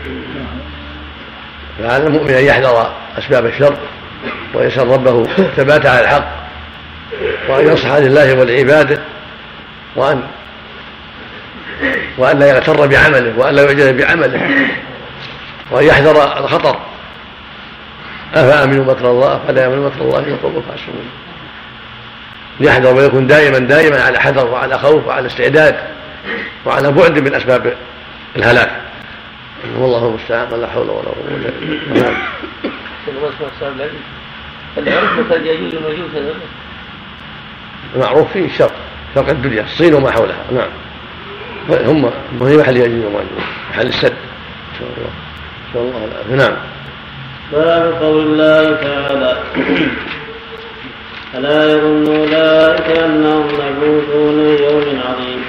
فعلى 1.78 2.06
المؤمن 2.06 2.30
أن 2.30 2.44
يحذر 2.44 2.92
أسباب 3.18 3.46
الشر 3.46 3.76
ويسأل 4.54 4.88
ربه 4.88 5.26
الثبات 5.38 5.86
على 5.86 6.00
الحق 6.00 6.28
وأن 7.48 7.68
ينصح 7.68 7.92
لله 7.92 8.34
ولعباده 8.34 8.98
وأن 9.96 10.22
وأن 12.18 12.38
لا 12.38 12.46
يغتر 12.46 12.86
بعمله 12.86 13.32
وأن 13.36 13.54
لا 13.54 13.62
يعجل 13.62 13.92
بعمله 13.98 14.50
وأن 15.70 15.84
يحذر 15.84 16.38
الخطر. 16.44 16.76
أفأمنوا 18.34 18.84
مكر 18.84 19.10
الله 19.10 19.40
فلا 19.48 19.62
يأمن 19.62 19.78
مكر 19.86 20.00
الله 20.00 20.18
القوم 20.18 20.56
الفاسقون 20.56 21.08
يحذر 22.60 22.94
ويكون 22.94 23.26
دائما 23.26 23.58
دائما 23.58 24.02
على 24.02 24.20
حذر 24.20 24.46
وعلى 24.46 24.78
خوف 24.78 25.06
وعلى 25.06 25.26
استعداد 25.26 25.76
وعلى 26.66 26.92
بعد 26.92 27.18
من 27.18 27.34
أسباب 27.34 27.76
الهلاك. 28.36 28.70
والله 29.78 30.08
المستعان 30.08 30.52
ولا 30.52 30.66
حول 30.66 30.90
ولا 30.90 31.08
قوة 31.08 31.28
إلا 31.28 31.50
بالله. 31.60 32.02
نعم. 32.02 32.16
العرف 34.78 35.32
قد 35.32 35.46
يجوز 35.46 35.74
المجوس 35.74 36.10
معروف 37.96 38.32
فيه 38.32 38.44
الشرق 38.44 38.74
شرق 39.14 39.28
الدنيا 39.28 39.62
الصين 39.62 39.94
وما 39.94 40.10
حولها. 40.10 40.44
نعم. 40.52 40.68
هم 41.86 42.10
هي 42.42 42.56
محل 42.56 42.76
يجوز 42.76 43.04
وماجوز 43.04 43.44
محل 43.70 43.86
السد. 43.86 44.12
إن 44.12 44.78
شاء 44.78 44.88
الله. 44.96 45.10
إن 45.68 45.72
شاء 45.72 45.82
الله. 45.82 46.04
العافيه 46.04 46.34
نعم. 46.34 46.56
باب 47.52 48.02
قول 48.02 48.20
الله 48.20 48.76
تعالى 48.76 49.42
ألا 51.34 51.72
يظن 51.72 52.06
أولئك 52.16 52.98
أنهم 52.98 53.46
مبعوثون 53.46 54.56
ليوم 54.56 55.00
عظيم. 55.08 55.42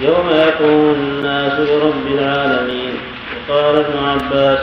يوم 0.00 0.30
يقوم 0.30 0.94
الناس 0.94 1.60
لرب 1.60 2.06
العالمين. 2.06 2.94
وقال 3.48 3.76
ابن 3.76 3.98
عباس 4.04 4.58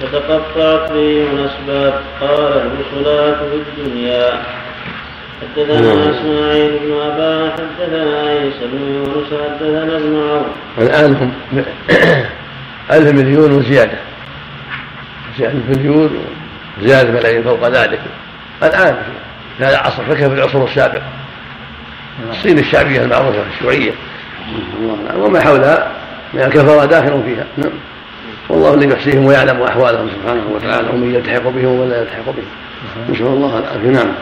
فتقطعت 0.00 0.92
بهم 0.92 1.26
الأسباب. 1.38 1.94
قال 2.20 2.52
الوصلات 2.62 3.36
في 3.36 3.82
الدنيا 3.82 4.42
حدثنا 5.42 6.10
إسماعيل 6.10 6.78
بن 6.78 6.92
أبا 7.00 7.52
حدثنا 7.52 8.02
عيسى 8.20 8.66
بن 8.72 8.80
يونس 8.94 9.28
حدثنا 9.44 9.96
ابن 9.96 10.16
عون 10.16 10.46
الآن 10.78 11.14
هم 11.14 11.32
ألف 12.90 13.12
مليون 13.12 13.52
وزيادة. 13.52 13.98
ألف 15.40 15.78
مليون 15.78 16.24
وزيادة 16.80 17.10
ملايين 17.10 17.42
فوق 17.42 17.68
ذلك. 17.68 18.00
الآن 18.62 18.94
في 18.94 19.10
هذا 19.58 19.70
العصر 19.70 20.02
فكيف 20.04 20.28
في 20.28 20.34
العصور 20.34 20.64
السابقة. 20.64 21.02
الصين 22.30 22.58
الشعبية 22.58 23.02
المعروفة 23.02 23.42
الشيوعية. 23.54 23.92
وما 25.16 25.40
حولها 25.40 25.92
من 26.34 26.40
الكفرة 26.40 26.84
داخل 26.84 27.22
فيها. 27.24 27.46
نعم. 27.56 27.72
والله 28.48 28.74
الذي 28.74 28.88
يحصيهم 28.88 29.26
ويعلم 29.26 29.62
أحوالهم 29.62 30.08
سبحانه 30.08 30.42
وتعالى 30.54 30.88
ومن 30.88 31.14
يلتحق 31.14 31.48
بهم 31.48 31.66
ومن 31.66 31.90
لا 31.90 32.00
يلتحق 32.00 32.24
بهم. 32.24 32.46
نسأل 33.10 33.26
الله 33.26 33.58
العافية. 33.58 33.88
نعم. 33.88 34.12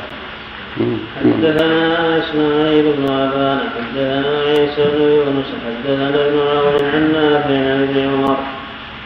حدثنا 1.17 2.19
إسماعيل 2.19 2.93
بن 2.93 3.05
ابان 3.05 3.61
حدثنا 3.77 4.25
عيسى 4.47 4.85
بن 4.97 5.03
يونس 5.03 5.47
حدثنا 5.67 6.09
ابن 6.09 6.39
عون 6.39 6.85
عن 6.95 7.13
نافع 7.13 7.55
عن 7.55 7.89
ابن 7.91 7.99
عمر 8.09 8.37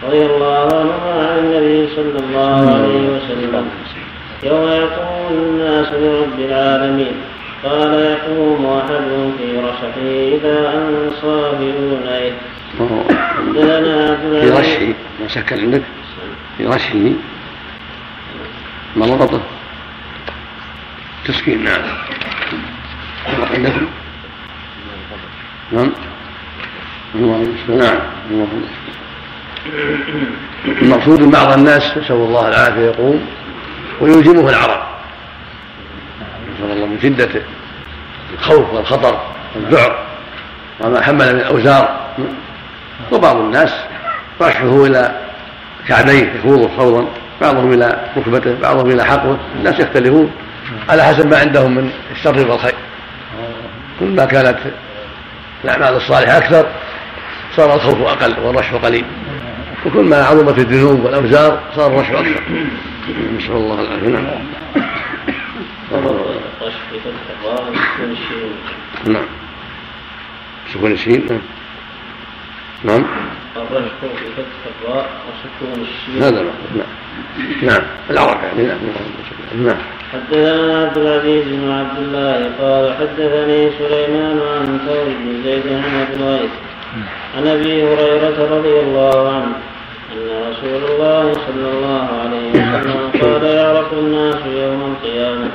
رضي 0.07 0.23
الله 0.27 0.69
عنهما 0.73 1.29
عن 1.31 1.39
النبي 1.39 1.89
صلى 1.97 2.19
الله 2.27 2.75
عليه 2.75 3.09
وسلم. 3.09 3.65
يوم 4.45 4.69
يقوم 4.69 5.33
الناس 5.33 5.87
لرب 5.93 6.39
العالمين. 6.39 7.13
قال 7.65 7.93
يقوم 7.95 8.67
احدهم 8.67 9.33
في 9.39 9.59
رشحه 9.59 9.97
إلى 9.97 10.73
انصاف 10.75 11.61
اذنيه 11.61 12.33
في 14.41 14.51
رشه 14.51 14.95
ما 15.21 15.29
سكن 15.29 15.61
عندك. 15.61 15.83
في 16.59 16.67
رشه 16.67 17.13
مرضته 18.97 19.41
تسكين 21.25 21.65
نعم. 21.65 21.83
عندكم 23.55 23.87
نعم. 25.73 25.93
الله 27.15 27.39
نعم. 27.69 27.97
الله 28.31 28.49
المقصود 30.83 31.21
بعض 31.31 31.59
الناس 31.59 31.83
نسأل 31.99 32.17
الله 32.17 32.49
العافية 32.49 32.81
يقوم. 32.81 33.27
ويلزمه 34.01 34.51
العرب. 34.51 34.83
نسأل 36.55 36.73
الله 36.73 36.87
من 36.87 37.01
شدة 37.03 37.43
الخوف 38.35 38.73
والخطر 38.73 39.21
والذعر 39.55 39.99
وما 40.81 41.03
حمل 41.03 41.35
من 41.35 41.41
أوزار. 41.41 42.05
وبعض 43.13 43.37
الناس 43.37 43.75
رشحه 44.41 44.85
إلى 44.87 45.21
كعبيه 45.89 46.33
يخوضه 46.33 46.77
خوضا 46.77 47.07
بعضهم 47.41 47.73
إلى 47.73 48.05
ركبته 48.17 48.57
بعضهم 48.63 48.91
إلى 48.91 49.05
حقه. 49.05 49.39
الناس 49.59 49.81
يختلفون 49.81 50.31
على 50.89 51.03
حسب 51.03 51.27
ما 51.27 51.39
عندهم 51.39 51.75
من 51.75 51.91
الشر 52.13 52.51
والخير. 52.51 52.75
كل 54.01 54.07
ما 54.07 54.25
كانت 54.25 54.59
الأعمال 55.65 55.97
الصالحة 55.97 56.39
أكثر 56.39 56.67
صار 57.57 57.75
الخوف 57.75 58.01
أقل 58.01 58.41
والرشح 58.41 58.75
قليل. 58.75 59.05
وكل 59.87 60.05
ما 60.05 60.25
عظمت 60.25 60.59
الذنوب 60.59 61.05
والأوزار 61.05 61.61
صار 61.77 61.87
الرشح 61.87 62.11
أكثر. 62.11 62.43
نسأل 63.09 63.57
الله 63.57 63.81
العافية. 63.81 64.09
نعم. 64.09 66.05
نعم 69.07 69.25
سكون 70.75 70.93
الشين 70.93 71.27
نعم. 71.31 71.41
نعم 72.85 73.05
الرشح 73.57 73.93
في 74.01 74.27
فتح 74.37 74.73
الراء 74.83 75.11
وسكون 75.27 75.83
الشين 75.83 76.23
هذا 76.23 76.43
نعم. 76.43 76.87
نعم. 77.63 77.83
العرب 78.11 78.39
يعني 78.45 78.63
نعم. 78.63 79.67
نعم. 79.67 79.77
حدثنا 80.13 80.83
عبد 80.83 80.99
العزيز 80.99 81.45
بن 81.45 81.71
عبد 81.71 81.99
الله 81.99 82.51
قال 82.61 82.95
حدثني 82.95 83.71
سليمان 83.79 84.41
عن 84.41 84.79
ثور 84.87 85.05
بن 85.05 85.43
زيد 85.45 85.67
ابي 85.67 86.17
الغيث 86.17 86.51
عن 87.37 87.47
أبي 87.47 87.83
هريرة 87.83 88.57
رضي 88.59 88.81
الله 88.81 89.33
عنه 89.35 89.74
أن 90.13 90.19
رسول 90.51 90.83
الله 90.91 91.33
صلى 91.33 91.69
الله 91.75 92.09
عليه 92.23 92.51
وسلم 92.51 93.01
قال 93.23 93.43
يعرف 93.45 93.93
الناس 93.93 94.41
يوم 94.47 94.81
القيامة 94.93 95.49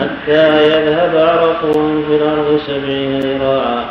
حتى 0.00 0.44
يذهب 0.66 1.12
عرقهم 1.16 2.04
في 2.08 2.16
الأرض 2.16 2.60
سبعين 2.66 3.20
ذراعا 3.20 3.84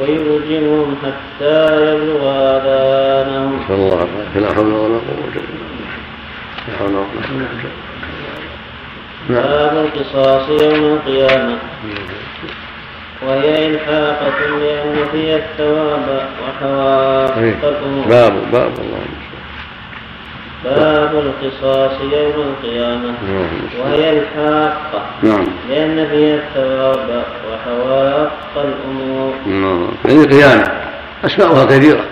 ويلجمهم 0.00 0.96
حتى 1.02 1.58
يبلغ 1.86 2.22
آذانهم. 2.30 3.60
نسأل 3.64 3.74
الله 3.74 4.08
لا 4.34 4.54
حول 4.54 4.66
ولا 4.66 4.98
قوة 5.08 5.32
إلا 5.34 5.52
بالله. 5.58 5.94
لا 6.68 6.72
حول 6.78 6.88
ولا 6.88 6.98
قوة 6.98 7.24
إلا 7.30 7.46
بالله. 7.50 7.72
باب 9.28 9.74
القصاص 9.84 10.48
يوم 10.48 10.82
القيامة 10.94 11.56
وهي 13.26 13.66
إلحاقة 13.66 14.40
لأن 14.60 14.96
فيها 15.12 15.36
الثواب 15.36 16.22
إيه. 17.38 17.54
باب 18.08 18.32
باب 18.52 18.72
الله. 18.78 19.02
باب 20.64 21.14
القصاص 21.14 22.00
يوم 22.00 22.46
القيامة. 22.48 23.14
وهي 23.80 24.10
إلحاقة 24.10 25.02
نعم. 25.22 25.46
لأن 25.68 26.08
فيها 26.10 26.34
الثواب 26.36 27.24
وحواق 27.50 28.32
الأمور. 28.56 29.34
نعم. 29.46 29.88
يعني 30.04 30.24
القيامة 30.24 30.64
أسماؤها 31.24 31.64
كثيرة. 31.64 32.04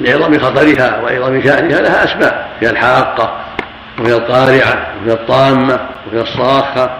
لعظم 0.00 0.38
خطرها 0.38 1.00
وعظم 1.02 1.42
شأنها 1.42 1.80
لها 1.80 2.04
أسماء. 2.04 2.48
هي 2.60 2.70
الحاقة 2.70 3.32
وهي 4.00 4.14
القارعة 4.14 4.86
وهي 5.04 5.12
الطامة 5.12 5.80
وهي 6.06 6.22
الصاخة 6.22 6.90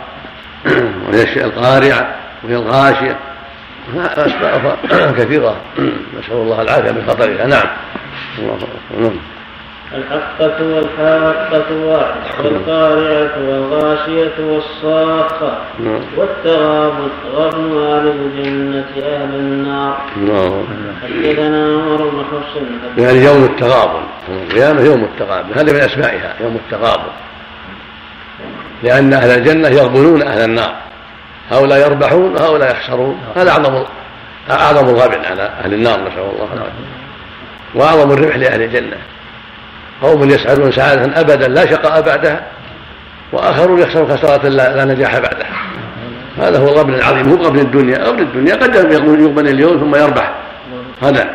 وهي 1.09 1.45
القارعة. 1.45 2.24
وهي 2.45 2.57
الغاشية. 2.57 3.19
أسماء 3.97 4.79
كثيرة. 5.19 5.57
نسأل 6.19 6.33
الله 6.33 6.63
العافية 6.63 6.91
من 6.91 7.05
خطرها 7.09 7.47
نعم. 7.47 7.69
الله 8.39 8.59
نعم. 8.99 9.17
الحقة 9.95 10.65
والحاقة 10.65 11.77
واحد 11.85 12.45
والقارعة 12.45 13.49
والغاشية 13.49 14.33
والصاخة 14.41 15.59
نعم. 15.79 16.01
والتغابن 16.17 17.09
غبن 17.35 17.79
أهل 17.79 18.09
الجنة 18.09 18.87
أهل 19.03 19.35
النار. 19.35 19.99
نعم 20.17 20.65
حدثنا 21.03 21.65
عمر 21.65 21.97
بن 21.97 22.25
حفص 22.25 22.63
يعني 22.99 23.25
يوم 23.25 23.45
التغابن. 23.45 24.03
القيامة 24.29 24.81
يوم 24.81 25.05
التغابن. 25.05 25.53
هذا 25.55 25.73
من 25.73 25.81
أسمائها 25.81 26.35
يوم 26.41 26.57
التغابن. 26.67 27.13
لأن 28.83 29.13
أهل 29.13 29.31
الجنة 29.31 29.69
يغبنون 29.69 30.23
أهل 30.23 30.45
النار. 30.45 30.75
هؤلاء 31.51 31.91
يربحون 31.91 32.33
وهؤلاء 32.33 32.71
يخسرون. 32.71 33.21
هذا 33.37 33.51
أعظم 33.51 33.85
أعظم 34.51 34.89
الغبن 34.89 35.25
على 35.25 35.43
أهل 35.43 35.75
النار 35.75 36.01
نسأل 36.01 36.19
الله 36.19 36.49
العافية 36.53 36.95
وأعظم 37.75 38.13
الربح 38.13 38.37
لأهل 38.37 38.63
الجنة. 38.63 38.97
قوم 40.03 40.31
يسعدون 40.31 40.73
سعادة 40.73 41.21
أبدا 41.21 41.49
لا 41.49 41.67
شقاء 41.67 42.03
بعدها 42.03 42.47
وآخرون 43.33 43.79
يخسرون 43.79 44.17
خسارة 44.17 44.49
لا 44.49 44.85
نجاح 44.85 45.19
بعدها. 45.19 45.57
هذا 46.39 46.59
هو 46.59 46.69
الغبن 46.69 46.95
العظيم 46.95 47.29
هو 47.29 47.37
غبن 47.37 47.59
الدنيا 47.59 47.99
غبن 47.99 48.23
الدنيا. 48.23 48.55
قد 48.55 48.75
يغبن 48.75 49.47
اليوم 49.47 49.79
ثم 49.79 49.95
يربح. 49.95 50.35
هذا. 51.03 51.35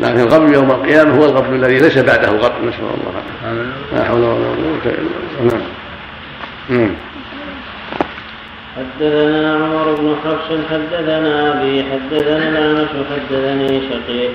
لكن 0.00 0.20
الغبن 0.20 0.54
يوم 0.54 0.70
القيامة 0.70 1.16
هو 1.16 1.24
الغبن 1.24 1.54
الذي 1.54 1.78
ليس 1.78 1.98
بعده 1.98 2.28
غبن 2.28 2.68
نسأل 2.68 2.80
الله. 2.80 3.22
لا 3.92 4.04
حول 4.04 4.20
ولا 4.20 4.46
قوة 4.46 4.84
إلا 4.84 5.08
بالله. 5.40 5.60
نعم. 6.70 6.90
حدثنا 8.76 9.54
عمر 9.54 9.94
بن 9.94 10.16
حفص 10.24 10.48
حدثنا 10.70 11.52
أبي 11.52 11.84
حدثنا 11.84 12.48
الأعمش 12.48 12.88
حدثني 13.10 13.80
شقيق. 13.90 14.32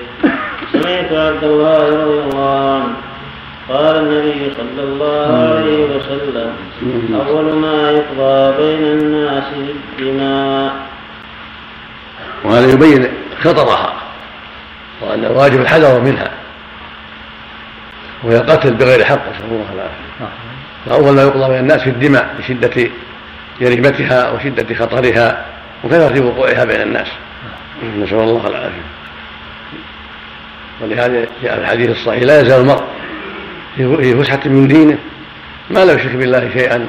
سمعت 0.72 1.12
عبد 1.12 1.44
الله 1.44 1.78
رضي 1.78 2.20
الله 2.20 2.74
عنه. 2.74 2.94
قال 3.68 3.96
النبي 3.96 4.52
صلى 4.56 4.82
الله 4.82 5.26
عليه 5.48 5.84
وسلم 5.84 6.52
أول 7.28 7.44
ما 7.44 7.90
يقضى 7.90 8.56
بين 8.62 8.84
الناس 8.84 9.44
الدماء 9.98 10.72
وهذا 12.44 12.72
يبين 12.72 13.08
خطرها 13.40 13.92
وأن 15.00 15.24
الواجب 15.24 15.60
الحذر 15.60 16.00
منها. 16.00 16.30
وهي 18.24 18.36
القتل 18.36 18.74
بغير 18.74 19.04
حق 19.04 19.20
نسأل 19.30 19.44
الله 19.50 19.66
العافية. 19.74 20.34
فأول 20.86 21.14
ما 21.14 21.22
يقضى 21.22 21.48
بين 21.48 21.58
الناس 21.58 21.82
في 21.82 21.90
الدماء 21.90 22.34
لشده 22.38 22.90
جريمتها 23.60 24.30
وشدة 24.30 24.74
خطرها 24.74 25.44
وكثرة 25.84 26.24
وقوعها 26.24 26.64
بين 26.64 26.80
الناس. 26.80 27.08
نسأل 27.98 28.18
الله 28.18 28.46
العافية. 28.46 28.86
ولهذا 30.80 31.26
جاء 31.42 31.54
في 31.54 31.60
الحديث 31.60 31.90
الصحيح 31.90 32.22
لا 32.22 32.40
يزال 32.40 32.60
المرء 32.60 32.84
في 33.76 34.14
فسحة 34.16 34.40
من 34.44 34.68
دينه 34.68 34.98
ما 35.70 35.84
لم 35.84 35.98
يشرك 35.98 36.16
بالله 36.16 36.50
شيئا 36.52 36.88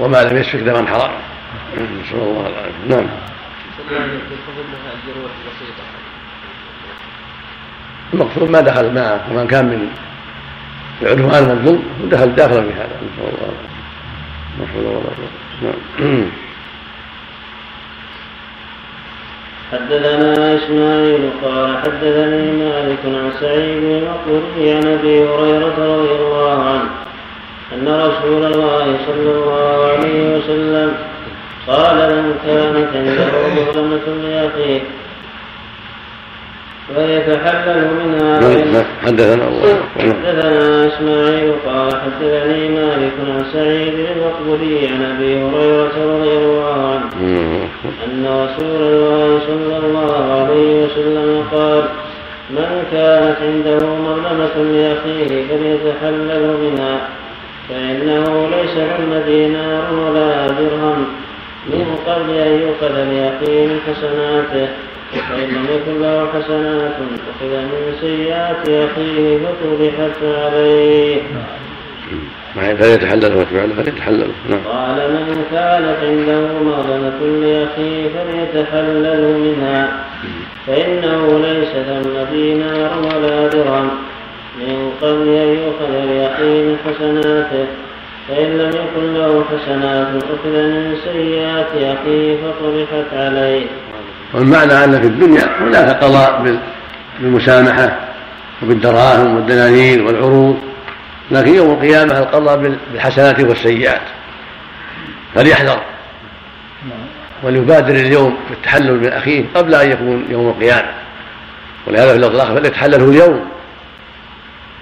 وما 0.00 0.22
لم 0.24 0.36
يسفك 0.36 0.58
دما 0.58 0.86
حراما 0.88 1.18
نسأل 1.74 2.18
الله 2.18 2.46
العافية. 2.46 2.96
نعم. 2.96 3.06
المقصود 8.12 8.50
ما 8.50 8.60
دخل 8.60 8.94
معه 8.94 9.20
ومن 9.30 9.46
كان 9.46 9.64
من 9.64 9.88
العدوان 11.02 11.48
والظلم 11.48 11.82
دخل 12.10 12.34
داخلا 12.34 12.62
في 12.62 12.72
هذا. 12.72 13.00
نسأل 14.60 14.78
الله 14.78 14.90
العافية. 14.90 15.47
قوة 15.62 15.74
حدثنا 19.72 20.56
إسماعيل 20.56 21.30
قال 21.44 21.76
حدثني 21.78 22.52
مالك 22.52 22.98
عن 23.04 23.32
سعيد 23.40 23.80
بن 23.80 24.04
مقبول 24.04 24.42
عن 24.58 24.86
أبي 24.86 25.24
هريرة 25.24 25.78
رضي 25.78 26.12
الله 26.22 26.62
عنه 26.62 26.90
أن 27.72 27.88
رسول 27.88 28.44
الله 28.44 28.96
صلى 29.06 29.30
الله 29.30 29.92
عليه 29.92 30.36
وسلم 30.36 30.94
قال 31.66 31.96
من 31.96 32.34
كانت 32.46 32.88
عنده 32.96 33.32
مظلمه 33.48 34.06
لأخيه 34.22 34.80
ويتحلل 36.96 37.90
منها 37.98 38.40
نعم، 38.40 38.72
نعم. 38.72 38.84
حدثنا 39.06 39.48
الله. 39.48 39.78
حدثنا 39.98 40.86
إسماعيل 40.86 41.52
قال 41.66 41.92
حدثني 42.00 42.68
مالك 42.68 43.12
عن 43.28 43.44
سعيد 43.52 43.94
المقبولي 43.94 44.88
عن 44.88 45.02
أبي 45.02 45.42
هريرة 45.42 45.96
رضي 46.14 46.36
الله 46.36 46.88
عنه. 46.88 47.08
أن 48.06 48.24
رسول 48.26 48.82
الله 48.82 49.40
صلى 49.46 49.76
الله 49.76 50.14
عليه 50.40 50.84
وسلم 50.84 51.44
قال 51.52 51.82
من 52.50 52.84
كانت 52.92 53.36
عنده 53.42 53.86
مظلمة 53.86 54.56
لأخيه 54.72 55.46
فليتحلل 55.48 56.56
منها 56.62 57.08
فإنه 57.68 58.48
ليس 58.56 58.74
ثم 58.96 59.30
دينار 59.32 59.94
ولا 59.94 60.46
درهم 60.46 61.06
من 61.66 61.96
قبل 62.06 62.30
أن 62.34 62.52
يؤخذ 62.62 62.94
لأخيه 62.94 63.66
من 63.66 63.80
حسناته. 63.86 64.68
فإن 65.12 65.48
لم 65.48 65.66
يكن 65.74 66.00
له 66.02 66.28
حسنات 66.34 66.92
أخذ 67.30 67.46
من 67.46 67.96
سيئات 68.00 68.68
أخيه 68.68 69.38
فطرحت 69.38 70.22
عليه. 70.22 71.20
فليتحلل 72.54 73.34
ويتبع 73.34 73.66
فليتحلل 73.76 74.30
نعم. 74.48 74.60
قال 74.66 74.96
من 74.96 75.44
كانت 75.50 75.96
عنده 76.02 76.40
مظلمة 76.62 77.20
لأخيه 77.46 78.08
فليتحلل 78.08 79.38
منها. 79.38 80.04
فإنه 80.66 81.38
ليس 81.38 81.68
ثم 81.68 82.34
دينار 82.34 82.98
ولا 82.98 83.48
درهم. 83.48 83.90
من 84.58 84.92
قبل 85.02 85.28
أن 85.28 85.48
يؤخذ 85.48 85.92
لأخيه 86.12 86.62
من 86.62 86.76
حسناته. 86.86 87.66
فإن 88.28 88.58
لم 88.58 88.68
يكن 88.68 89.14
له 89.14 89.44
حسنات 89.44 90.06
أخذ 90.06 90.50
من 90.50 90.96
سيئات 91.04 91.96
أخيه 91.96 92.36
فطرحت 92.36 93.14
عليه. 93.14 93.66
والمعنى 94.34 94.84
أن 94.84 95.00
في 95.00 95.06
الدنيا 95.06 95.48
هناك 95.60 96.04
قضاء 96.04 96.58
بالمسامحة 97.20 97.98
وبالدراهم 98.62 99.36
والدنانير 99.36 100.02
والعروض 100.02 100.58
لكن 101.30 101.54
يوم 101.54 101.70
القيامة 101.70 102.18
القضاء 102.18 102.56
بالحسنات 102.92 103.40
والسيئات. 103.40 104.02
فليحذر. 105.34 105.82
وليبادر 107.42 107.94
اليوم 107.94 108.36
بالتحلل 108.50 109.00
من 109.00 109.12
أخيه 109.12 109.44
قبل 109.54 109.74
أن 109.74 109.90
يكون 109.90 110.24
يوم 110.30 110.48
القيامة. 110.48 110.88
ولهذا 111.86 112.12
في 112.12 112.34
الآخر 112.34 112.56
فليتحلله 112.56 113.10
اليوم. 113.10 113.48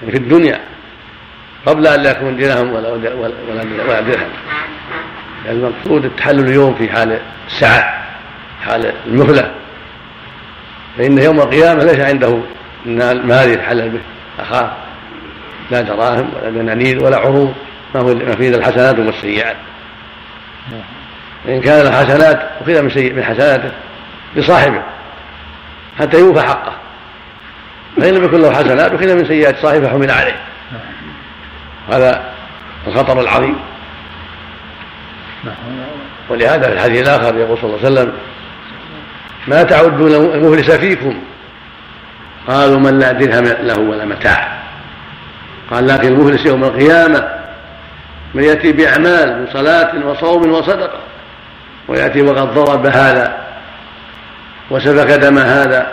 يعني 0.02 0.12
في 0.12 0.18
الدنيا. 0.18 0.60
قبل 1.66 1.86
أن 1.86 2.01
لا 2.01 2.10
يكون 2.10 2.36
درهم 2.36 2.73
ولا 2.73 2.89
ولا 2.89 3.14
ولا 3.89 4.01
درهم. 4.01 4.28
يعني 5.47 5.59
المقصود 5.59 6.05
التحلل 6.05 6.48
اليوم 6.48 6.74
في 6.74 6.89
حال 6.89 7.18
السعة 7.47 8.06
حال 8.66 8.93
المهلة 9.06 9.51
فإن 10.98 11.18
يوم 11.18 11.40
القيامة 11.40 11.84
ليس 11.84 12.01
عنده 12.01 12.38
مال 13.24 13.51
يتحلل 13.51 13.88
به. 13.88 14.01
أخاه 14.38 14.72
لا 15.70 15.80
دراهم 15.80 16.30
ولا 16.34 16.51
دنانير 16.51 17.05
ولا 17.05 17.16
عروض. 17.16 17.55
ما 17.94 18.01
هو 18.01 18.14
ما 18.14 18.36
فيه 18.36 18.48
الحسنات 18.48 18.98
والسيئات. 18.98 19.56
فإن 21.44 21.60
كان 21.60 21.86
الحسنات 21.86 22.51
أخذ 22.60 22.82
من 22.82 22.90
سيء 22.90 23.12
من 23.12 23.24
حسناته 23.24 23.70
لصاحبه 24.36 24.82
حتى 25.98 26.18
يوفى 26.18 26.40
حقه. 26.40 26.72
فإن 27.97 28.14
لم 28.14 28.24
يكن 28.24 28.40
له 28.40 28.52
حسنات 28.52 28.93
أخذ 28.93 29.14
من 29.14 29.26
سيئات 29.26 29.56
صاحبه 29.62 29.88
حمل 29.88 30.10
عليه. 30.10 30.36
هذا 31.93 32.24
الخطر 32.86 33.20
العظيم. 33.20 33.56
ولهذا 36.28 36.68
في 36.68 36.72
الحديث 36.72 37.09
الآخر 37.09 37.38
يقول 37.38 37.59
صلى 37.59 37.64
الله 37.64 37.78
عليه 37.84 37.93
وسلم 37.93 38.12
ما 39.47 39.62
تعدون 39.62 40.14
المفلس 40.14 40.70
فيكم؟ 40.70 41.14
قالوا 42.48 42.78
من 42.78 42.98
لا 42.98 43.12
درهم 43.12 43.44
له 43.44 43.78
ولا 43.78 44.05
متاع. 44.05 44.59
قال 45.70 45.86
لكن 45.86 46.09
المفلس 46.09 46.47
يوم 46.47 46.64
القيامة 46.64 47.28
من 48.35 48.44
يأتي 48.44 48.73
بأعمال 48.73 49.40
من 49.40 49.47
صلاة 49.52 50.06
وصوم 50.06 50.52
وصدقة 50.52 50.98
ويأتي 51.89 52.23
وقد 52.23 52.55
ضرب 52.55 52.86
هذا 52.86 53.36
وسفك 54.70 55.10
دم 55.10 55.39
هذا 55.39 55.86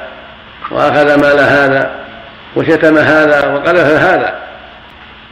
وأخذ 0.71 1.21
مال 1.21 1.39
هذا 1.39 1.91
وشتم 2.55 2.97
هذا 2.97 3.47
وقذف 3.47 3.87
هذا. 3.87 4.35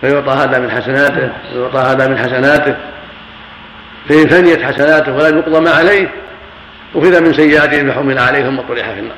فيعطى 0.01 0.31
هذا 0.31 0.59
من 0.59 0.71
حسناته 0.71 1.29
ويعطى 1.55 1.79
هذا 1.79 2.07
من 2.07 2.17
حسناته 2.17 2.75
فإن 4.09 4.27
فنيت 4.27 4.61
حسناته 4.61 5.13
ولم 5.13 5.37
يقضى 5.37 5.59
ما 5.59 5.71
عليه. 5.71 6.09
أخذ 6.95 7.21
من 7.21 7.33
سيئاته 7.33 7.91
فحمل 7.91 8.19
عليه 8.19 8.43
ثم 8.43 8.61
طرح 8.61 8.91
في 8.91 8.99
النار. 8.99 9.15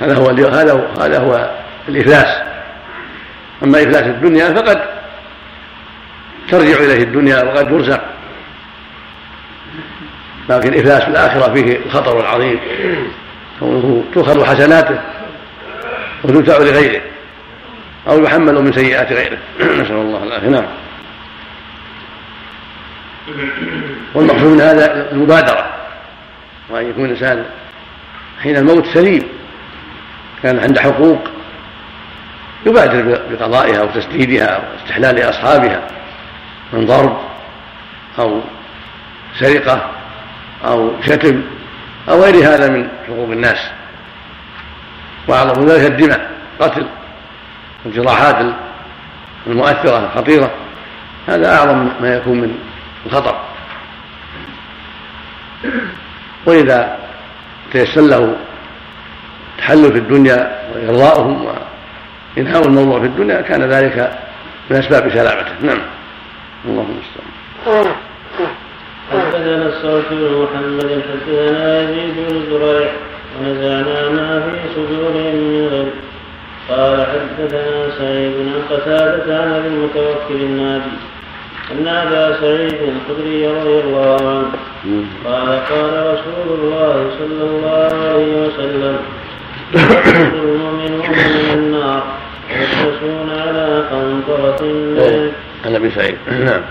هذا 0.00 0.16
هو 0.16 0.28
هذا 0.28 0.72
هو 0.72 1.02
هذا 1.02 1.18
هو 1.18 1.50
الإفلاس. 1.88 2.42
أما 3.62 3.82
إفلاس 3.82 4.02
الدنيا 4.02 4.54
فقد 4.54 4.80
ترجع 6.50 6.76
إليه 6.78 7.02
الدنيا 7.02 7.42
وقد 7.42 7.72
يرزق. 7.72 8.00
لكن 10.48 10.78
إفلاس 10.78 11.02
الآخرة 11.02 11.54
فيه 11.54 11.76
الخطر 11.86 12.20
العظيم. 12.20 12.60
كونه 13.60 14.04
تؤخذ 14.14 14.44
حسناته 14.44 15.00
وتدفع 16.24 16.58
لغيره 16.58 17.02
أو 18.08 18.24
يحمل 18.24 18.54
من 18.54 18.72
سيئات 18.72 19.12
غيره. 19.12 19.38
نسأل 19.82 19.96
الله 19.96 20.22
العافية. 20.24 20.48
نعم. 20.48 20.66
والمقصود 24.14 24.52
من 24.52 24.60
هذا 24.60 25.12
المبادرة. 25.12 25.79
وأن 26.70 26.90
يكون 26.90 27.04
الإنسان 27.04 27.44
حين 28.42 28.56
الموت 28.56 28.86
سليم 28.86 29.28
كان 30.42 30.58
عنده 30.60 30.80
حقوق 30.80 31.28
يبادر 32.66 33.20
بقضائها 33.30 33.82
وتسديدها 33.82 34.60
واستحلال 34.72 35.30
أصحابها 35.30 35.82
من 36.72 36.86
ضرب 36.86 37.20
أو 38.18 38.40
سرقة 39.38 39.90
أو 40.64 40.92
شتم 41.02 41.42
أو 42.08 42.22
غير 42.22 42.34
هذا 42.34 42.68
من 42.68 42.88
حقوق 43.06 43.30
الناس. 43.30 43.70
وأعظم 45.28 45.66
ذلك 45.66 45.90
الدماء 45.90 46.30
قتل 46.60 46.86
الجراحات 47.86 48.54
المؤثرة 49.46 50.04
الخطيرة. 50.04 50.50
هذا 51.28 51.56
أعظم 51.56 51.88
ما 52.00 52.16
يكون 52.16 52.40
من 52.40 52.58
الخطر. 53.06 53.40
وإذا 56.46 56.98
تيسر 57.72 58.00
له 58.00 58.36
تحلل 59.58 59.92
في 59.92 59.98
الدنيا 59.98 60.60
وإرضاؤهم 60.74 61.46
وإنهاء 62.36 62.66
الموضوع 62.66 63.00
في 63.00 63.06
الدنيا 63.06 63.40
كان 63.40 63.62
ذلك 63.62 64.18
من 64.70 64.76
أسباب 64.76 65.10
سلامته. 65.10 65.52
نعم. 65.62 65.80
اللهم 66.64 66.86
المستعان 66.90 67.94
حدثنا 69.10 69.66
الصوت 69.66 70.04
بن 70.10 70.42
محمد 70.42 71.02
حدثنا 71.10 71.80
يزيد 71.80 72.14
بن 72.16 72.50
زريع 72.50 72.90
ونزعنا 73.40 74.08
ما 74.08 74.40
في 74.40 74.74
صدورهم 74.74 75.34
من 75.34 75.68
غل 75.72 75.90
قال 76.68 77.06
حدثنا 77.06 77.98
سعيد 77.98 78.32
بن 78.32 78.52
قتادة 78.70 79.42
عن 79.42 79.66
المتوكل 79.66 80.34
النادي. 80.34 80.96
أن 81.72 81.88
أبا 81.88 82.40
سعيد 82.40 82.78
الخدري 82.82 83.46
رضي 83.46 83.80
الله 83.80 84.16
عنه. 84.28 84.52
قال 85.24 85.48
قال 85.48 86.14
رسول 86.14 86.58
الله 86.58 87.10
صلى 87.18 87.44
الله 87.50 87.90
عليه 88.08 88.46
وسلم 88.46 88.98
المؤمنون 89.74 91.08
من 91.08 91.50
النار 91.54 92.02
يحرسون 92.50 93.30
على 93.30 93.84
قنطرة 93.90 94.62
عن 95.64 95.74
أبي 95.74 95.90
سعيد. 95.90 96.16
نعم. 96.46 96.62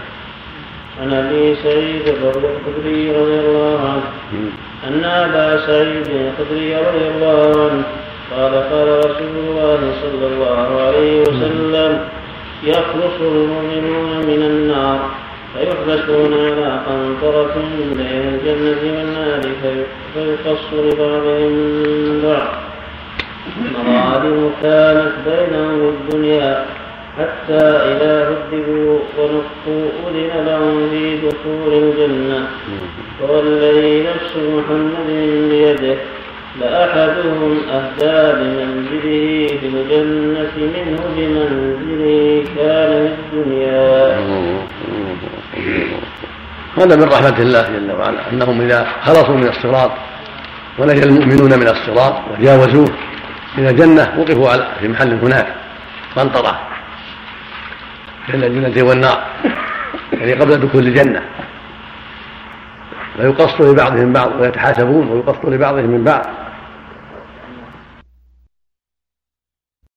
عن 1.01 1.13
أبي 1.13 1.55
سعيد 1.63 2.01
الخدري 2.07 3.11
رضي 3.11 3.39
الله 3.39 3.80
عنه. 3.89 4.03
أن 4.88 5.05
ابا 5.05 5.65
سعيد 5.67 6.07
الخدري 6.07 6.76
رضي 6.76 7.07
الله 7.15 7.69
عنه. 7.71 7.84
قال 8.35 8.53
قال 8.71 8.99
رسول 8.99 9.35
الله 9.38 9.80
صلى 10.01 10.27
الله 10.27 10.81
عليه 10.81 11.21
وسلم 11.21 11.99
يخلص 12.64 13.22
المؤمنون 13.22 14.18
من 14.27 14.41
النار 14.44 14.99
فيحبسون 15.53 16.34
على 16.34 16.81
قنطرة 16.88 17.53
بين 17.98 18.40
الجنة 18.44 18.81
والنار 18.84 19.41
فيقص 20.14 20.73
لبعضهم 20.73 21.52
من 21.52 22.22
بعض. 22.23 22.48
مظالم 23.61 24.52
كانت 24.61 25.14
بينهم 25.26 25.90
الدنيا 25.90 26.65
حتى 27.18 27.64
إذا 27.64 28.30
هدبوا 28.30 28.99
ونقوا 29.18 29.90
أذن 30.07 30.45
لهم 30.45 30.90
في 30.90 31.18
دخول 31.18 31.73
الجنة. 31.73 32.48
والذي 33.22 34.03
نفس 34.03 34.34
محمد 34.38 35.10
بيده 35.49 35.98
لأحدهم 36.61 37.57
أهدى 37.69 38.19
بمنزله 38.40 39.48
في 39.60 39.68
الجنة 39.68 40.52
منه 40.57 41.02
بمنزله 41.15 42.45
كان 42.56 42.91
في 43.07 43.38
الدنيا. 43.38 44.19
هذا 46.77 46.95
من 46.95 47.03
رحمة 47.03 47.40
الله 47.40 47.61
جل 47.61 47.91
وعلا 47.91 48.30
أنهم 48.31 48.61
إذا 48.61 48.88
خلصوا 49.02 49.36
من 49.36 49.48
الصراط 49.48 49.91
ونجا 50.80 51.03
المؤمنون 51.03 51.60
من 51.60 51.68
الصراط 51.68 52.15
وجاوزوه 52.31 52.90
إلى 53.57 53.69
الجنة 53.69 54.14
وقفوا 54.18 54.49
على 54.49 54.68
في 54.80 54.88
محل 54.88 55.14
هناك 55.14 55.48
قنطرة 56.15 56.60
بين 58.31 58.44
الجنة 58.44 58.88
والنار 58.88 59.23
يعني 60.14 60.34
قبل 60.34 60.57
دخول 60.60 60.88
الجنة. 60.88 61.22
فيقص 63.18 63.61
لبعضهم 63.61 64.14
بعض 64.14 64.41
ويتحاسبون 64.41 65.07
ويقص 65.07 65.45
لبعضهم 65.45 65.86
من 65.86 66.03
بعض. 66.03 66.26